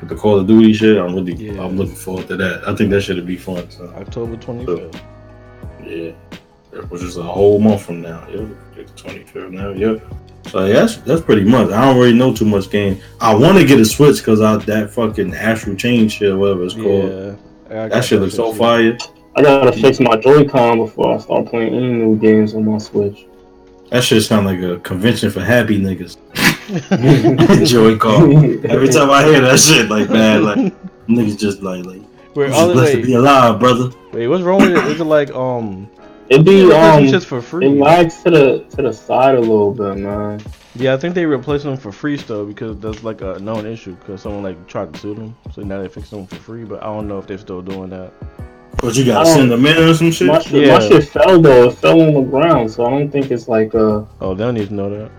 [0.00, 1.62] with the Call of Duty shit, I'm really Yeah.
[1.64, 2.66] I'm looking forward to that.
[2.68, 3.68] I think that should be fun.
[3.70, 5.00] So October 25th.
[5.84, 6.12] yeah,
[6.88, 8.26] which is a whole month from now.
[8.30, 8.46] Yeah,
[8.76, 9.70] it's 25th now.
[9.70, 9.96] Yeah.
[10.48, 11.70] So yeah, that's that's pretty much.
[11.70, 13.00] I don't really know too much game.
[13.20, 16.74] I want to get a Switch because I that fucking Astral Chain shit, whatever it's
[16.74, 17.10] called.
[17.10, 17.34] Yeah.
[17.68, 18.58] I got That shit looks so too.
[18.58, 18.96] fire.
[19.36, 23.26] I gotta fix my Joy-Con before I start playing any new games on my Switch.
[23.90, 26.16] That shit sound like a convention for happy niggas.
[27.66, 28.32] Joy call.
[28.70, 30.58] Every time I hear that shit, like man, like
[31.08, 32.02] niggas just like like.
[32.34, 33.90] Wait, I'm all just the blessed to be alive, brother.
[34.12, 34.84] wait, what's wrong with it?
[34.86, 35.90] Is it like um?
[36.28, 37.66] It'd be replacing um, shits for free.
[37.66, 40.40] it lags to the to the side a little bit, man.
[40.76, 43.96] Yeah, I think they replaced them for free still because that's like a known issue
[43.96, 46.62] because someone like tried to sue them, so now they fixed them for free.
[46.62, 48.12] But I don't know if they're still doing that.
[48.80, 50.28] But you gotta I don't- send them in or some shit.
[50.28, 50.78] My shit, Yeah.
[50.78, 51.64] my shit fell though.
[51.70, 54.54] It fell on the ground, so I don't think it's like uh Oh, they don't
[54.54, 55.10] need to know that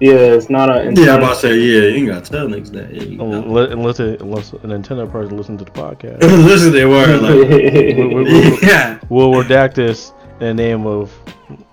[0.00, 0.92] yeah, it's not a.
[0.94, 1.82] Yeah, I'm about to say yeah.
[1.88, 2.94] You ain't gotta tell niggas that.
[2.94, 3.32] Yeah, you know.
[3.32, 6.20] unless unless, it, unless a Nintendo person listens to the podcast.
[6.46, 8.98] Listen, they were like, we- we- yeah.
[9.08, 11.12] we'll redact this in the name of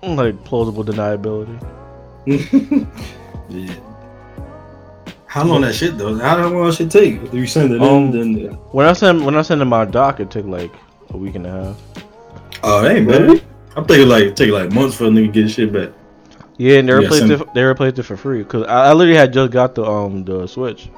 [0.02, 1.60] like plausible deniability.
[3.50, 3.74] yeah.
[5.26, 6.16] How long that shit though?
[6.18, 7.20] How long that shit take?
[7.22, 9.84] If you send it Um, in, then When I send when I send in my
[9.84, 10.72] doc, it took like
[11.10, 11.82] a week and a half.
[12.62, 13.42] oh, that ain't Really?
[13.76, 15.90] I'm thinking like it take like months for a nigga to get his shit back.
[16.56, 17.54] Yeah, and they Yeah, replaced send- it.
[17.54, 20.46] They replaced it for free because I, I literally had just got the um the
[20.46, 20.88] Switch.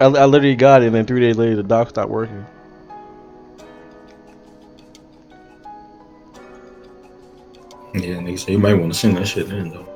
[0.00, 2.44] I, I literally got it, and then three days later the dock stopped working.
[7.94, 9.86] Yeah, nigga, so you might want to send that shit in though.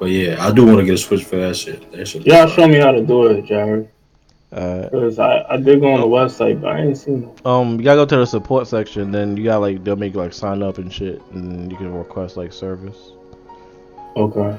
[0.00, 1.90] But yeah, I do want to get a switch for that shit.
[1.92, 2.26] That shit.
[2.26, 3.88] Y'all show me how to do it, Jared.
[4.52, 7.46] Uh, Cause I, I did go on the website, but I ain't seen it.
[7.46, 9.10] um, you gotta go to the support section.
[9.10, 11.92] Then you gotta like they'll make like sign up and shit, and then you can
[11.92, 13.12] request like service.
[14.16, 14.56] Okay.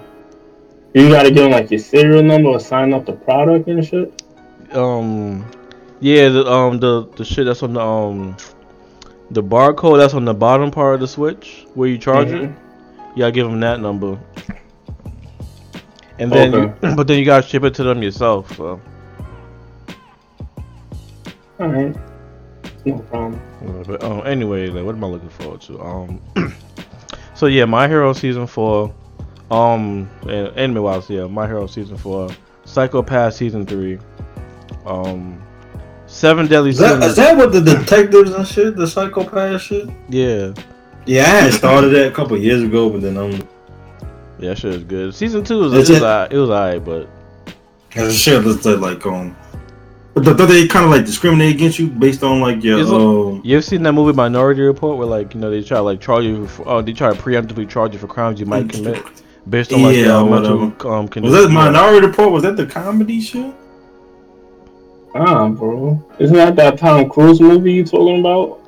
[0.94, 4.22] You gotta give them like your serial number or sign up the product and shit.
[4.74, 5.45] Um,
[6.02, 8.36] yeah, the um the the shit that's on the um
[9.32, 12.41] the barcode that's on the bottom part of the Switch where you charge it.
[12.49, 12.56] Mhm.
[13.16, 14.20] You gotta give them that number.
[16.20, 16.74] And then, Okay.
[16.90, 18.56] you, but then you gotta ship it to them yourself.
[18.57, 18.80] So,
[21.60, 21.95] All right.
[22.86, 23.41] No problem.
[23.88, 25.80] but um, anyway, like, what am I looking forward to?
[25.82, 26.22] Um,
[27.36, 28.94] so yeah, My Hero season four.
[29.52, 32.30] Um, and anime wise, yeah, My Hero season four,
[32.65, 33.99] Psycho-Pass season three.
[34.86, 35.41] Um,
[36.07, 37.06] Seven Deadly Is that, Sins.
[37.06, 39.88] is that what the detectives and shit, the Psycho-Pass shit?
[40.10, 40.53] yeah,
[41.06, 43.32] Yeah, I had started that a couple years ago, but then I'm
[44.40, 45.14] yeah, that shit is good.
[45.15, 47.07] Season two was Is it was it- alright, it was alright, but
[47.95, 49.36] a shit that's like, um,
[50.16, 53.58] don't they kind of like discriminate against you based on like your It's um, You
[53.58, 56.24] ever seen that movie Minority Report where like you know they try to like charge
[56.24, 59.04] you for, oh they try to preemptively charge you for crimes you might commit
[59.50, 60.58] based on like Yeah, your whatever.
[60.58, 62.32] mental um was that Minority Report?
[62.32, 63.54] Was that the comedy shit?
[65.14, 66.02] Ah, bro.
[66.20, 68.60] Isn't that that Tom Cruise movie you talking about?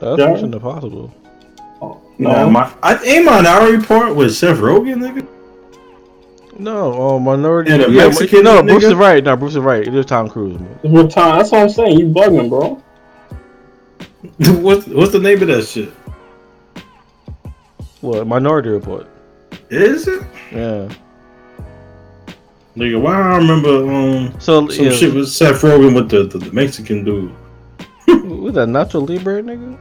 [0.00, 0.32] That's Yeah.
[0.32, 1.12] Mission Impossible.
[1.80, 2.50] Oh, No, no.
[2.50, 5.26] my I ain't Minority Report with Seth Rogen, nigga.
[6.58, 7.70] No, um, Minority.
[7.70, 8.88] Yeah, the yeah, Mexican no, Bruce nigga?
[8.88, 9.24] is right.
[9.24, 9.86] No, Bruce is right.
[9.86, 10.58] It is Tom Cruise.
[10.58, 10.78] Man.
[10.82, 11.38] What time?
[11.38, 11.98] That's what I'm saying.
[11.98, 12.82] You bugging, bro.
[14.60, 15.90] what's what's the name of that shit?
[18.00, 19.08] What Minority Report?
[19.70, 20.22] Is it?
[20.52, 20.92] Yeah.
[22.76, 26.38] Nigga, why I remember um So some yeah, shit with Seth Rogen with the, the,
[26.38, 27.32] the Mexican dude.
[28.06, 29.78] was that Nacho Libre nigga?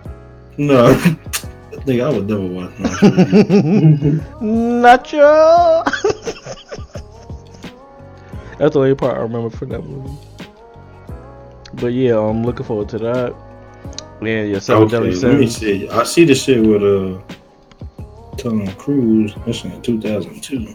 [0.58, 0.94] No,
[1.86, 2.72] nigga, I would never watch.
[4.42, 5.84] Nacho.
[8.58, 10.16] That's the only part I remember from that movie.
[11.74, 13.36] But yeah, I'm looking forward to that.
[14.22, 15.90] Yeah, yeah, okay, let me see.
[15.90, 17.20] I see the shit with uh
[18.38, 19.34] Tom Cruise.
[19.48, 20.66] That's in 2002.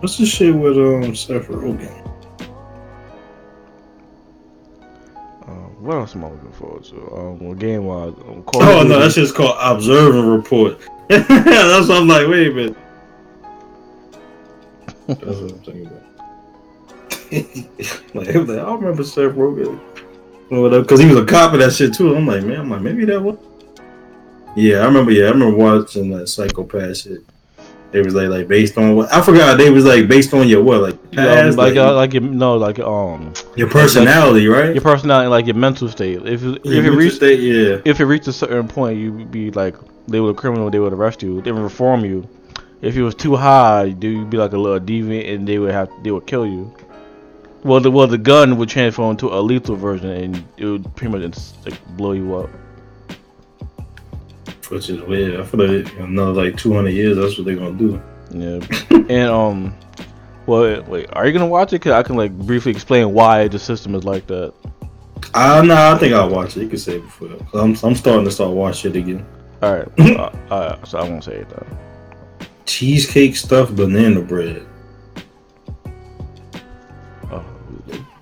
[0.00, 2.01] What's the shit with um Seth Rogen?
[5.82, 7.12] What else am I looking forward to?
[7.12, 10.78] Um, game wise, um, Call Oh no, that shit's called Observe and Report.
[11.08, 12.28] That's what I'm like.
[12.28, 12.76] Wait a minute.
[15.08, 16.02] That's what I'm thinking about.
[18.14, 19.80] like, I remember Seth Rogen.
[20.50, 22.14] Because he was a cop of that shit too.
[22.14, 23.36] I'm like, man, I'm like, maybe that was.
[24.54, 25.10] Yeah, I remember.
[25.10, 27.24] Yeah, I remember watching that Psycho-Pass shit.
[27.92, 29.58] They was like, like based on what I forgot.
[29.58, 32.56] They was like based on your what, like past, like, like, uh, like your no,
[32.56, 34.74] like um, your personality, right?
[34.74, 36.26] your personality, like your mental state.
[36.26, 37.80] If you- if Your you mental state, yeah.
[37.84, 39.76] if it reached a certain point, you would be like
[40.08, 42.26] they would a criminal, they would arrest you, they would reform you.
[42.80, 45.70] If it was too high, do you'd be like a little deviant, and they would
[45.72, 46.74] have they would kill you.
[47.62, 51.16] Well, the well the gun would transform into a lethal version, and it would pretty
[51.16, 52.50] much like blow you up.
[54.68, 55.40] Which is weird.
[55.40, 58.00] I feel like another like 200 years, that's what they're gonna do.
[58.30, 58.60] Yeah,
[58.90, 59.74] and um,
[60.46, 61.80] well, wait, are you gonna watch it?
[61.80, 64.54] Cause I can like briefly explain why the system is like that.
[65.34, 66.62] I no, I think I'll watch it.
[66.62, 67.36] You can say it before.
[67.54, 69.26] I'm I'm starting to start watching it again.
[69.62, 71.66] All right, uh, uh, so I won't say it though.
[72.64, 74.66] Cheesecake stuffed banana bread.
[77.30, 77.44] Oh.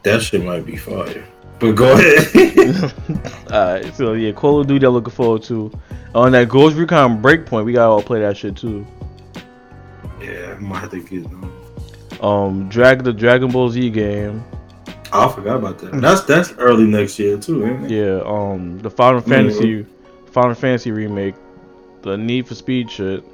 [0.03, 1.27] That shit might be fire.
[1.59, 2.93] But go ahead.
[3.53, 5.71] Alright, so yeah, Call of Duty I'm looking forward to.
[6.15, 8.87] On that Ghost Recon Breakpoint, we gotta all play that shit too.
[10.21, 11.53] yeah, I might have to get them.
[12.21, 14.45] Um, Drag the Dragon Ball Z game.
[15.13, 16.01] I forgot about that.
[16.01, 17.91] That's that's early next year too, ain't it?
[17.91, 19.21] Yeah, um, the Final.
[19.21, 19.87] Fantasy,
[20.33, 21.35] Final Fantasy remake,
[22.03, 23.25] the Need for Speed shit,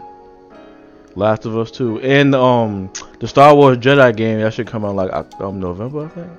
[1.16, 2.90] Last of Us 2, and um,
[3.20, 6.30] the Star Wars Jedi game that should come out like um November, I think.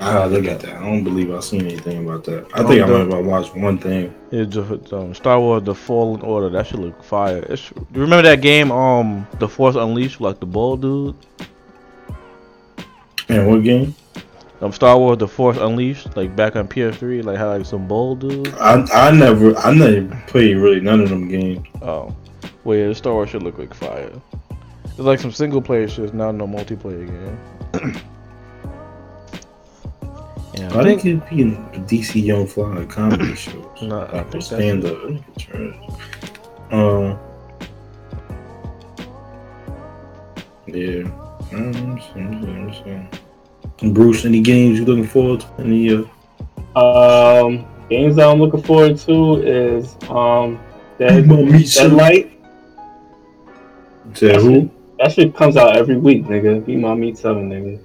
[0.00, 0.76] I gotta look at that.
[0.76, 2.46] I don't believe I've seen anything about that.
[2.54, 4.14] I think I might have watched one thing.
[4.30, 6.50] It's just, um, Star Wars: The Fallen Order.
[6.50, 7.38] That should look fire.
[7.48, 11.14] It's, you remember that game, um, The Force Unleashed, like the ball dude.
[13.28, 13.94] And what game?
[14.60, 18.20] um Star Wars The Force Unleashed, like back on PS3, like had like some bold
[18.20, 18.48] dude.
[18.54, 21.66] I I never I never played really none of them games.
[21.82, 22.14] Oh,
[22.64, 24.10] well yeah, the Star Wars should look like fire.
[24.86, 28.00] It's like some single player shit, not no multiplayer game.
[30.56, 31.56] yeah, I I think think it'd be in
[31.86, 33.64] DC Young Fly comedy shows.
[33.82, 34.98] No, I Like think that's- stand up.
[36.72, 37.18] Um.
[40.66, 41.04] Yeah.
[41.52, 42.00] Um.
[43.92, 45.46] Bruce, any games you looking forward to?
[45.58, 45.90] Any
[46.74, 50.58] uh, Um, games that I'm looking forward to is um,
[50.98, 51.90] Dead, Gonna meet soon.
[51.96, 52.30] Deadlight.
[54.98, 56.64] That shit comes out every week, nigga.
[56.64, 57.78] Be my meat seven, nigga.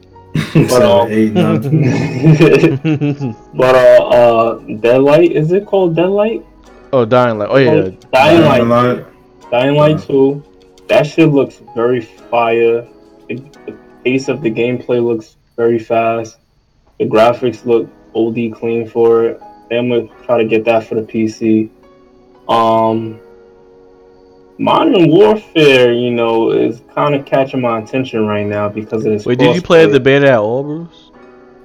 [0.69, 1.61] So, um, eight, nine.
[3.53, 6.45] but uh, uh, Deadlight is it called Deadlight?
[6.93, 7.49] oh, Dying Light.
[7.51, 8.85] Oh yeah, Dying Dying Light.
[8.97, 9.51] Light.
[9.51, 10.43] Dying Light Two.
[10.87, 12.87] That shit looks very fire.
[13.27, 13.35] The,
[13.65, 16.37] the pace of the gameplay looks very fast.
[16.97, 19.41] The graphics look OD clean for it.
[19.71, 21.69] I'm gonna try to get that for the PC.
[22.49, 23.19] Um,
[24.59, 29.25] Modern Warfare, you know, is kind of catching my attention right now because of this.
[29.25, 31.11] Wait, did you play the beta at all, Bruce?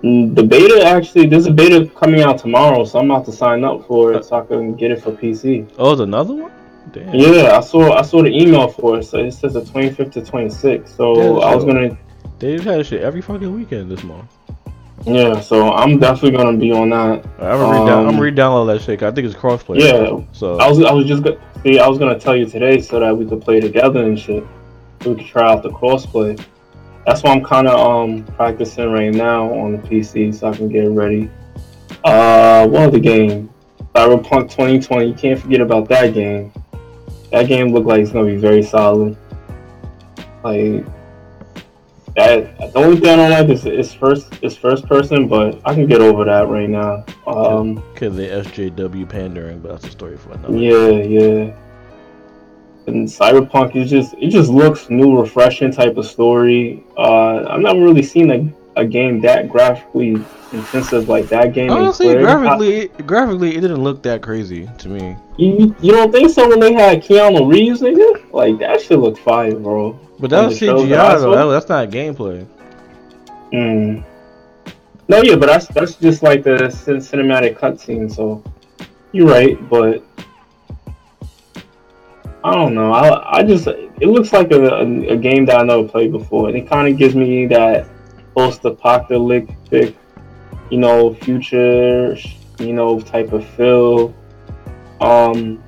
[0.05, 3.65] Mm, The beta actually, there's a beta coming out tomorrow, so I'm about to sign
[3.65, 5.69] up for it so I can get it for PC.
[5.77, 6.53] Oh, it's another one.
[6.93, 7.13] Damn.
[7.15, 10.21] Yeah, I saw I saw the email for it, so it says the 25th to
[10.21, 10.89] 26th.
[10.97, 11.99] So Yeah, I was gonna,
[12.39, 14.31] They've had shit every fucking weekend this month.
[15.07, 17.25] Yeah, so I'm definitely gonna be on that.
[17.39, 18.07] I'm gonna read down.
[18.09, 19.03] I'm Um, re-download that shit.
[19.03, 19.81] I think it's crossplay.
[19.81, 22.81] Yeah, So I was I was just gonna see I was gonna tell you today
[22.81, 24.45] so that we could play together and shit.
[25.05, 26.43] We could try out the crossplay.
[27.07, 30.69] that's why I'm kind of um practicing right now on the PC so I can
[30.69, 31.31] get ready.
[32.05, 33.51] Uh, what other game?
[33.95, 35.07] Cyberpunk 2020.
[35.07, 36.51] You can't forget about that game.
[37.31, 39.17] That game looked like it's gonna be very solid.
[40.43, 40.85] Like
[42.17, 42.59] that.
[42.59, 45.87] The only thing I don't like is it's first it's first person, but I can
[45.87, 47.05] get over that right now.
[47.27, 50.57] Um, Cause the SJW pandering, but that's a story for another.
[50.57, 51.57] yeah, yeah.
[52.87, 56.85] And Cyberpunk is just it just looks new, refreshing type of story.
[56.97, 60.23] Uh, I've never really seen a, a game that graphically
[60.53, 61.71] intensive like that game.
[61.71, 65.17] Honestly, graphically, graphically, it didn't look that crazy to me.
[65.37, 68.33] You, you don't think so when they had Keanu Reeves, nigga?
[68.33, 69.99] Like that shit looked fire, bro.
[70.19, 71.35] But that was CGI that though.
[71.35, 72.47] That, that's not gameplay.
[73.53, 74.05] Mm.
[75.09, 78.13] No, yeah, but that's that's just like the cin- cinematic cutscene.
[78.13, 78.43] So
[79.13, 80.03] you're right, but
[82.43, 82.93] I don't know.
[82.93, 86.49] I I just it looks like a, a, a game that I never played before,
[86.49, 87.87] and it kind of gives me that
[88.35, 89.97] post-apocalyptic,
[90.71, 92.17] you know, future,
[92.59, 94.15] you know, type of feel.
[95.01, 95.63] Um,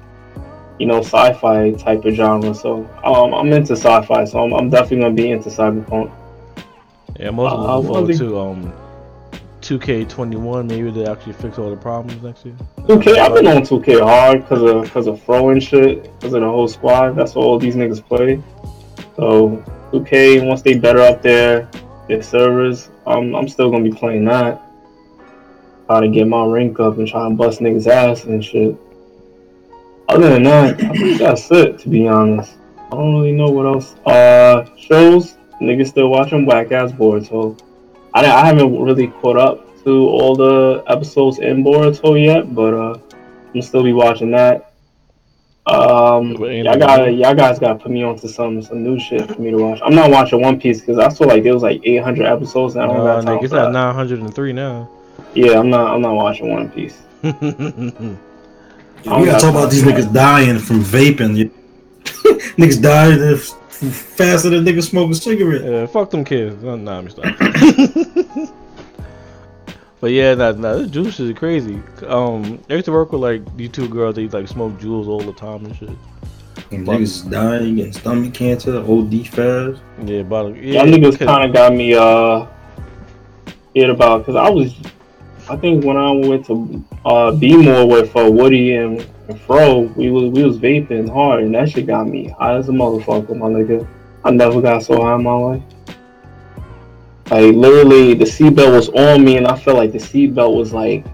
[0.79, 2.55] you know, sci-fi type of genre.
[2.55, 6.13] So um, I'm into sci-fi, so I'm, I'm definitely gonna be into cyberpunk.
[7.19, 8.73] Yeah, I'm also Uh, well, to um,
[9.67, 10.69] 2K21.
[10.69, 12.55] Maybe they actually fix all the problems next year.
[12.81, 16.41] 2K, I've been on 2K hard because of because of Fro and shit, because of
[16.43, 17.17] the whole squad.
[17.17, 18.43] That's what all these niggas play.
[19.17, 19.63] So
[19.93, 21.69] 2K, once they better up their
[22.07, 24.63] their servers, um, I'm still gonna be playing that.
[25.87, 28.77] Try to get my rank up and try and bust niggas ass and shit.
[30.09, 31.79] Other than that, I think that's it.
[31.81, 33.95] To be honest, I don't really know what else.
[34.07, 37.59] Uh, shows niggas still watching whack ass Boruto.
[38.15, 42.99] I I haven't really caught up to all the episodes in Boruto yet, but uh,
[43.55, 44.73] I'm still be watching that.
[45.67, 49.41] Um, y'all got y'all guys got to put me onto some some new shit for
[49.41, 49.81] me to watch.
[49.85, 52.85] I'm not watching One Piece because I saw like there was like 800 episodes and
[52.85, 53.73] I don't Uh, got time nigga, it's at that.
[53.73, 54.89] 903 now.
[55.35, 56.97] Yeah, I'm not I'm not watching One Piece.
[59.07, 61.51] We gotta talk about these niggas dying from vaping.
[62.57, 65.65] niggas dying f- f- faster than niggas smoking cigarettes.
[65.65, 66.63] yeah, fuck them kids.
[66.63, 67.25] No, nah, I'm stop.
[70.01, 71.81] but yeah, nah, nah, this juice is crazy.
[72.07, 74.17] Um, I used to work with like these two girls.
[74.17, 75.91] They like smoke Juuls all the time and shit.
[76.71, 79.81] And niggas is dying, getting stomach cancer, OD fast.
[80.05, 82.47] Yeah, but yeah, Y'all niggas 'cause- kind of got me uh
[83.71, 84.75] scared about because I was
[85.49, 89.81] I think when I went to uh B more with uh, Woody and, and Fro,
[89.97, 93.37] we was we was vaping hard and that shit got me high as a motherfucker,
[93.37, 93.87] my nigga.
[94.25, 95.63] I never got so high in my life.
[97.31, 101.05] Like literally, the seatbelt was on me, and I felt like the seatbelt was like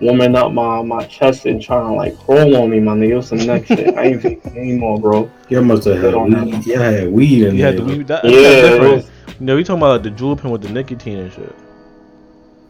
[0.00, 3.10] warming up my, my chest and trying to like crawl on me, my nigga.
[3.10, 3.96] It was some next shit.
[3.96, 5.30] I ain't vaping anymore, bro.
[5.48, 6.66] Y'all must have had weed.
[6.66, 7.72] Yeah, had weed in you there.
[7.72, 8.06] had the weed.
[8.06, 10.68] That, Yeah, kinda was, You know, you talking about like, the Juul pen with the
[10.68, 11.54] nicotine and shit.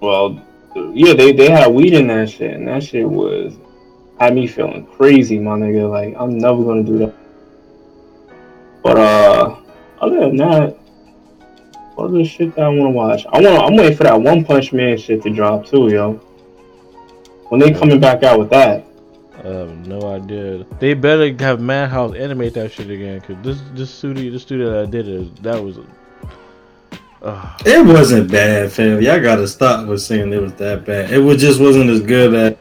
[0.01, 0.41] Well,
[0.95, 3.57] yeah, they, they had weed in that shit, and that shit was
[4.19, 5.89] had me feeling crazy, my nigga.
[5.89, 7.15] Like I'm never gonna do that.
[8.83, 9.57] But uh,
[10.01, 10.77] other than that,
[11.95, 13.27] what other shit that I wanna watch?
[13.27, 16.15] I wanna I'm waiting for that One Punch Man shit to drop too, yo.
[17.49, 18.85] When they coming back out with that?
[19.45, 20.65] I have no idea.
[20.81, 24.91] They better have Madhouse animate that shit again, cause this this studio, this studio that
[24.91, 25.79] did it, that was.
[27.23, 29.01] Uh, It wasn't bad, fam.
[29.03, 31.11] Y'all gotta stop with saying it was that bad.
[31.11, 32.57] It was just wasn't as good as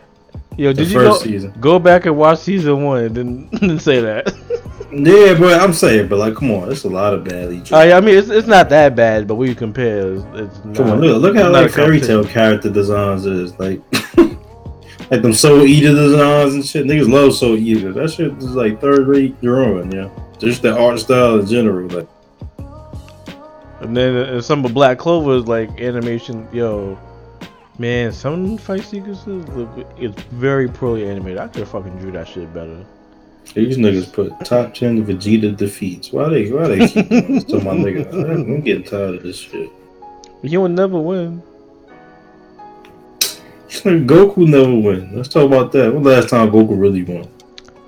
[0.58, 1.54] yo, the did you first go, season.
[1.60, 4.34] go back and watch season one and then, then say that?
[4.90, 7.74] Yeah, but I'm saying, but like, come on, it's a lot of bad each.
[7.74, 10.76] I, I mean, it's, it's not that bad, but when you compare, it's, it's not.
[10.78, 13.82] Come on, look, look how like Fairy Tail character designs is like,
[15.12, 16.86] like them soul eater designs and shit.
[16.86, 17.92] Niggas love soul eater.
[17.92, 20.10] That shit is like third rate drawing, yeah.
[20.40, 22.08] Just the art style in general, like.
[23.82, 26.98] And then uh, some of Black Clover's like animation, yo,
[27.78, 31.40] man, some fight sequences look it's very poorly animated.
[31.40, 32.86] I could have fucking drew that shit better.
[33.54, 36.12] These niggas put top ten Vegeta defeats.
[36.12, 36.52] Why they?
[36.52, 38.12] Why they keep doing this to my nigga?
[38.14, 39.70] I'm getting tired of this shit.
[40.42, 41.42] You will never win.
[43.70, 45.16] Goku never win.
[45.16, 45.94] Let's talk about that.
[45.94, 47.30] When last time Goku really won?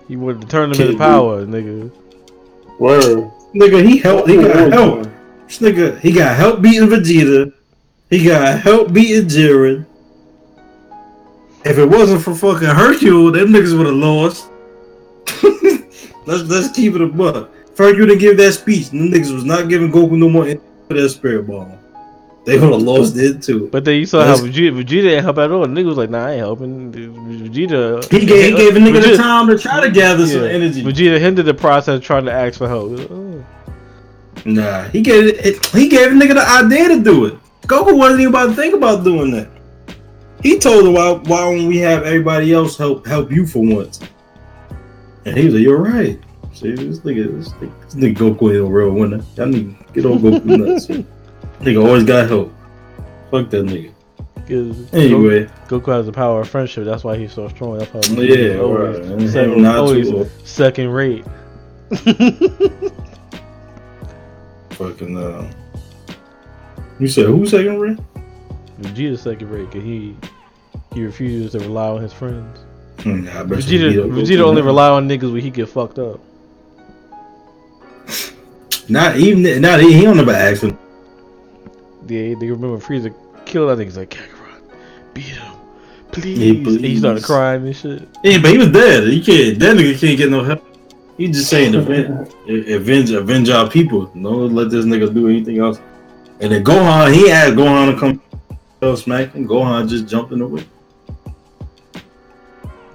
[0.07, 1.91] He would turn him Kid into power, nigga.
[2.79, 3.31] Word.
[3.53, 4.29] Nigga, he helped.
[4.29, 5.08] He got help.
[5.49, 7.51] This nigga, he got help beating Vegeta.
[8.11, 9.83] He got help beating Jiren.
[11.65, 14.47] If it wasn't for fucking Hercule, them niggas would have lost.
[16.27, 17.49] let's let's keep it a buck.
[17.75, 18.91] Hercule didn't give that speech.
[18.91, 21.79] Them niggas was not giving Goku no more energy for that spirit ball.
[22.45, 23.69] They would have lost it too.
[23.71, 25.61] But then you saw how Vegeta, Vegeta didn't help at all.
[25.61, 28.03] The nigga was like, "Nah, I ain't helping." Vegeta.
[28.11, 30.83] He gave, he gave a nigga the Vegeta- time to try to gather some energy.
[30.83, 32.91] Vegeta hindered the process trying to ask for help.
[32.93, 33.43] Uh,
[34.45, 37.37] Nah, he gave it, he gave a nigga the idea to do it.
[37.63, 39.49] Goku wasn't even about to think about doing that.
[40.41, 43.99] He told him why why don't we have everybody else help help you for once?
[45.25, 46.19] And he was like, You're right.
[46.53, 49.21] See this nigga this nigga, this nigga Goku ain't a real winner.
[49.35, 50.87] Y'all need to get on Goku nuts.
[51.59, 52.53] nigga always got help.
[53.31, 53.93] Fuck that nigga.
[54.49, 56.83] Anyway, Goku, Goku has the power of friendship.
[56.83, 57.77] That's why he's so strong.
[57.77, 59.29] That's why Oh, yeah, always, right.
[59.29, 61.23] Second, always second rate.
[64.79, 65.51] fucking uh
[66.99, 68.05] You said who second ring?
[68.79, 70.15] Vegeta's second rate because he
[70.93, 72.59] he refuses to rely on his friends.
[73.01, 76.19] Hmm, I you Vegeta, Vegeta only rely on niggas when he get fucked up.
[78.87, 80.77] Not even not he don't never ask him.
[82.03, 83.13] They they remember Frieza
[83.45, 84.63] killed that nigga's like Kakarot,
[85.13, 85.53] beat him,
[86.11, 86.39] please.
[86.39, 88.07] Yeah, And he started crying and shit.
[88.23, 89.07] Yeah, but he was dead.
[89.09, 89.59] He can't.
[89.59, 90.68] That nigga can't get no help.
[91.19, 94.09] He just saying avenge, avenge, avenge our people.
[94.15, 95.81] No, let this nigga do anything else.
[96.39, 98.21] And then Gohan, he asked Gohan to come
[98.79, 99.45] tell smack him.
[99.45, 100.63] Gohan just jumped in the way.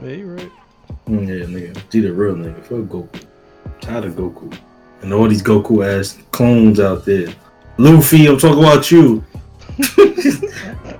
[0.02, 0.50] Yeah, you right.
[1.06, 2.62] Mm, Yeah, nigga, he the real nigga.
[2.62, 3.24] Fuck Goku.
[3.82, 4.56] Tired of Goku.
[5.02, 7.28] And all these Goku ass clones out there.
[7.76, 9.22] Luffy, I'm talking about you.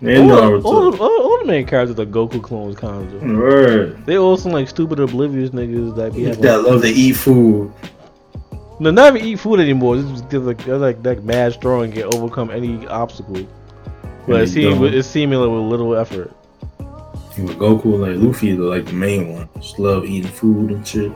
[0.00, 0.64] and all, Naruto.
[0.64, 3.22] all, all, all the main characters are Goku clones, kind of.
[3.22, 4.04] Word.
[4.06, 6.40] They all some like stupid, oblivious niggas that be having.
[6.42, 7.72] That love to eat food.
[8.80, 9.96] No, not even eat food anymore.
[9.96, 13.44] This is just like they're like like mad strong and can overcome any obstacle.
[14.26, 14.84] But Yeah, it seems dumb.
[14.84, 16.32] it's seemingly with little effort.
[17.36, 19.48] With Goku, like Luffy, the like the main one.
[19.56, 21.10] Just love eating food and shit.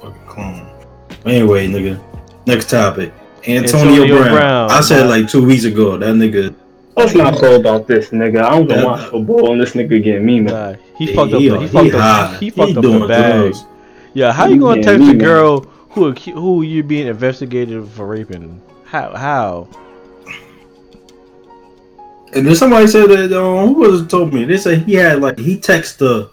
[0.00, 0.68] Fucking clone.
[1.26, 2.00] Anyway, nigga.
[2.46, 3.12] Next topic.
[3.46, 4.32] Antonio, Antonio Brown.
[4.34, 4.70] Brown.
[4.70, 6.54] I said like two weeks ago that nigga.
[6.96, 8.42] Let's not talk about this nigga.
[8.42, 8.84] I'm gonna Yeah.
[8.84, 10.52] watch football and this nigga getting me, man.
[10.52, 11.40] Nah, he he- fucked up.
[11.40, 12.20] he- the, he, he fucked high.
[12.34, 12.40] up.
[12.40, 13.40] He, He fucked up doing the bag.
[13.40, 13.64] drugs.
[14.12, 15.18] Yeah, how He you gonna text a me, man.
[15.18, 15.60] girl
[15.90, 18.60] who acu- who you being investigated for raping?
[18.84, 19.68] How how?
[22.32, 24.44] And then somebody said that um, who was told me?
[24.44, 26.30] They said he had like he texted the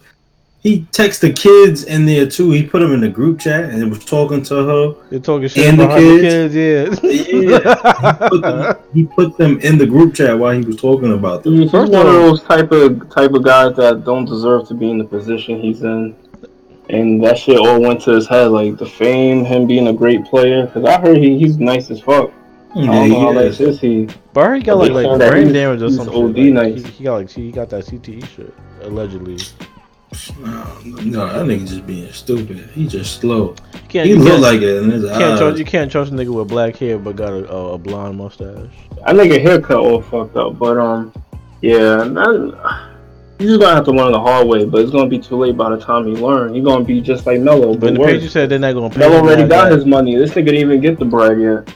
[0.67, 2.51] he text the kids in there too.
[2.51, 4.95] He put them in the group chat and was talking to her.
[5.09, 8.27] You're talking shit And the about the kids, yeah.
[8.29, 11.55] Put them, he put them in the group chat while he was talking about them.
[11.55, 14.73] He's First one of of those type of type of guys that don't deserve to
[14.73, 16.13] be in the position he's in,
[16.89, 18.47] and that shit all went to his head.
[18.47, 20.65] Like the fame, him being a great player.
[20.65, 22.33] Because I heard he, he's nice as fuck.
[22.71, 23.75] I don't know how he nice is.
[23.75, 24.09] is he.
[24.33, 26.13] But he got like like brain damage or something.
[26.13, 26.83] OD Like, nice.
[26.83, 29.37] he, he got like he got that CTE shit allegedly.
[30.39, 32.69] No, no, that nigga just being stupid.
[32.73, 33.55] He just slow.
[33.73, 35.59] You can't He you look can't, like it in his you can't trust eyes.
[35.59, 38.69] you can't trust a nigga with black hair but got a, a, a blonde mustache.
[39.03, 41.13] I think a haircut all fucked up, but um,
[41.61, 42.89] yeah, not,
[43.37, 44.63] he's just gonna have to learn the hard way.
[44.65, 46.53] But it's gonna be too late by the time he learn.
[46.53, 48.89] He's gonna be just like Melo, But but the page you said they're not gonna
[48.89, 48.99] pay.
[48.99, 49.75] Melo already got that.
[49.75, 50.15] his money.
[50.15, 51.73] This nigga didn't even get the bread yet.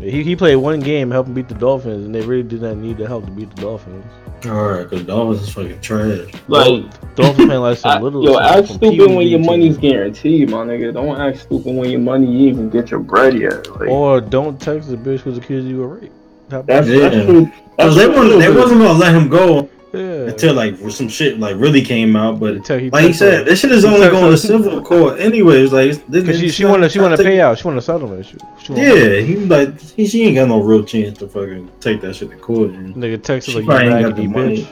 [0.00, 2.96] He, he played one game helping beat the Dolphins, and they really did not need
[2.98, 4.04] the help to beat the Dolphins.
[4.46, 6.30] Alright, cause Dolphins is fucking trash.
[6.48, 6.84] Like,
[7.14, 8.22] Dolphins playing like some little.
[8.24, 10.92] yo, some- act stupid when your money's guaranteed, my nigga.
[10.92, 13.68] Don't act stupid when your money you even get your bread yet.
[13.80, 16.12] Like, Or don't text the bitch who's accused you of rape.
[16.48, 17.08] That's, Yeah.
[17.08, 17.46] that's true.
[17.46, 18.14] Cause That's they true.
[18.16, 20.28] wasn't they wasn't gonna let him go Yeah.
[20.30, 22.40] until like some shit like really came out.
[22.40, 23.44] But Until he like he said, her.
[23.44, 24.30] this shit is He only going her.
[24.30, 25.72] to civil court anyways.
[25.72, 27.58] Like, this, Cause she, this- she wanted she wanted a take- payout.
[27.58, 28.26] She wanted to settlement.
[28.26, 31.70] She, she wanted- Yeah, he like he, she ain't got no real chance to fucking
[31.80, 32.70] take that shit to court.
[32.70, 34.62] And Nigga texted She like you probably ain't got raggedy the money.
[34.64, 34.68] bitch.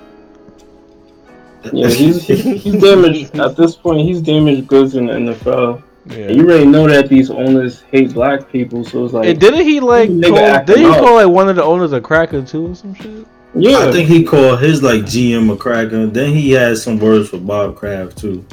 [1.72, 3.38] Yeah, he's, he's damaged.
[3.38, 5.82] At this point, he's damaged goods in the NFL.
[6.06, 6.42] And you Yeah.
[6.42, 10.08] already know that these owners hate black people, so it's like, And didn't he like
[10.08, 13.24] call, didn't he call like one of the owners a cracker too or some shit?
[13.54, 13.78] Yeah.
[13.78, 16.06] I think he called his like GM a cracker.
[16.06, 18.44] Then he had some words for Bob Kraft too.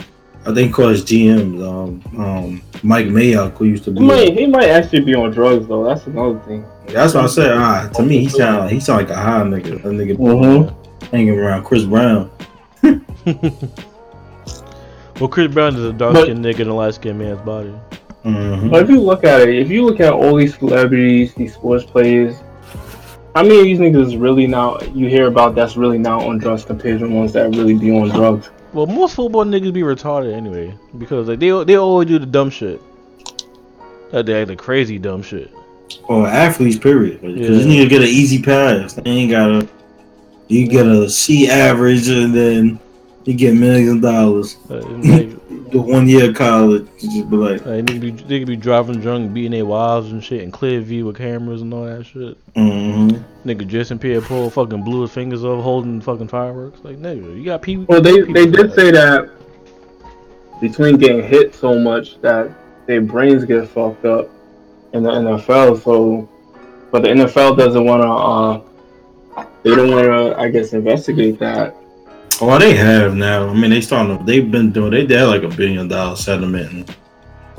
[0.46, 4.00] I think he called his GM um um Mike Mayock who used to be.
[4.00, 5.84] he might, he might actually be on drugs though.
[5.84, 6.66] That's another thing.
[6.88, 7.52] That's what I said.
[7.58, 9.84] Ah, to me he sound like he sound like a high nigga.
[9.86, 10.74] A nigga Mhm.
[11.12, 12.30] hanging around Chris Brown.
[15.20, 17.74] Well, Chris Brown is a dark But- skinned nigga in a light skinned man's body.
[18.24, 21.54] hmm But if you look at it, if you look at all these celebrities, these
[21.54, 22.38] sports players,
[23.35, 26.65] how many of these niggas really now you hear about that's really now on drugs
[26.65, 28.49] compared to the ones that really be on drugs?
[28.73, 32.49] Well, most football niggas be retarded anyway because like they they always do the dumb
[32.49, 32.81] shit.
[34.11, 35.51] Like they the crazy dumb shit.
[36.07, 37.22] Or athletes, period.
[37.22, 37.64] Because Yeah.
[37.64, 38.93] you need to get an easy pass.
[38.93, 39.68] They ain't gotta.
[40.47, 42.80] You get a C average and then
[43.30, 44.57] you get millions of dollars.
[44.69, 45.39] Like, like,
[45.69, 48.56] The one year of college, you just be like, like niggas be they could be
[48.56, 52.07] driving drunk, beating their wives and shit, in clear view with cameras and all that
[52.07, 52.56] shit.
[52.56, 53.47] mm-hmm.
[53.47, 56.80] Nigga Jason Pierre-Paul fucking blew his fingers off holding fucking fireworks.
[56.84, 57.85] Like nigga, you got people.
[57.88, 58.76] Well, they people they did that.
[58.76, 59.30] say that
[60.60, 62.49] between getting hit so much that
[62.88, 64.27] their brains get fucked up,
[64.93, 65.84] in the NFL.
[65.84, 66.27] So,
[66.91, 68.10] but the NFL doesn't want to.
[68.10, 71.76] Uh, they don't want to, I guess, investigate that.
[72.41, 73.49] Oh, they have now.
[73.49, 74.24] I mean, they starting.
[74.26, 74.91] They've been doing.
[74.91, 76.72] They did like a billion dollar settlement.
[76.72, 76.95] And,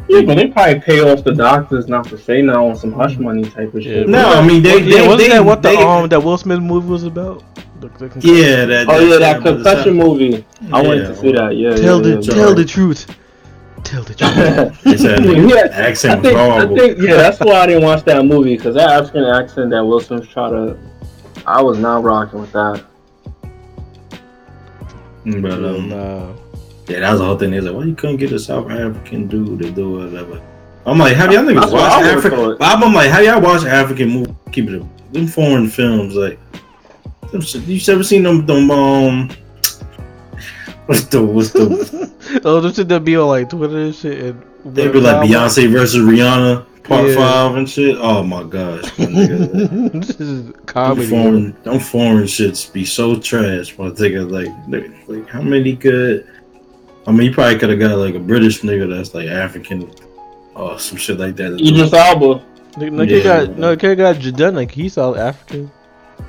[0.08, 3.16] Yeah, but they probably pay off the doctors not to say no on some hush
[3.18, 4.08] money type of shit.
[4.08, 4.72] No, I mean they.
[4.74, 7.04] What- yeah, they, wasn't they, that what the they- um that Will Smith movie was
[7.04, 7.44] about?
[7.80, 8.20] The- the?
[8.20, 8.88] Yeah, that.
[8.88, 10.44] Oh yeah, that was- concussion movie.
[10.72, 11.56] I wanted to see that.
[11.56, 13.06] Yeah, Tell yeah, the yeah, tell the truth.
[13.84, 14.82] Tell the truth.
[14.84, 18.04] They said Yeah, I accent was think, I think, yeah, that's why I didn't watch
[18.04, 20.78] that movie because that African accent that Will Smith tried to,
[21.46, 22.84] I was not rocking with that.
[25.24, 26.32] But um, nah.
[26.88, 27.50] yeah, that was the whole thing.
[27.50, 30.10] They was like, why you couldn't get a South African dude to do it?
[30.10, 30.42] Whatever.
[30.86, 32.56] I'm like, have y'all niggas That's what watch I African?
[32.56, 32.82] thought.
[32.82, 34.34] I'm like, have y'all watch African movies?
[34.52, 35.12] Keep it up.
[35.12, 36.38] Them foreign films, like,
[37.32, 38.46] them you ever seen them?
[38.46, 39.28] Them um,
[40.86, 42.40] what's the what's the?
[42.44, 44.18] oh, them shit that be on like Twitter and shit.
[44.18, 47.14] And They be like Beyonce versus Rihanna, part Yeah.
[47.16, 47.96] five and shit.
[47.98, 49.92] Oh my gosh, my nigga.
[49.92, 51.06] this is Them comedy.
[51.06, 53.76] foreign, them foreign shits be so trash.
[53.78, 56.26] My nigga, like, like, like, how many good?
[57.06, 59.90] I mean, you probably could have got like a British nigga that's like African
[60.54, 61.52] or some shit like that.
[61.60, 62.42] Idris Elba.
[62.76, 63.16] Like, like Yeah.
[63.16, 65.70] he got no, kid got Jadon, like he's South African.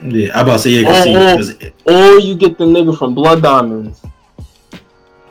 [0.04, 1.36] Yeah, I about to say yeah, cause, see, Oh, oh.
[1.36, 4.02] 'cause- Or you get the nigga from Blood Diamonds.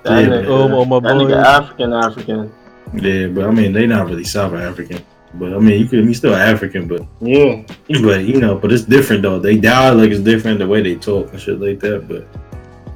[0.05, 1.24] That Yeah, nigga, oh, oh, my that boy.
[1.24, 2.52] nigga African African.
[2.94, 5.01] yeah, but I mean, they not really South African.
[5.35, 7.62] But I mean, you could, you still African, but Yeah.
[8.02, 9.39] but you know, but it's different though.
[9.39, 12.09] They dialect is different, the way they talk and shit like that.
[12.09, 12.27] But,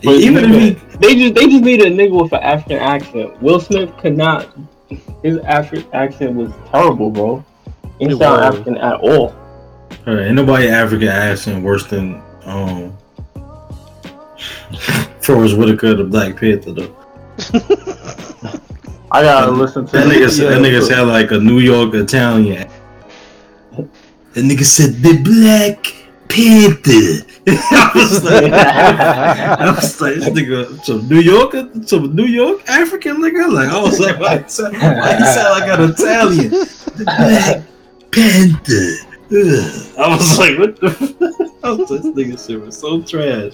[0.03, 2.79] But even nigga, if he, they just they just need a nigga with an African
[2.79, 3.41] accent.
[3.43, 4.49] Will Smith could not.
[5.23, 7.45] His African accent was terrible, bro.
[7.99, 8.55] He didn't sound was.
[8.55, 9.35] African at all.
[10.07, 12.93] uh, ain't nobody African accent worse than um
[15.23, 16.97] Forest Whitaker, the Black Panther though.
[19.15, 22.69] I gotta listen to That nigga, that nigga sound like a New York Italian.
[23.71, 25.87] That nigga said the Black
[26.27, 27.25] Panther.
[27.47, 31.55] I was like, I was like, this nigga, some New York,
[31.87, 33.53] some New York African nigga.
[33.53, 36.51] Like, I was like, why he sound, why he sound like an Italian?
[36.51, 37.63] The Black
[38.11, 39.15] Panther.
[39.31, 39.97] Ugh.
[39.97, 40.89] I was like, what the?
[40.89, 41.55] F-?
[41.65, 43.53] I was like, this nigga shit was so trash.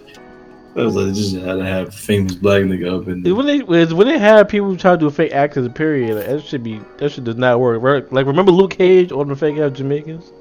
[0.80, 3.34] I was like, just had to have famous black nigga up in there.
[3.34, 6.62] When they when they have people try to do fake accent, period, like, that should
[6.62, 7.82] be that should does not work.
[7.82, 8.10] Right?
[8.12, 10.32] Like remember Luke Cage on the fake ass Jamaicans?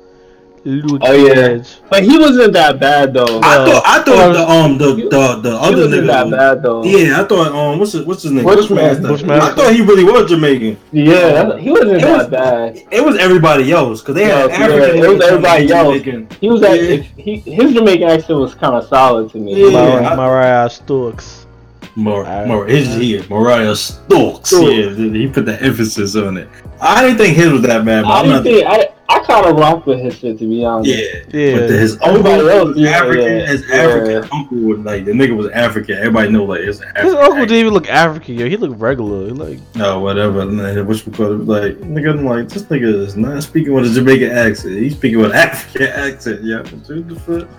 [0.65, 1.33] Luke Oh, yeah.
[1.57, 1.67] Cage.
[1.89, 3.39] But he wasn't that bad though.
[3.41, 6.31] I thought, I thought Uh, the um the the, the he other wasn't that nigga.
[6.31, 6.83] bad though.
[6.83, 8.43] Yeah, I thought um what's his, what's his name?
[8.45, 9.01] Bushmaster.
[9.07, 9.51] Bushmaster.
[9.51, 10.77] I thought he really was Jamaican.
[10.91, 12.81] Yeah, he wasn't It that was- bad.
[12.91, 14.97] It was everybody else because they had Yeah, African.
[14.97, 16.03] yeah, it was everybody that was else.
[16.05, 16.37] Jamaican.
[16.41, 19.71] He was at, he, his Jamaican accent was kind of solid to me.
[19.71, 19.71] Yeah.
[19.71, 21.38] Mar- I- Mariah Stokes.
[21.99, 24.49] Mar- I- Mar- his here, Mariah Stokes.
[24.49, 24.63] Stokes.
[24.71, 26.47] Yeah, he put the emphasis on it.
[26.81, 29.57] I didn't think his was that bad, but I didn't think I, I kind of
[29.57, 30.89] rocked with his shit to be honest.
[30.89, 31.59] Yeah, Yeah.
[31.59, 33.23] but his Everybody uncle else, was yeah, African.
[33.25, 33.75] yeah, His yeah.
[33.75, 35.97] African uncle was like the nigga was African.
[35.97, 37.05] Everybody know like it's an African.
[37.07, 38.47] His uncle didn't even look African, yo.
[38.49, 39.25] He looked regular.
[39.25, 40.41] He like No, whatever.
[40.41, 42.11] And then Which we call it like nigga.
[42.11, 44.75] I'm like this nigga is not speaking with a Jamaican accent.
[44.77, 46.43] He's speaking with an African accent.
[46.43, 47.49] Yeah, what the fuck?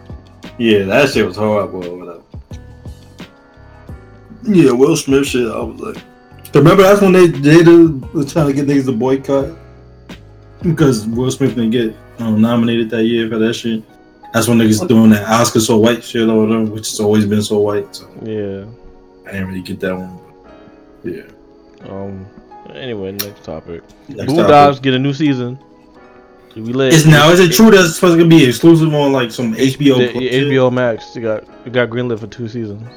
[0.58, 1.84] Yeah, that shit was horrible.
[1.86, 2.22] or Whatever.
[4.42, 5.46] Yeah, Will Smith shit.
[5.46, 7.62] I was like, remember that's when they they
[8.12, 9.56] was trying to get niggas to boycott
[10.62, 13.82] because Will Smith didn't get um, nominated that year for that shit.
[14.32, 17.42] That's when niggas doing that Oscar so white shit or whatever, which has always been
[17.42, 17.94] so white.
[17.94, 18.64] So yeah.
[19.26, 20.20] I didn't really get that one.
[21.02, 21.22] Yeah.
[21.88, 22.26] Um.
[22.74, 23.82] Anyway, next topic.
[24.08, 24.48] Next Blue topic.
[24.48, 25.58] Dogs get a new season.
[26.54, 26.92] We lit.
[26.92, 30.12] Is now is it true that it's supposed to be exclusive on like some HBO?
[30.12, 30.30] The.
[30.30, 31.10] HBO Max.
[31.10, 32.88] They got it got greenlit for two seasons.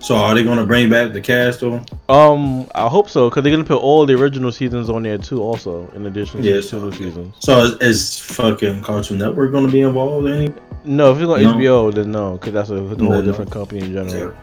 [0.00, 1.82] So are they gonna bring back the cast or?
[2.08, 5.42] Um, I hope so, cause they're gonna put all the original seasons on there too,
[5.42, 7.34] also in addition to Yeah, the so- seasons.
[7.40, 10.54] So is, is fucking Cartoon Network gonna be involved in any?
[10.84, 11.54] No, if it's on No.
[11.54, 13.22] HBO, then no, cause that's a whole no.
[13.22, 14.34] different company in general.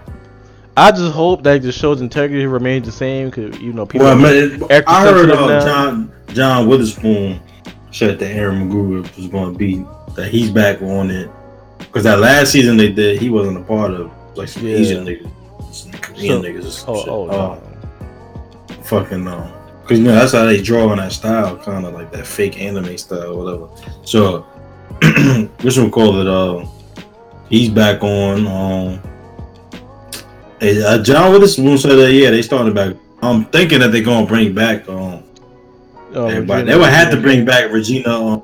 [0.78, 4.08] I just hope that the show's integrity remains the same, cause you know people.
[4.08, 5.60] Well, man, I heard uh, now.
[5.66, 7.40] John John Witherspoon
[7.92, 9.86] said that Aaron McGruder was gonna be
[10.16, 11.30] that he's back on it
[11.80, 14.76] because that last season they did he wasn't a part of like some Yeah.
[14.78, 15.30] Asian niggas,
[15.74, 17.10] some Korean So- niggas or some oh, shit.
[17.10, 17.60] oh, Uh,
[18.78, 18.84] no.
[18.84, 19.52] fucking no.
[19.88, 22.60] Cause you know that's how they draw on that style, kind of like that fake
[22.60, 23.68] anime style, or whatever.
[24.04, 24.42] So,
[25.62, 26.28] which one call it?
[26.28, 26.66] Uh,
[27.50, 28.48] he's back on.
[28.48, 29.00] Um,
[30.62, 32.96] and, uh, John Witherspoon said that yeah, they started back.
[33.22, 34.88] I'm thinking that they're gonna bring back.
[34.90, 35.22] Um,
[36.16, 36.62] Oh, everybody.
[36.62, 38.10] Regina- They would have to bring back Regina.
[38.10, 38.42] Um,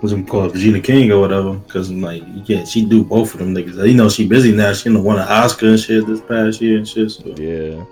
[0.00, 0.54] what's it called?
[0.54, 1.54] Regina King or whatever.
[1.54, 2.68] Because like, you can't.
[2.68, 3.86] She do both of them niggas.
[3.86, 4.72] You know, she busy now.
[4.72, 7.10] She done won an Oscar and shit this past year and shit.
[7.10, 7.34] So.
[7.36, 7.84] Yeah.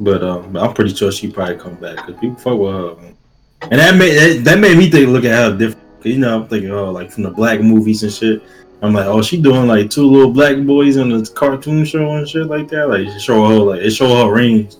[0.00, 2.94] But uh, but I'm pretty sure she probably come back because people fuck with her.
[2.96, 3.16] man.
[3.62, 5.80] and that made that, that made me think look at how different.
[6.02, 8.42] You know, I'm thinking oh like from the black movies and shit.
[8.82, 12.28] I'm like, oh, she doing like two little black boys in a cartoon show and
[12.28, 12.88] shit like that.
[12.88, 14.74] Like, show her like it show her range,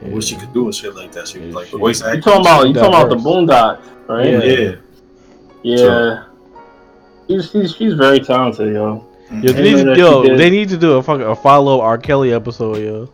[0.00, 1.28] what she could do and shit like that.
[1.28, 3.26] She was like Yeah, voice You talking about you talking about the works.
[3.26, 4.26] Boondocks, right?
[4.26, 4.42] Yeah.
[4.42, 4.76] yeah.
[5.62, 5.76] Yeah.
[5.76, 6.22] So-
[7.28, 9.06] She's, she's she's very talented, yo.
[9.30, 11.96] Yo, they need, know yo, they need to do a fucking a follow R.
[11.96, 13.08] Kelly episode, yo.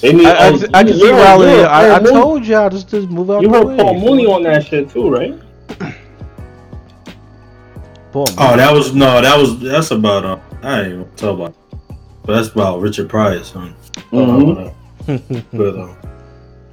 [0.00, 1.50] They need, I, I, oh, just- I can see you Riley.
[1.50, 3.76] you I, I told y'all just just move out You the heard way.
[3.76, 5.34] Paul Mooney on that shit too, right?
[8.12, 11.54] Paul Oh, that was no, that was that's about uh, I ain't even talk about,
[12.24, 13.74] but that's about Richard Pryor, son.
[14.10, 14.72] Mhm.
[15.52, 15.94] But uh,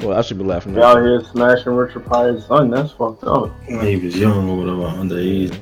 [0.01, 0.73] well, I should be laughing.
[0.73, 2.69] They out here smashing Richard Pryor's son.
[2.69, 3.49] That's fucked up.
[3.67, 5.57] when he was young or whatever, underage.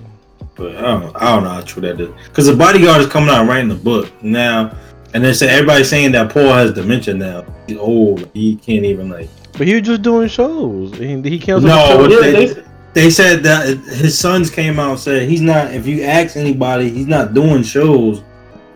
[0.56, 2.10] But I don't, I don't know how true that is.
[2.28, 4.76] Because the bodyguard is coming out writing the book now,
[5.14, 7.46] and they say everybody's saying that Paul has dementia now.
[7.68, 8.30] He's old.
[8.34, 9.30] He can't even like.
[9.58, 10.96] But he was just doing shows.
[10.98, 12.64] He, he canceled No, the they, they-
[12.94, 15.74] they said that his sons came out and said he's not.
[15.74, 18.24] If you ask anybody, he's not doing shows.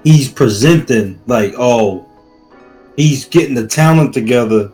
[0.03, 2.05] He's presenting like oh,
[2.97, 4.71] he's getting the talent together,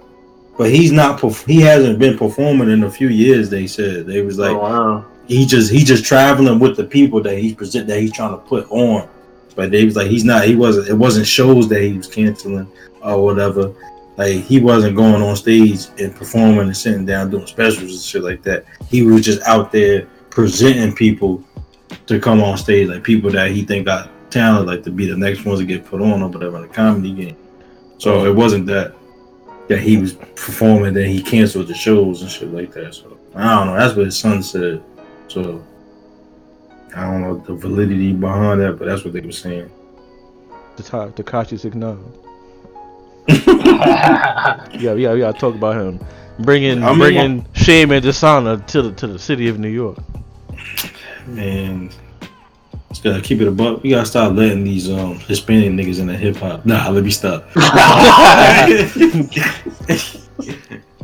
[0.58, 1.22] but he's not.
[1.46, 3.50] He hasn't been performing in a few years.
[3.50, 5.06] They said they was like oh, wow.
[5.28, 8.38] he just he just traveling with the people that he's present that he's trying to
[8.38, 9.10] put on.
[9.56, 12.72] But they was like he's not he wasn't it wasn't shows that he was canceling
[13.02, 13.74] or whatever.
[14.18, 18.24] Like he wasn't going on stage and performing and sitting down doing specials and shit
[18.24, 18.66] like that.
[18.88, 21.44] He was just out there presenting people
[22.08, 25.18] to come on stage, like people that he think got talent, like to be the
[25.18, 27.38] next ones to get put on or whatever in the comedy game.
[27.98, 28.96] So it wasn't that
[29.68, 32.94] that he was performing, then he canceled the shows and shit like that.
[32.94, 33.76] So I don't know.
[33.76, 34.84] That's what his son said.
[35.28, 35.64] So
[36.96, 39.70] I don't know the validity behind that, but that's what they were saying.
[40.78, 42.04] The top, Tekashi Six Nine.
[43.28, 46.00] yeah, Yeah, yeah, we gotta talk about him.
[46.40, 49.98] Bringing I mean- bringing shame and dishonor to the to the city of New York.
[51.28, 51.90] Man,
[52.90, 53.76] just gotta keep it above.
[53.76, 53.84] buck.
[53.84, 56.66] We gotta stop letting these um Hispanic niggas in the hip hop.
[56.66, 57.46] Nah, let me stop.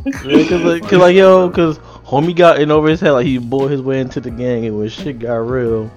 [0.04, 3.38] Yeah, cause like, cause like yo, cause homie got in over his head like he
[3.38, 5.90] bore his way into the gang and when shit got real.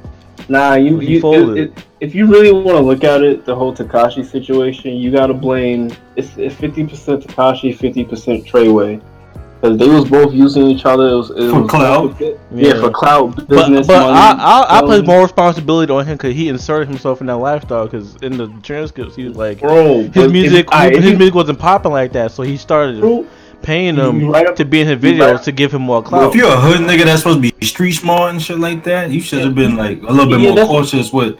[0.48, 1.58] Nah, you, He you folded.
[1.58, 5.12] it, it, if you really want to look at it, the whole Tekashi situation, you
[5.12, 9.02] gotta blame it's fifty percent Tekashi, fifty percent Treyway,
[9.66, 11.08] because they was both using each other.
[11.10, 12.22] It was, it For was clout?
[12.54, 14.14] Yeah, for clout, But, business, but money.
[14.18, 17.38] I I, I place um, more responsibility on him because he inserted himself in that
[17.38, 17.86] lifestyle.
[17.86, 20.00] Because in the transcripts, he was like bro.
[20.02, 23.00] his but if- music alright, if his music wasn't popping like that, so he started
[23.02, 23.26] bro,
[23.62, 26.02] paying you- them right up- to be in his videos right- to give him more
[26.02, 26.30] Well, clout.
[26.30, 29.10] if you're a hood nigga that's supposed to be street smart and shit like that,
[29.12, 31.36] you should have been like a little bit Yeah, more cautious with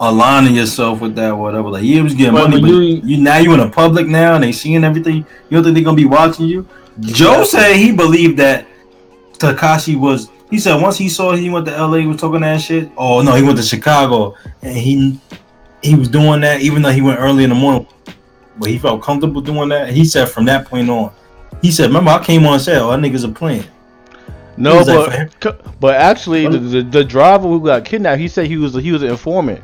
[0.00, 1.70] aligning yourself with that, whatever.
[1.70, 4.06] Like, yeah, it was getting But money, but you- you, now you in a public
[4.06, 5.16] now and they seeing everything.
[5.16, 6.66] You don't think they're gonna be watching you?
[7.00, 8.66] Joe said he believed that
[9.34, 10.30] Tekashi was.
[10.50, 12.90] He said once he saw he went to LA, he was talking that shit.
[12.96, 15.20] Oh no, he went to Chicago and he
[15.82, 17.86] he was doing that even though he went early in the morning,
[18.58, 19.90] but he felt comfortable doing that.
[19.90, 21.12] He said from that point on,
[21.62, 23.64] he said, "Remember, I came on and said, oh, that niggas a playing."
[24.56, 28.28] no, He was like, but but actually, the, the the driver who got kidnapped, he
[28.28, 29.62] said he was he was an informant.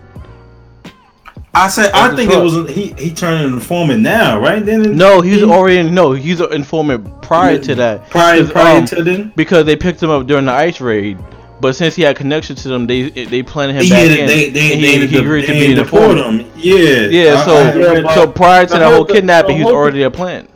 [1.57, 2.43] I said, I think truck.
[2.43, 2.93] it was he.
[2.99, 4.65] He turned into informant now, right?
[4.65, 8.11] Then No, he's he- already no, he's an informant prior to that.
[8.11, 9.33] prior 'Cause, prior um, to then.
[9.37, 11.19] because they picked him up during the ice raid.
[11.61, 14.27] But since he had connection to them, they they planted him Yeah, back they, in.
[14.27, 16.43] they, they, and they, he, he agreed to they be an informant.
[16.43, 16.51] him.
[16.57, 16.75] Yeah,
[17.09, 19.65] Yeah, so I read but- so prior to the that whole- whole kidnapping, the he
[19.65, 20.51] was already a plant.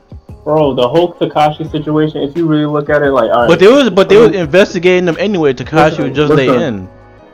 [0.45, 2.23] bro, the whole Tekashi situation.
[2.23, 4.33] If you really look at it, like, all right, But they was but they was
[4.33, 5.53] investigating them anyway.
[5.55, 6.63] Tekashi was just they listen.
[6.63, 6.89] in.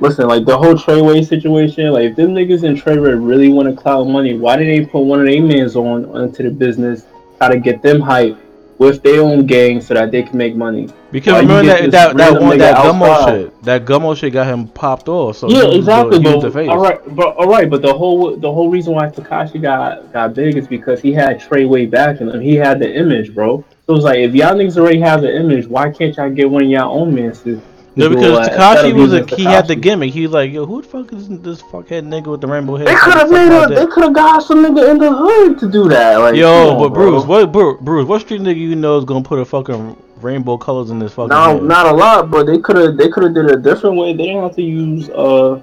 [0.04, 3.74] Listen, like the whole Treyway situation, like if them niggas in Treyway really want to
[3.74, 7.06] cloud money, why did they put one of their mans on into the business,
[7.38, 8.36] try to get them hype
[8.76, 10.90] with their own gang so that they can make money?
[11.10, 13.34] Because Why remember that that, that one that gummo outside?
[13.44, 13.62] shit.
[13.62, 15.38] That gummo shit got him popped off.
[15.38, 16.18] So yeah, he was the- exactly.
[16.18, 20.12] But all right, but all right, but the whole the whole reason why Tekashi got
[20.12, 22.42] got big is because he had Treyway backing him.
[22.42, 23.64] He had the image, bro.
[23.86, 26.64] So it's like if y'all niggas already have the image, why can't y'all get one
[26.64, 27.62] of y'all own to?
[27.96, 30.12] No, because all that instead Tekashi was a he had the gimmick.
[30.12, 32.86] He was like, yo, who the fuck is this fuckhead nigga with the rainbow hair?
[32.86, 33.66] They could have made a.
[33.68, 36.16] They could have got some nigga in the hood to do that.
[36.16, 37.10] Like, Yo, come on, but bro.
[37.10, 40.58] Bruce, what Bruce, Bruce, what street nigga you know is gonna put a fucking rainbow
[40.58, 41.28] colors in this fucking?
[41.28, 42.96] No, not a lot, but they could have.
[42.96, 44.12] They could have did it a different way.
[44.12, 45.62] They didn't have to use uh,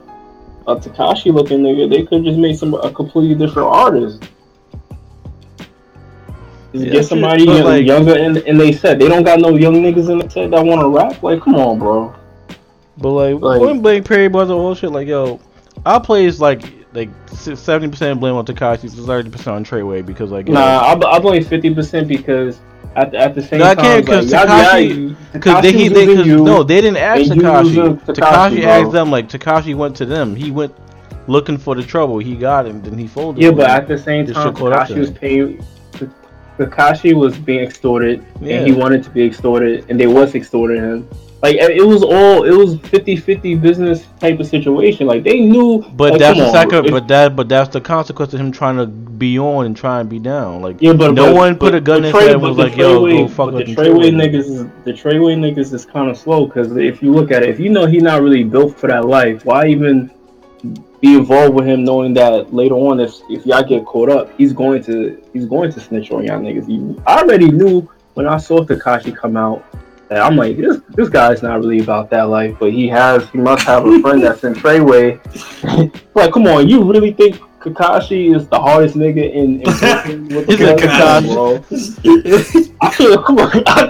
[0.67, 1.89] a Tekashi looking nigga.
[1.89, 4.23] They could just make some a completely different artist.
[6.73, 9.49] Yeah, get somebody but young- like- younger, and and they said they don't got no
[9.57, 11.21] young niggas in the set that want to rap.
[11.21, 12.15] Like, come on, bro.
[12.97, 14.91] But like, Like- point blank period was a whole shit.
[14.91, 15.39] Like, yo,
[15.85, 16.61] I plays like
[16.93, 21.19] like seventy percent blame on Tekashi, thirty percent on Treyway because like Nah, I, I
[21.19, 22.59] blame fifty percent because
[22.97, 25.61] at the, at the same No, I time, can't, 'cause like, y'all- Tekashi- y'all- Because
[25.63, 27.99] they, he, they, cause, you, no, they didn't ask Tekashi.
[28.05, 30.35] Tekashi asked them like Tekashi went to them.
[30.35, 30.73] He went
[31.27, 32.19] looking for the trouble.
[32.19, 33.41] He got it, and then he folded.
[33.41, 35.15] Yeah, but at the same time, shit caught up to Tekashi was him.
[35.15, 35.65] paying.
[36.57, 38.57] Tekashi was being extorted, Yeah.
[38.57, 41.07] and he wanted to be extorted, and they was extorting him.
[41.41, 45.07] Like it was all it was 50-50 business type of situation.
[45.07, 45.81] Like they knew.
[45.95, 47.35] But like, that's the if- But that.
[47.35, 50.61] But that's the consequence of him trying to be on and try and be down.
[50.61, 52.75] Like yeah, but no but- one put but a gun in his head was like,
[52.77, 56.17] "Yo, Treyway- go fuck with the Treyway niggas is the Treyway niggas is kind of
[56.17, 58.87] slow because if you look at it, if you know he's not really built for
[58.87, 60.11] that life, why even
[61.01, 64.53] be involved with him knowing that later on if if y'all get caught up, he's
[64.53, 67.01] going to he's going to snitch on y'all niggas.
[67.07, 69.65] I already knew when I saw Tekashi come out
[70.11, 73.37] that I'm like this this guy's not really about that life, but he has he
[73.37, 75.17] must have a friend that's in Treyway.
[76.15, 80.47] like, come on, you really think Kakashi is the hardest nigga in, in Brooklyn with
[80.47, 80.75] the He's a?
[80.75, 81.33] Kakashi.
[81.33, 81.63] bro.
[82.81, 83.87] I feel come on, I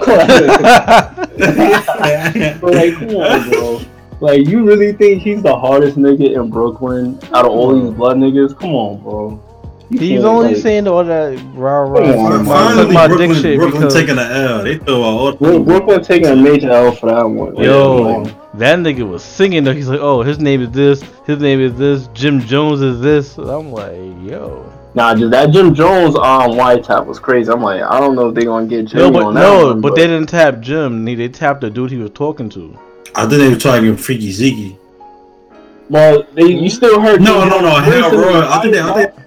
[2.60, 3.80] but like, come on, bro.
[4.20, 8.18] Like, you really think he's the hardest nigga in Brooklyn out of all these blood
[8.18, 8.56] niggas?
[8.56, 9.51] Come on, bro.
[9.92, 12.36] You He's can't, only like- saying all that rah Come rah.
[12.38, 14.62] on, Finally, about Brooklyn, dick shit Brooklyn because taking the L.
[14.64, 17.54] They throw out all Bro- Brooklyn taking a major L for that one.
[17.56, 18.24] Yo,
[18.54, 19.74] that nigga was singing though.
[19.74, 23.36] He's like, oh, his name is this, his name is this, Jim Jones is this.
[23.36, 23.92] I'm like,
[24.22, 24.64] yo.
[24.94, 27.50] Nah, just that Jim Jones um white tap was crazy.
[27.52, 29.66] I'm like, I don't know if they gonna get Jimmy No, but on that no,
[29.68, 31.04] one, but they didn't tap Jim.
[31.04, 32.78] They, they tapped the dude he was talking to.
[33.14, 34.76] I think they were trying to get Freaky Ziggy.
[35.90, 37.70] Well, they you still heard No, Jim no, no.
[37.80, 38.32] Jones Hal voice in Roy.
[38.40, 39.21] the I think they, I think,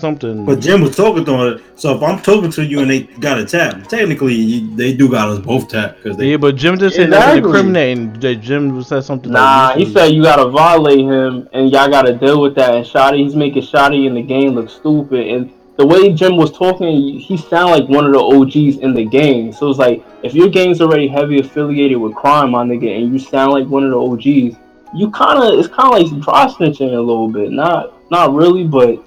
[0.00, 0.44] Something.
[0.44, 1.62] but Jim was talking to it.
[1.76, 5.08] So if I'm talking to you and they got a tap, technically you, they do
[5.10, 6.30] got us both tapped because they.
[6.30, 7.48] yeah, but Jim just said nothing Exactly.
[7.50, 8.12] incriminating.
[8.20, 9.32] That Jim said something.
[9.32, 12.74] Nah, like, he said you gotta violate him, and y'all gotta deal with that.
[12.74, 15.26] And Shotti, he's making Shotti in the game look stupid.
[15.28, 19.04] And the way Jim was talking, he sound like one of the OGs in the
[19.04, 19.52] game.
[19.52, 23.18] So it's like if your game's already heavy affiliated with crime, my nigga, and you
[23.18, 24.56] sound like one of the OGs,
[24.96, 27.52] you kind of it's kind of like dry snitching a little bit.
[27.52, 29.04] Not not really, but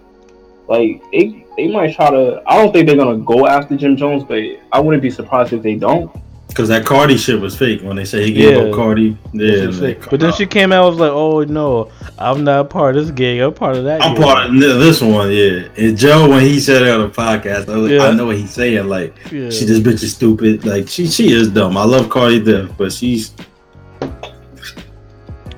[0.71, 2.41] like they they might try to.
[2.47, 4.39] I don't think they're gonna go after Jim Jones, but
[4.71, 6.09] I wouldn't be surprised if they don't.
[6.47, 8.63] Because that Cardi shit was fake when they say he gave Yeah.
[8.63, 9.15] up Cardi.
[9.31, 9.67] Yeah,
[10.09, 11.89] But then she came out and was like, "Oh no,
[12.19, 13.39] I'm not part of this gang.
[13.41, 15.61] I'm part of that." I'm gang." part of this one, yeah.
[15.77, 18.07] And Joe, when he said it on the podcast, I, was like, Yeah.
[18.07, 18.89] I know what he's saying.
[18.89, 19.49] Like, Yeah.
[19.49, 20.65] she this bitch is stupid.
[20.65, 21.77] Like, she she is dumb.
[21.77, 23.31] I love Cardi death, but she's
[24.01, 24.11] But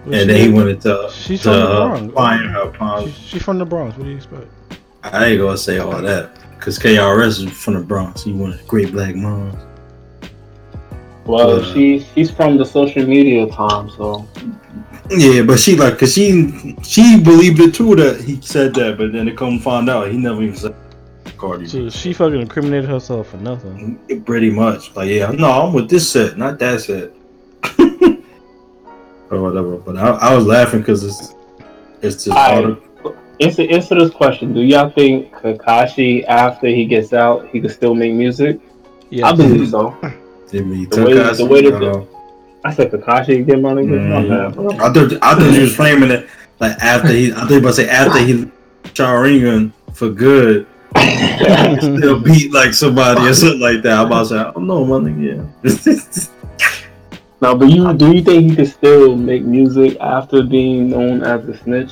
[0.06, 2.14] and she- then he wanted to She's to from the Bronx.
[2.14, 3.06] fire her palm.
[3.08, 3.98] She- She's from the Bronx.
[3.98, 4.46] What do you expect?
[5.04, 8.24] I ain't gonna say all that because KRS is from the Bronx.
[8.24, 9.56] He one of the great black moms.
[11.26, 14.26] Well, Uh, she she's from the social media time, so
[15.10, 19.12] Yeah, but she like, cause she she believed it too that he said that, but
[19.12, 20.76] then to come find out he never even said
[21.38, 21.68] Cardi.
[21.68, 24.00] So she fucking incriminated herself for nothing.
[24.26, 27.12] Pretty much, like yeah, no, I'm with this set, not that set,
[29.30, 29.76] or whatever.
[29.78, 31.36] But I, I was laughing because it's
[32.02, 32.64] it's just Alright.
[32.66, 32.93] article.
[33.44, 37.96] Answer answer this question: Do y'all think Kakashi, after he gets out, he could still
[37.96, 38.60] make music?
[39.10, 39.96] Yeah, I believe so.
[40.50, 42.04] They really The way- us, the way that uh,
[42.64, 44.54] I said Kakashi again, my nigga.
[44.56, 44.80] Mm.
[44.80, 46.28] I thought I thought you was framing it
[46.60, 47.32] like after he.
[47.32, 48.52] I thought you about to say after he
[48.94, 50.68] Sharingan for good.
[51.80, 54.00] Still beat like somebody or something like that.
[54.00, 55.52] I'm about to say, I don't know, my nigga.
[55.64, 56.30] Yeah.
[57.44, 61.46] Now, but you do you think he could still make music after being known as
[61.50, 61.92] a snitch?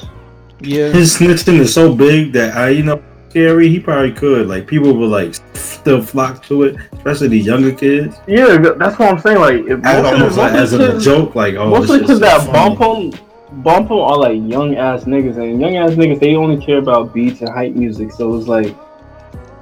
[0.62, 0.90] Yeah.
[0.90, 3.70] His snitching is so big that I, you know, scary.
[3.70, 4.48] He probably could.
[4.48, 8.18] Like people would like still flock to it, especially the younger kids.
[8.28, 9.40] Yeah, that's what I'm saying.
[9.40, 11.36] Like, if As most almost the- like as a joke.
[11.36, 12.76] Like oh, most this of the kids so that funny.
[12.76, 16.64] bump him, bump him are like young ass niggas, and young ass niggas they only
[16.64, 18.12] care about beats and hype music.
[18.12, 18.76] So it's like,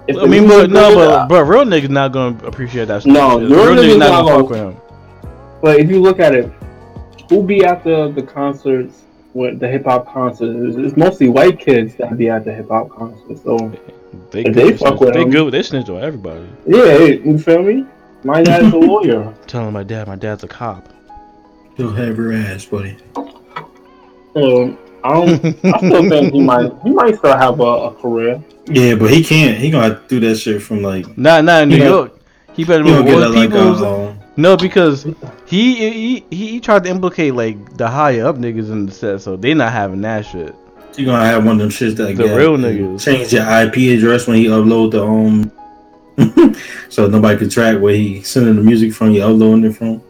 [0.07, 3.05] if I the mean, but no, but but real niggas not gonna appreciate that.
[3.05, 4.75] No, real real niggas niggas not not gonna gonna- fuck with him.
[5.61, 6.51] But if you look at it,
[7.29, 9.01] who be at the the concerts,
[9.33, 10.57] with the hip hop concerts?
[10.77, 13.43] It's, it's mostly white kids that be at the hip hop concerts.
[13.43, 13.71] So
[14.31, 14.53] They If good.
[14.55, 15.53] they with fuck snitch- with they him- good.
[15.53, 16.47] They snitch on everybody.
[16.67, 17.85] yeah, hey, you feel me?
[18.23, 19.33] My dad's a lawyer.
[19.47, 20.89] Telling my dad, my dad's a cop.
[21.77, 22.97] He'll have your ass, buddy.
[24.33, 25.45] So I don't.
[25.65, 26.71] I still think he might.
[26.83, 28.43] He might still have a, a career.
[28.67, 29.57] Yeah, but he can't.
[29.57, 31.17] He gonna do that shit from like.
[31.17, 31.87] Not not in New Yeah.
[31.89, 32.19] York.
[32.53, 35.03] He better He move gonna get all that like uh, um, No, because
[35.47, 39.35] he, he he tried to implicate like the higher up niggas in the set, so
[39.35, 40.55] they not having that shit.
[40.95, 43.03] You gonna have one of them shits that The get- real niggas.
[43.03, 45.51] change your IP address when he upload the um,
[46.89, 49.11] so nobody can track where he sending the music from.
[49.11, 50.01] You uploading it from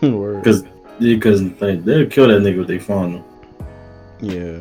[0.00, 0.64] because
[0.98, 3.24] because like, they'll kill that nigga if they find him.
[4.20, 4.60] Yeah.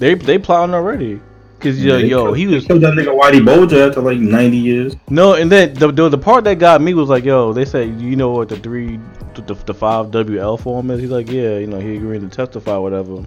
[0.00, 1.20] They they plotting already.
[1.62, 4.56] Cause yo, They yo, killed- he was killed that nigga Whitey Bulger after like 90
[4.56, 4.96] years.
[5.08, 8.00] no, and then the, the the part that got me was like, yo, they said
[8.00, 8.98] you know what the three
[9.34, 11.00] the, the five WL form is.
[11.00, 13.24] He's like, yeah, you know, he agreed to testify, whatever.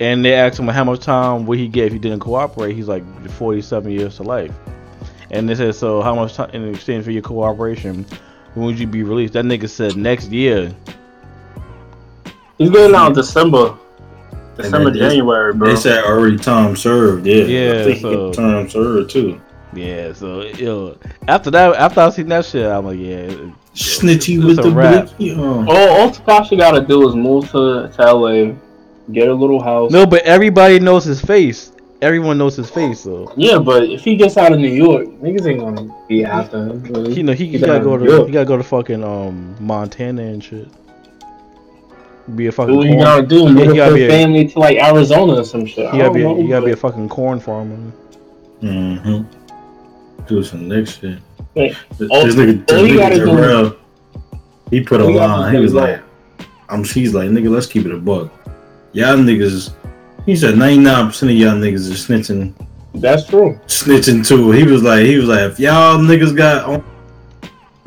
[0.00, 2.74] And they asked him how much time would he get if he didn't cooperate.
[2.74, 4.52] He's like 47 years to life.
[5.30, 8.04] And they said, so how much time in exchange for your cooperation
[8.54, 9.32] when would you be released?
[9.34, 10.74] That nigga said next year.
[12.58, 13.76] He's getting out in December.
[14.56, 15.68] December, they- January, bro.
[15.68, 17.26] They said already time served.
[17.26, 19.40] Yeah, Yeah, I think so- get time served too.
[19.74, 20.96] Yeah, so yo,
[21.28, 23.28] after that, after I seen that shit, I'm like, yeah,
[23.74, 25.06] Snitchy it's with a the wrap.
[25.16, 25.34] blicky.
[25.34, 25.64] Oh.
[25.66, 28.52] all, all Tekashi gotta do is move to, to LA,
[29.12, 29.90] get a little house.
[29.90, 31.72] No, but everybody knows his face.
[32.02, 35.46] Everyone knows his face, so Yeah, but if he gets out of New York, niggas
[35.46, 36.82] ain't gonna be after him.
[36.82, 37.14] Really.
[37.14, 38.26] you know he, he He's gotta go to York.
[38.26, 40.68] he gotta go to fucking um Montana and shit.
[42.36, 43.46] Be a fucking What you corn, gotta do?
[43.48, 45.92] He Move gotta her a- family to like Arizona or some shit.
[45.92, 47.76] You gotta don't be a, know, he gotta be a fucking corn farmer.
[48.62, 50.26] Mm-hmm.
[50.26, 51.18] Do some next shit.
[51.54, 53.76] Wait, This, all- this nigga, all this you nigga gotta do- Ja Rule,
[54.70, 55.54] he put a all line.
[55.54, 56.00] He was like,
[56.68, 58.30] "I'm." She's like, "Nigga, let's keep it a buck.
[58.92, 59.74] Y'all niggas."
[60.24, 62.54] He said, "99 percent of y'all niggas are snitching,
[62.94, 63.58] That's true.
[63.66, 66.84] snitching too." He was like, "He was like, if y'all niggas got on,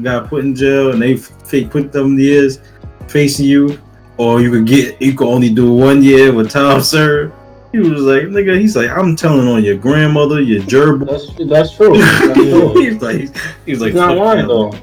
[0.02, 2.60] got put in jail and they fake put them years
[3.08, 3.80] facing you,
[4.18, 7.34] or you could get you could only do one year with time served."
[7.72, 11.76] He was like, "Nigga," he's like, "I'm telling on your grandmother, your gerbil." That's that's
[11.76, 11.98] true.
[11.98, 12.74] That's true.
[12.82, 13.36] he's like,
[13.66, 14.80] he's like, not lying y'all." though.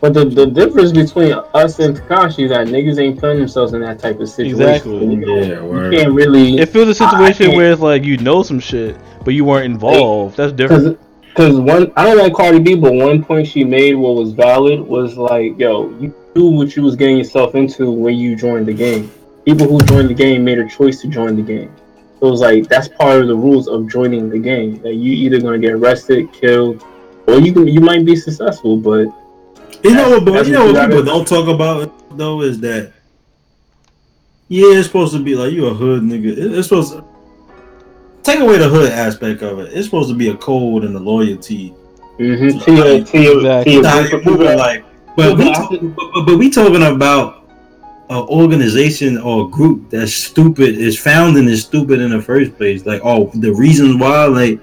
[0.00, 3.80] But the, the difference between us and Tekashi is that niggas ain't putting themselves in
[3.80, 4.60] that type of situation.
[4.60, 4.98] Exactly.
[4.98, 5.94] You, know, Yeah, you word.
[5.94, 9.32] can't really It feels a situation can't- where it's like you know some shit, but
[9.32, 10.36] you weren't involved.
[10.36, 10.98] That's different.
[11.22, 14.80] because one I don't like Cardi B, but one point she made what was valid
[14.80, 18.74] was like, yo, you knew what you was getting yourself into when you joined the
[18.74, 19.10] game.
[19.44, 21.74] People who joined the game made a choice to join the game.
[22.20, 24.80] So it was like that's part of the rules of joining the game.
[24.82, 26.82] That you either gonna get arrested, killed,
[27.26, 29.06] or you can, you might be successful, but
[29.82, 32.16] You know what, but That's you know what what you people gotta- don't talk about
[32.16, 32.92] though is that
[34.48, 36.36] yeah, it's supposed to be like you a hood nigga.
[36.36, 37.04] It's supposed to
[38.22, 39.72] take away the hood aspect of it.
[39.72, 41.74] It's supposed to be a code and a loyalty.
[42.18, 43.64] mm-hmm, to your to your, Exactly.
[43.64, 44.58] to your Nah, group you're of moving people.
[44.58, 44.84] like,
[45.16, 47.44] but we talk, but, but, but we talking about
[48.10, 52.84] an organization or a group that's stupid is founding is stupid in the first place.
[52.84, 54.60] Like, oh, the reasons why, like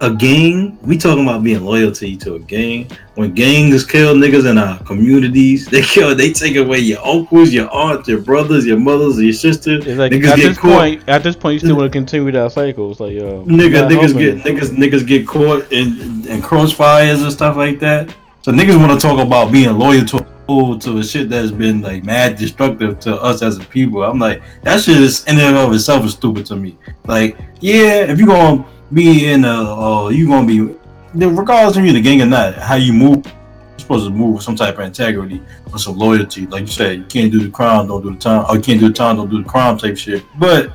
[0.00, 2.90] a gang, we talking about being loyalty to a gang.
[3.14, 7.68] When gangs kill niggas in our communities, they kill, they take away your uncles, your
[7.74, 9.86] aunts, your brothers, your mothers, your sisters.
[9.86, 10.78] It's like niggas at get this caught.
[10.78, 12.90] point, at this point, you still want to continue that cycle.
[12.90, 17.56] It's like yo, Nigga, niggas get niggas niggas get caught in, in crossfires and stuff
[17.56, 18.14] like that.
[18.42, 22.04] So niggas want to talk about being loyal to to a shit that's been like
[22.04, 24.02] mad destructive to us as a people.
[24.02, 26.78] I'm like, that shit is in and of itself is stupid to me.
[27.04, 30.74] Like, yeah, if you're gonna be in a, uh, you gonna be,
[31.12, 34.42] regardless of you the gang or not, how you move, you're supposed to move with
[34.42, 36.46] some type of integrity or some loyalty.
[36.46, 38.80] Like you said, you can't do the crime, don't do the time, or you can't
[38.80, 40.24] do the time, don't do the crime type shit.
[40.38, 40.72] But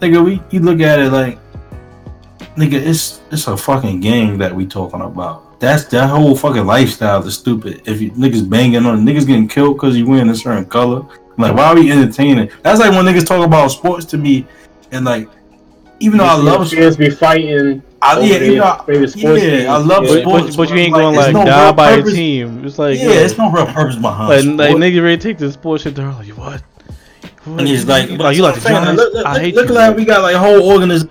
[0.00, 1.38] nigga, we you look at it like,
[2.56, 5.49] nigga, it's it's a fucking gang that we talking about.
[5.60, 7.82] That's that whole fucking lifestyle is stupid.
[7.86, 11.02] If you niggas banging on niggas getting killed because you wearing a certain color,
[11.38, 12.50] like why are we entertaining?
[12.62, 14.46] That's like when niggas talk about sports to me,
[14.90, 15.28] and like
[16.00, 17.82] even though I You see love, sports, be fighting.
[18.02, 19.66] I, over yeah, their even though I- sports yeah, teams.
[19.66, 20.20] I love Yeah.
[20.22, 20.46] Sports.
[20.46, 22.64] but, but you ain't going there's like no die by purpose- a team.
[22.64, 24.28] It's like yeah, yo, it's no real purpose behind.
[24.30, 24.56] like, sport.
[24.56, 25.94] like niggas really take this sports shit.
[25.94, 26.62] They're like, what?
[27.44, 27.60] what?
[27.60, 29.02] And it's like, oh, you like the saying, Giants?
[29.02, 29.74] Look, look, I hate look you.
[29.74, 31.10] like we got like whole organization,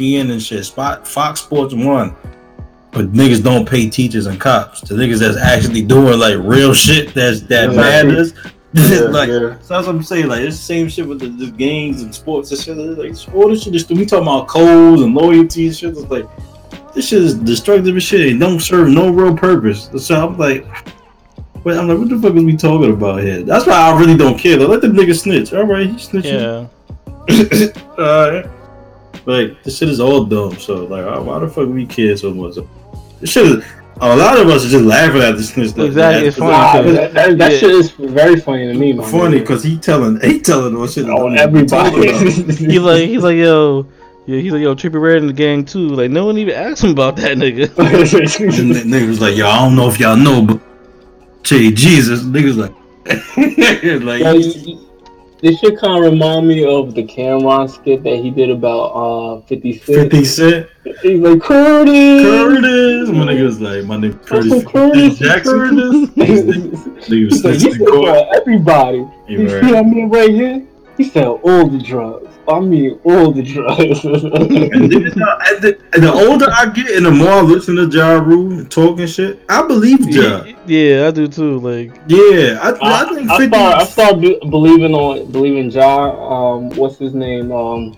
[0.00, 0.64] and shit.
[0.64, 2.14] Spot Fox Sports One,
[2.92, 4.80] but niggas don't pay teachers and cops.
[4.82, 7.76] The niggas that's actually doing like real shit that's that Yeah.
[7.76, 8.34] matters.
[8.74, 9.58] Yeah, like yeah.
[9.60, 10.28] so that's what I'm saying.
[10.28, 12.74] Like it's the same shit with the, the games and sports and shit.
[12.78, 15.90] Like all this shit is we talking about codes and loyalty and shit.
[15.90, 16.24] It's like
[16.94, 18.20] this shit is destructive as shit.
[18.22, 19.90] It don't serve no real purpose.
[19.98, 20.64] So I'm like.
[21.62, 23.42] But I'm like, what the fuck is we talking about here?
[23.42, 24.56] That's why I really don't care.
[24.58, 25.52] Like, let the nigga snitch.
[25.52, 26.68] All right, he snitching.
[27.28, 28.46] Yeah, Alright.
[29.26, 30.56] Like this shit is all dumb.
[30.58, 32.56] So like, why- why the fuck we care so much?
[33.22, 33.64] This shit is.
[34.00, 35.68] A lot of us are just laughing at this snitch.
[35.70, 35.86] stuff.
[35.86, 37.58] Exactly, it's funny, Nah, because- that, that, that yeah.
[37.58, 39.06] shit is very funny to me, man.
[39.08, 41.08] Funny because he telling he telling what shit.
[41.08, 42.14] on that we talking about.
[42.22, 42.52] everybody.
[42.72, 43.86] he's like, he's like, yo,
[44.26, 45.88] yeah, he's like, yo, Trippie Redd in the gang too.
[45.90, 47.68] Like, no one even asked him about that nigga.
[48.58, 50.60] And the nigga was like, yo, I don't know if y'all know, but
[51.44, 52.72] Jay Jesus, niggas like,
[54.04, 54.88] like Yo, you- you-
[55.42, 59.40] this should kind of remind me of the Cam'ron skit that he did about uh
[59.42, 59.84] 50 Cent.
[59.86, 60.68] Fifty Cent,
[61.02, 62.22] He's like Curtis.
[62.22, 63.10] Curtis.
[63.10, 65.18] My nigga was like, my name Curtis, Curtis.
[65.18, 65.58] Jackson.
[65.58, 66.10] Curtis.
[66.16, 68.06] Nigga was like, you in said court.
[68.28, 69.06] for everybody.
[69.28, 70.66] You see what I mean right here?
[71.02, 72.32] He said all the drugs.
[72.46, 74.04] I mean all the drugs.
[74.04, 78.20] And then, uh, the, the older I get and the more I listen to Ja
[78.20, 80.44] Rule talking shit, I believe Ja.
[80.64, 81.58] Yeah, I do too.
[81.58, 83.48] Like, Yeah, I, I, I, think I 50.
[83.48, 86.10] start I start be, believing on believing Ja.
[86.10, 87.50] Um, what's his name?
[87.50, 87.96] Um,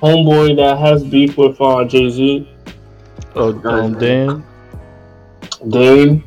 [0.00, 2.48] homeboy that has beef with uh, Jay Z.
[3.34, 4.42] oh, um, Dan.
[5.68, 6.24] Dame.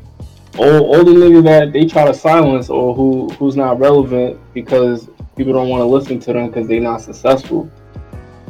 [0.58, 5.08] All, all the niggas that they try to silence or who who's not relevant because
[5.36, 7.70] people don't want to listen to them because they're not successful.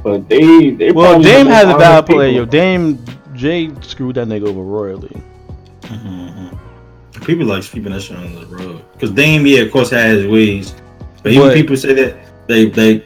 [0.03, 2.31] But they they Well, Dame has a most valid play.
[2.35, 2.45] Yo.
[2.47, 3.05] Dame
[3.35, 5.15] Jay screwed that nigga over royally.
[5.83, 6.59] Mhm.
[7.25, 8.81] People like sweeping that shit under the rug.
[8.95, 10.75] Because Dame, yeah, of course, had his ways.
[11.23, 12.17] But even But- people say that
[12.47, 13.03] they they.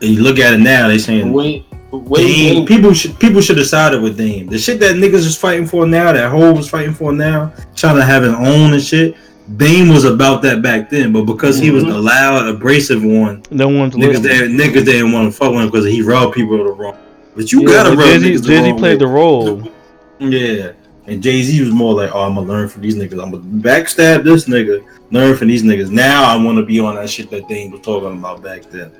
[0.00, 3.40] and You look at it now, they saying Wait, wait, Dame, Dame- people should people
[3.42, 4.46] should have sided with Dame.
[4.46, 7.96] The shit that niggas is fighting for now, that Hov was fighting for now, trying
[7.96, 9.14] to have his own and shit.
[9.56, 12.06] Dame was about that back then, but because he was the mm-hmm.
[12.06, 14.56] loud, abrasive one, No one's niggas listening.
[14.56, 16.96] that niggas didn't want to fuck with him because he robbed people of the wrong.
[17.34, 18.98] But you Yeah, gotta But rub Jay-Z, niggas the Jay-Z wrong played way.
[18.98, 19.62] the role.
[20.20, 20.72] Yeah.
[21.08, 23.20] And Jay Z was more like, oh, I'm gonna learn from these niggas.
[23.22, 25.90] I'm gonna backstab this nigga, learn from these niggas.
[25.90, 28.92] Now I want to be on that shit that Dame was talking about back then.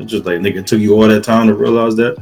[0.00, 2.16] It's just like, nigga, it took you all that time to realize that.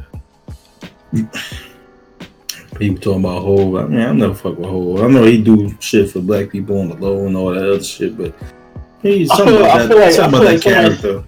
[2.75, 3.75] People talking about Hov.
[3.75, 5.01] I mean, I never fuck with Hov.
[5.03, 7.83] I know he do shit for black people on the low and all that other
[7.83, 8.33] shit, but
[9.01, 10.99] he's I something feel- I about feel that, like- something I about that feel like
[11.01, 11.23] character.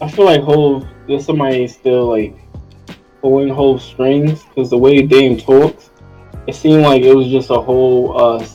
[0.00, 2.36] I feel like Hov, there's somebody still like
[3.20, 5.90] pulling Hov strings because the way Dame talks,
[6.46, 8.46] it seemed like it was just a whole uh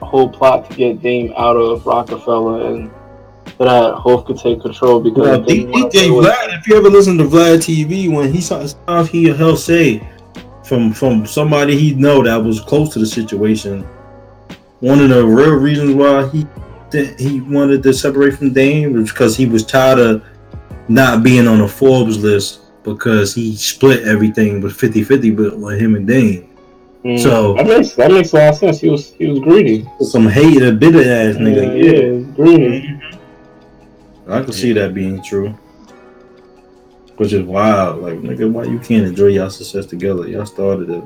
[0.00, 2.90] a whole plot to get Dame out of Roc-A-Fella and
[3.58, 6.68] so that Hov could take control because Well, they D- didn't wanna DJ Vlad, if
[6.68, 10.00] you ever listen to Vlad TV, when he saw stuff he he'll say
[10.64, 13.84] from from somebody he know that was close to the situation.
[14.80, 16.46] One of the real reasons why he
[17.18, 20.22] he wanted to separate from Dame was because he was tired of
[20.88, 25.96] not being on the Forbes list because he split everything with 50-50 but with him
[25.96, 26.48] and Dame.
[27.04, 28.80] Mm, So- that makes that makes a lot of sense.
[28.80, 29.86] He was he was greedy.
[30.00, 31.84] Some hated, bitter ass Yeah, nigga.
[31.84, 32.97] yeah, he was greedy.
[34.28, 35.48] I can see that being true.
[37.16, 38.02] Which is wild.
[38.02, 40.28] Like, nigga, why you can't enjoy y'all success together?
[40.28, 41.04] Y'all started it,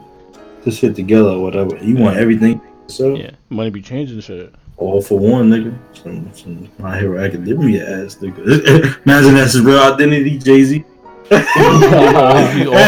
[0.65, 1.77] this shit together or whatever.
[1.79, 4.53] You want everything so Yeah, money be changing shit.
[4.77, 5.79] all for one, nigga.
[6.03, 9.03] Some, some my hero academia ass nigga.
[9.07, 10.85] Imagine that's his real identity, Jay Z.
[11.33, 11.41] All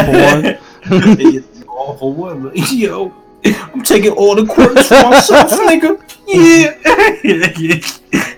[0.05, 0.57] for one?
[1.67, 2.51] all for one.
[2.71, 3.11] Yo,
[3.43, 5.99] I'm taking all the quirks for myself, nigga.
[6.27, 6.73] Yeah.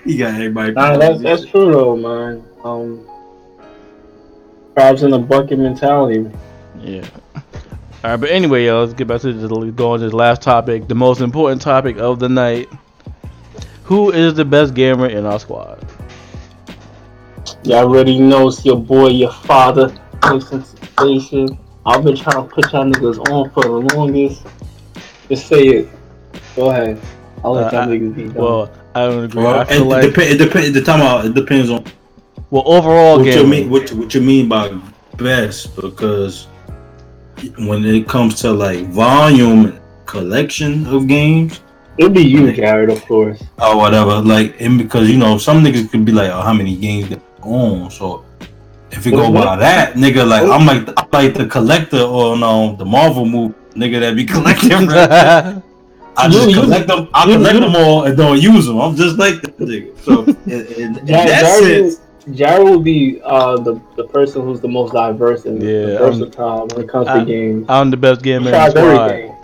[0.04, 0.72] he got everybody.
[0.72, 2.44] Nah, that's that's true though, man.
[2.64, 3.06] Um,
[4.74, 6.30] crabs in a bucket mentality.
[6.80, 7.08] Yeah.
[8.04, 10.40] All right, but anyway, y'all, let's get back to this, go on to this last
[10.40, 12.68] topic, the most important topic of the night.
[13.84, 15.84] Who is the best gamer in our squad?
[17.64, 19.92] Y'all already know it's your boy, your father,
[20.22, 21.58] Jason Station.
[21.84, 24.46] I've been trying to put y'all niggas on for the longest.
[25.28, 25.88] Just say it.
[26.54, 27.00] Go ahead.
[27.44, 28.34] I'll let Uh, y'all I- niggas be done.
[28.34, 29.42] Well, I don't agree.
[29.42, 30.30] Well, I it, feel like it, depends.
[30.34, 30.72] It depends.
[30.72, 31.24] The time out.
[31.24, 31.84] It depends on
[32.50, 33.50] well, overall what you game.
[33.50, 33.70] mean.
[33.70, 34.76] What, you- what you mean by
[35.18, 35.74] best?
[35.76, 36.46] Because
[37.58, 41.60] when it comes to like volume collection of games
[41.98, 43.42] it'd be you, Jared, of course.
[43.60, 46.74] or whatever, like and because you know some niggas could be like, oh, how many
[46.76, 47.90] games they own?
[47.90, 48.24] So
[48.90, 52.74] if you go by that, nigga, like I'm like I'm like the collector or no
[52.76, 55.62] the Marvel movie nigga that be collecting.
[56.18, 56.26] right?
[56.26, 57.08] I just You- you- collect them.
[57.14, 58.78] I collect you- them all and don't use them.
[58.80, 59.98] I'm just like that nigga.
[60.00, 62.00] So in, in, in Ja- that Jared, sense,
[62.36, 66.84] Jared will be uh, the the person who's the most diverse and Yeah, versatile when
[66.84, 67.66] it comes I'm- to games.
[67.68, 69.34] I'm the best gamer in the tries everything.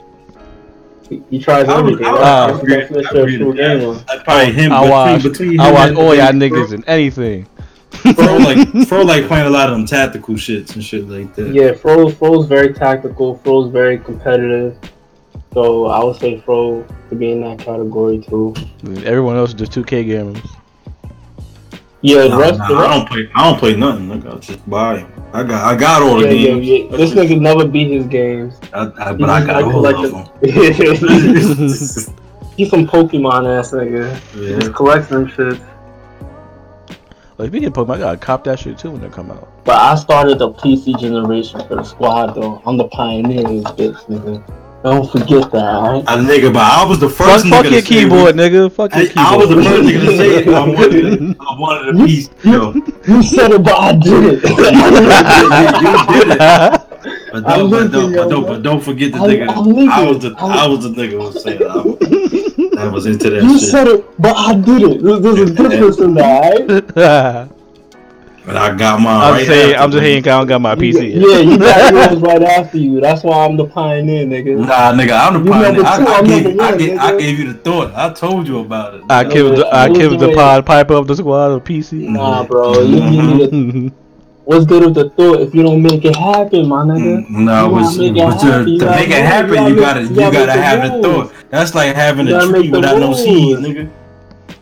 [1.08, 2.06] He, he tries I would- everything.
[2.06, 3.78] I would That's the agree- definition I of agree true with that.
[3.80, 4.04] gamer.
[4.08, 6.84] I'd probably him I between, watch, between I him watch and- all y'all niggas in
[6.86, 7.46] anything.
[7.90, 11.54] Fro like Fro like playing a lot of them tactical shits and shit like that.
[11.54, 13.36] Yeah, Fro Fro's very tactical.
[13.44, 14.76] Fro's very competitive.
[15.54, 18.52] So I would say Fro to be in that category too.
[18.82, 20.44] Mm, everyone else is just 2K gamers.
[22.02, 23.30] Yeah, Nah, rest, nah, the I don't play.
[23.34, 24.08] I don't play nothing.
[24.08, 24.36] Nigga.
[24.36, 25.12] I just buy 'em.
[25.32, 25.64] I got.
[25.64, 26.66] I got all the yeah, yeah, games.
[26.90, 26.96] yeah.
[26.98, 28.58] This nigga never beat his games.
[28.74, 30.26] I, I, but I He's got like all of them.
[32.56, 34.20] He's some Pokemon ass nigga.
[34.36, 34.56] yeah.
[34.56, 35.58] He's collecting shit.
[37.38, 39.48] Like, speaking of Pokemon, I gotta cop that shit too when they come out.
[39.64, 42.62] But I started the PC generation for the squad though.
[42.66, 44.42] I'm the pioneer in this bitch, nigga.
[44.84, 46.04] Don't forget that, alright?
[46.06, 47.46] I nigga, but I was the first.
[47.48, 48.70] fuck nigga your to say keyboard, nigga.
[48.70, 49.26] Fuck I, your keyboard.
[49.26, 50.48] I was the first nigga to say it.
[50.48, 51.36] I wanted.
[51.40, 52.28] I wanted a piece.
[52.44, 52.72] Yo,
[53.08, 54.42] You said it, but I did it.
[54.44, 54.56] you
[56.12, 56.38] did it.
[57.32, 59.48] But don't, but don't, but don't, but don't forget the I'm- nigga.
[59.56, 59.88] I'm.
[59.88, 61.62] I was the, I'm- I was the nigga who was saying
[62.78, 63.68] I was, into that you shit.
[63.70, 65.02] said it, but I did it.
[65.02, 67.50] There's, there's a difference in that, alright?
[68.46, 69.22] But I got mine.
[69.22, 69.72] I'm right just saying.
[69.74, 70.06] after I'm just me.
[70.10, 70.18] saying.
[70.24, 71.14] I don't got my You- PC.
[71.14, 73.00] Yeah, you got yours right after you.
[73.00, 74.58] That's why I'm the pioneer, nigga.
[74.58, 75.82] Nah, nigga, I'm the You pioneer.
[75.82, 77.94] number I, I, I'm gave, I, gave, I gave you the thought.
[77.94, 79.02] I told you about it.
[79.08, 79.56] I Yeah, killed.
[79.58, 82.08] The, I I was killed the doing- pod piper of the squad of PC.
[82.08, 82.82] Nah, bro.
[82.82, 83.92] You, you
[84.44, 87.26] what's good with the thought if you don't make it happen, my nigga?
[87.26, 88.68] Mm, No, You but, gotta make it to, happen.
[88.68, 90.60] You to gotta make it happen, You you gotta gotta make- you you gotta gotta
[90.60, 91.30] have the moves.
[91.30, 91.50] thought.
[91.50, 93.22] That's like having a gotta tree make the without no moves.
[93.24, 93.90] seed, nigga.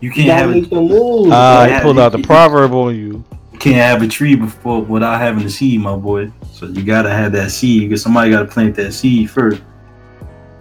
[0.01, 0.53] You You can't have it.
[0.55, 1.31] make the moves.
[1.33, 3.25] Ah, Yeah, he pulled out the proverb on you.
[3.65, 6.33] You can't have a tree before without having a seed, my boy.
[6.53, 9.63] So you gotta have that seed because somebody gotta plant that seed first.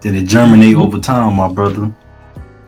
[0.02, 1.94] Then it germinate over time, my brother.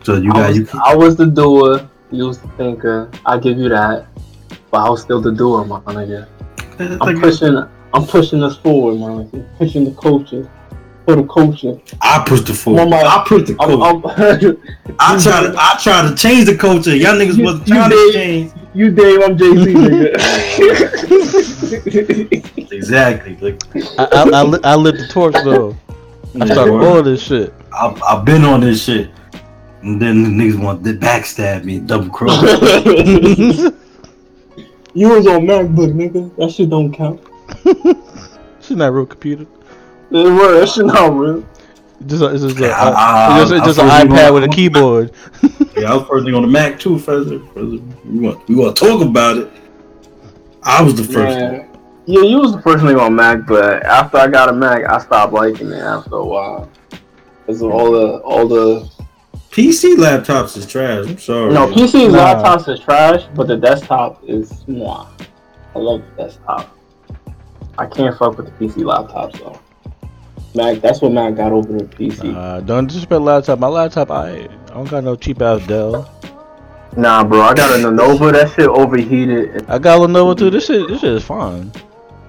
[0.03, 0.67] So you I, got you.
[0.85, 1.87] I was the doer.
[2.11, 3.11] You was the thinker.
[3.25, 4.07] I give you that.
[4.71, 6.27] But I was still the doer, my nigga.
[7.01, 7.57] I'm pushing.
[7.95, 10.49] I'm pushing us forward, my I'm pushing the culture
[11.05, 11.79] for the culture.
[12.01, 12.89] I pushed the forward.
[12.89, 14.57] Mama, I pushed the I'm, culture.
[14.99, 16.95] I'm, I try to I try to change the culture.
[16.95, 18.51] Y'all niggas You- wasn't you trying to change.
[18.73, 20.13] you Dave, I'm Jay Z, nigga.
[22.73, 23.35] Exactly.
[23.37, 23.61] Like
[23.99, 25.75] I, I, I, lit, I lit the torch though.
[26.41, 27.53] I started all this shit.
[27.71, 29.11] I've, I've been on this shit.
[29.83, 32.41] And then the niggas want to backstab me, double cross.
[34.93, 36.35] you was on MacBook, nigga.
[36.37, 37.21] That shit don't count.
[38.61, 39.45] She's not real computer.
[40.13, 40.59] It was.
[40.59, 41.43] That shit not real.
[42.05, 44.47] Just a, just, a, Yeah, I- I- just, I just an iPad gonna- with a
[44.49, 45.11] keyboard.
[45.77, 47.39] yeah, I was first thing on the Mac too, further.
[47.53, 47.77] further.
[48.05, 49.51] We want we want to talk about it.
[50.63, 51.39] I was the first.
[51.39, 51.53] one.
[51.53, 51.65] Yeah.
[52.05, 54.97] yeah, you was the first nigga on Mac, but after I got a Mac, I
[54.99, 56.69] stopped liking it after a while.
[57.45, 58.89] Cause of all the all the
[59.51, 61.05] PC laptops is trash.
[61.07, 61.53] I'm sorry.
[61.53, 62.17] no PC Nah.
[62.43, 65.07] laptops is trash, but the desktop is mwah.
[65.75, 66.77] I love the desktop.
[67.77, 69.59] I can't fuck with the PC laptops though.
[70.55, 72.35] Mac, that's what Mac got over the PC.
[72.35, 73.59] Uh, don't disrespect laptop.
[73.59, 76.09] My laptop, I, I don't got no cheap ass Dell.
[76.95, 78.31] Nah, bro, I got a Lenovo.
[78.31, 79.65] That shit overheated.
[79.67, 80.51] I got a Lenovo too.
[80.51, 81.71] This shit, this shit is fine.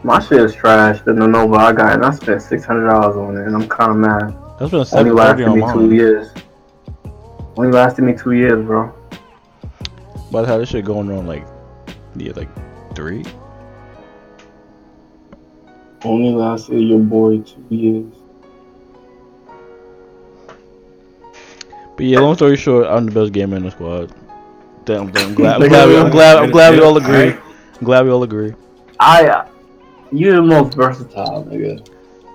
[0.03, 1.03] My shit is trash.
[1.03, 3.91] The Lenovo I got, and I spent six hundred dollars on it, and I'm kind
[3.91, 4.35] of mad.
[4.59, 6.29] That's been Only seven thirty lasted on me two years.
[7.57, 8.93] Only lasted me two years, bro.
[10.33, 11.47] But how this shit going on like,
[12.17, 12.49] yeah, like
[12.95, 13.25] three.
[16.05, 18.13] Only lasted your boy two years.
[21.97, 24.13] But yeah, long story short, I'm the best gamer in the squad.
[24.85, 27.31] Damn, damn, I'm glad, I'm glad, we, I'm glad, I'm glad we all agree.
[27.31, 28.53] I'm glad we all agree.
[29.01, 29.49] I, uh,
[30.13, 31.89] you're the most versatile, nigga.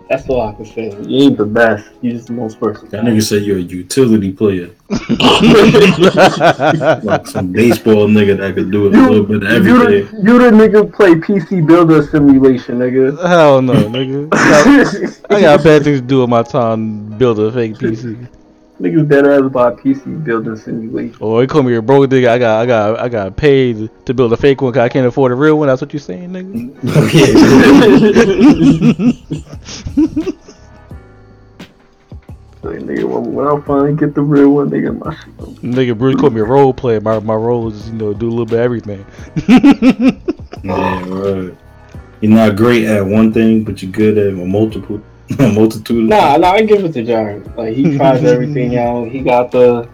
[0.09, 0.89] That's all I can say.
[1.03, 1.87] You ain't the best.
[2.01, 2.89] You just the most person.
[2.89, 3.13] That versatile.
[3.13, 4.71] nigga said you're a utility player,
[7.03, 10.23] like some baseball nigga that could do it a You- little bit of you, everything.
[10.25, 13.15] the, you the nigga play PC Builder Simulation, nigga.
[13.27, 14.29] Hell no, nigga.
[14.33, 14.83] I
[15.29, 17.09] got, I got bad things to do with my time.
[17.17, 18.27] Build a fake PC.
[18.79, 21.17] Niggas dead ass about PC Builder Simulation.
[21.19, 22.29] Or you call me a broke nigga.
[22.29, 25.05] I got, I got, I got paid to build a fake one because I can't
[25.05, 25.67] afford a real one.
[25.67, 26.75] That's what you saying, nigga.
[32.61, 35.37] Like, nigga, when, when I finally get the real one, nigga, my shit.
[35.63, 36.99] Nigga, Bruce called me a role player.
[36.99, 39.05] My my role is you know do a little bit of everything.
[40.61, 41.55] Yeah, right.
[42.19, 45.01] You're not great at one thing, but you're good at multiple, a
[45.53, 46.03] multitude.
[46.03, 47.55] Of Nah, nah, I give it to Jared.
[47.55, 49.09] Like he tries everything out.
[49.09, 49.89] He got the,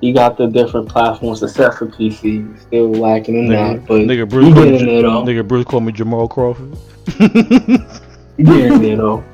[0.00, 2.58] he got the different platforms except for PC.
[2.60, 5.22] Still lacking in nigga, that, but nigga, Bruce he called me, getting there though.
[5.24, 6.76] nigga, Bruce called me Jamal Crawford.
[7.18, 7.18] He
[8.44, 9.24] getting there though.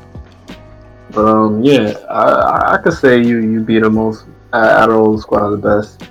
[1.10, 4.96] But um, yeah, I I, I could say you you be the most out of
[4.96, 6.02] all the squad the best.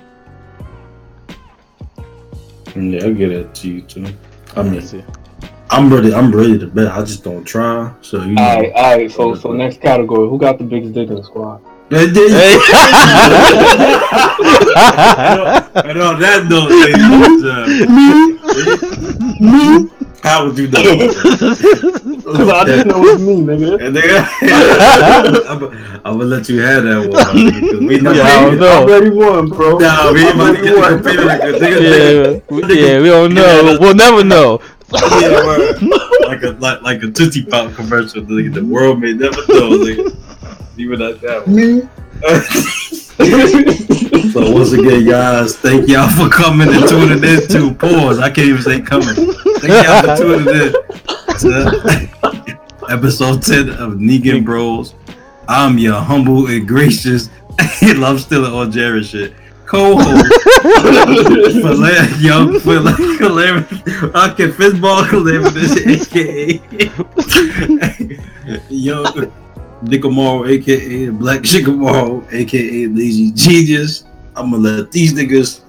[2.74, 4.06] Yeah, I get it to you too.
[4.56, 5.04] I mean, Let's see.
[5.72, 6.12] I'm ready.
[6.14, 6.92] I'm ready to bet.
[6.92, 7.90] I just don't try.
[8.02, 8.36] So you.
[8.36, 9.10] All right, all right.
[9.10, 11.60] So so next category, who got the biggest dick in the squad?
[11.88, 12.54] Hey, there you- Hey.
[15.88, 17.42] and on that note, ladies and
[19.40, 19.90] gentlemen,
[20.22, 20.82] how would you know?
[22.22, 23.80] Cause I just know it's me, nigga.
[23.84, 24.24] And nigga,
[25.48, 25.62] I'm,
[26.06, 27.86] I'm gonna let you have that one.
[27.86, 28.66] we not Yeah, I don't know.
[28.66, 29.78] I already won, bro.
[29.78, 31.80] Nah, we ain't about to get already the computer like a nigga.
[31.82, 33.76] yeah, we, yeah, we don't know.
[33.80, 34.60] We'll never know.
[34.92, 35.82] Yeah, word.
[36.22, 38.22] like a like, like a Tootsie Pop commercial.
[38.22, 39.78] Nigga, the world may never know.
[39.78, 40.16] Nigga.
[40.78, 41.90] Even like that one.
[44.32, 48.18] So once again, guys, thank y'all for coming and tuning in to pause.
[48.18, 49.14] I can't even say coming.
[49.14, 50.72] Thank y'all for tuning in
[51.40, 54.94] to uh, episode 10 of Ningen Bros.
[55.48, 57.28] I'm your humble and gracious
[57.82, 59.34] love still on Jared shit.
[59.72, 60.34] Co-host
[61.62, 63.76] for la- young for like calamity.
[64.14, 66.60] I can fistball calamity, aka
[68.68, 69.06] young
[69.82, 74.04] Nickamaro, aka Black Shikamaru, aka Lazy Genius.
[74.36, 75.62] I'm gonna let these niggas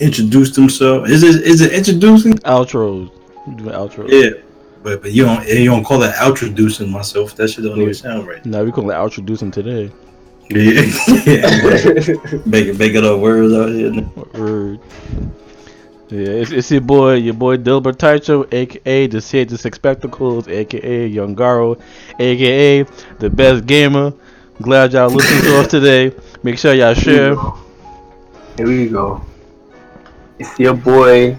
[0.00, 1.08] introduce themselves.
[1.08, 2.34] Is it is it introducing?
[2.38, 3.12] Outros.
[3.46, 4.10] We doing outros.
[4.10, 4.42] Yeah.
[4.82, 7.36] But but you don't you don't call that introducing myself.
[7.36, 8.44] That shit don't even sound right.
[8.44, 9.92] Now we gonna introducing today.
[10.50, 10.80] Yeah.
[11.26, 12.40] yeah.
[12.46, 14.02] Making making up words out here.
[14.34, 14.80] Word.
[16.10, 21.06] Yeah, it's, it's your boy, your boy Dilbert Taicho, aka the Sid the Spectacles, aka
[21.06, 21.78] Young Garo,
[22.18, 22.82] aka
[23.18, 24.14] the best gamer.
[24.62, 26.16] Glad y'all listening to us today.
[26.42, 27.36] Make sure y'all share.
[28.56, 29.20] Here we go.
[30.38, 31.36] It's your boy,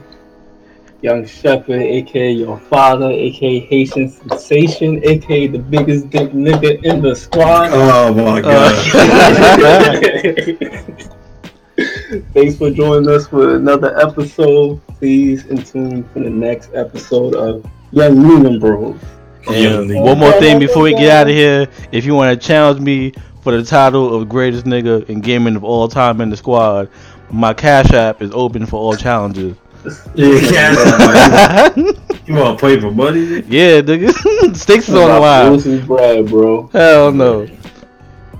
[1.02, 7.16] Young Shepherd, aka your father, aka Haitian Sensation, aka the biggest dick nigga in the
[7.16, 7.70] squad.
[7.72, 8.76] Oh my uh, god.
[12.34, 14.82] Thanks for joining us for another episode.
[14.98, 19.00] Please in tune for the next episode of Young Newman Bros.
[19.48, 21.68] And One more thing before we get out of here.
[21.94, 25.64] If you want to challenge me for the title of greatest nigga in gaming of
[25.64, 26.90] all time in the squad,
[27.32, 29.56] my Cash App is open for all challenges.
[30.16, 31.70] Yeah,
[32.26, 33.22] you want to play for money?
[33.48, 34.14] Yeah, nigga.
[34.56, 35.52] Sticks is on the I'm line.
[35.54, 36.68] losing bread, bro.
[36.68, 37.48] Hell no.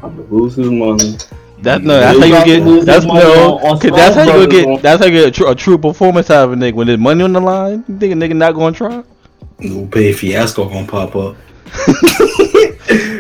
[0.04, 1.18] I'm losing money.
[1.62, 2.86] That no, that's You how you get.
[2.86, 3.12] That's no,
[3.58, 4.64] on- on 'cause that's how you Smash gonna get.
[4.66, 6.88] Brothers, That's how you get a true, a true performance out of a nigga when
[6.88, 7.84] there's money on the line.
[7.88, 9.04] You think a nigga not gonna try?
[9.60, 11.36] No pay fiasco gonna pop up.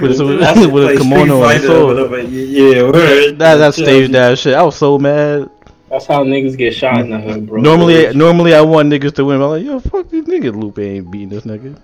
[0.01, 2.29] With, a- with, That's a like kimono Street and a Fighter or sword.
[2.29, 3.37] Yeah, yeah, word.
[3.39, 4.53] That that staged that shit.
[4.55, 5.49] I was so mad.
[5.89, 7.61] That's how niggas get shot in the hood, bro.
[7.61, 9.41] Normally, normally I want niggas to win.
[9.41, 10.55] I'm like, yo, fuck these niggas.
[10.59, 11.79] Lupe ain't beating this nigga.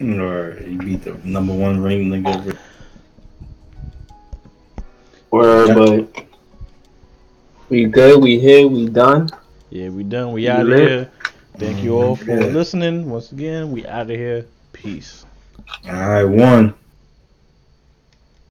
[0.00, 2.56] Or he beat the number one ring nigga.
[5.30, 6.26] Word, but
[7.68, 8.22] we good.
[8.22, 8.66] We here.
[8.66, 9.28] We done.
[9.68, 10.32] Yeah, we done.
[10.32, 11.10] We You out of here.
[11.58, 12.24] Thank you all mm-hmm.
[12.24, 12.46] for Yeah.
[12.46, 13.10] listening.
[13.10, 14.46] Once again, we out of here.
[14.72, 15.26] Peace.
[15.86, 16.74] All right, one.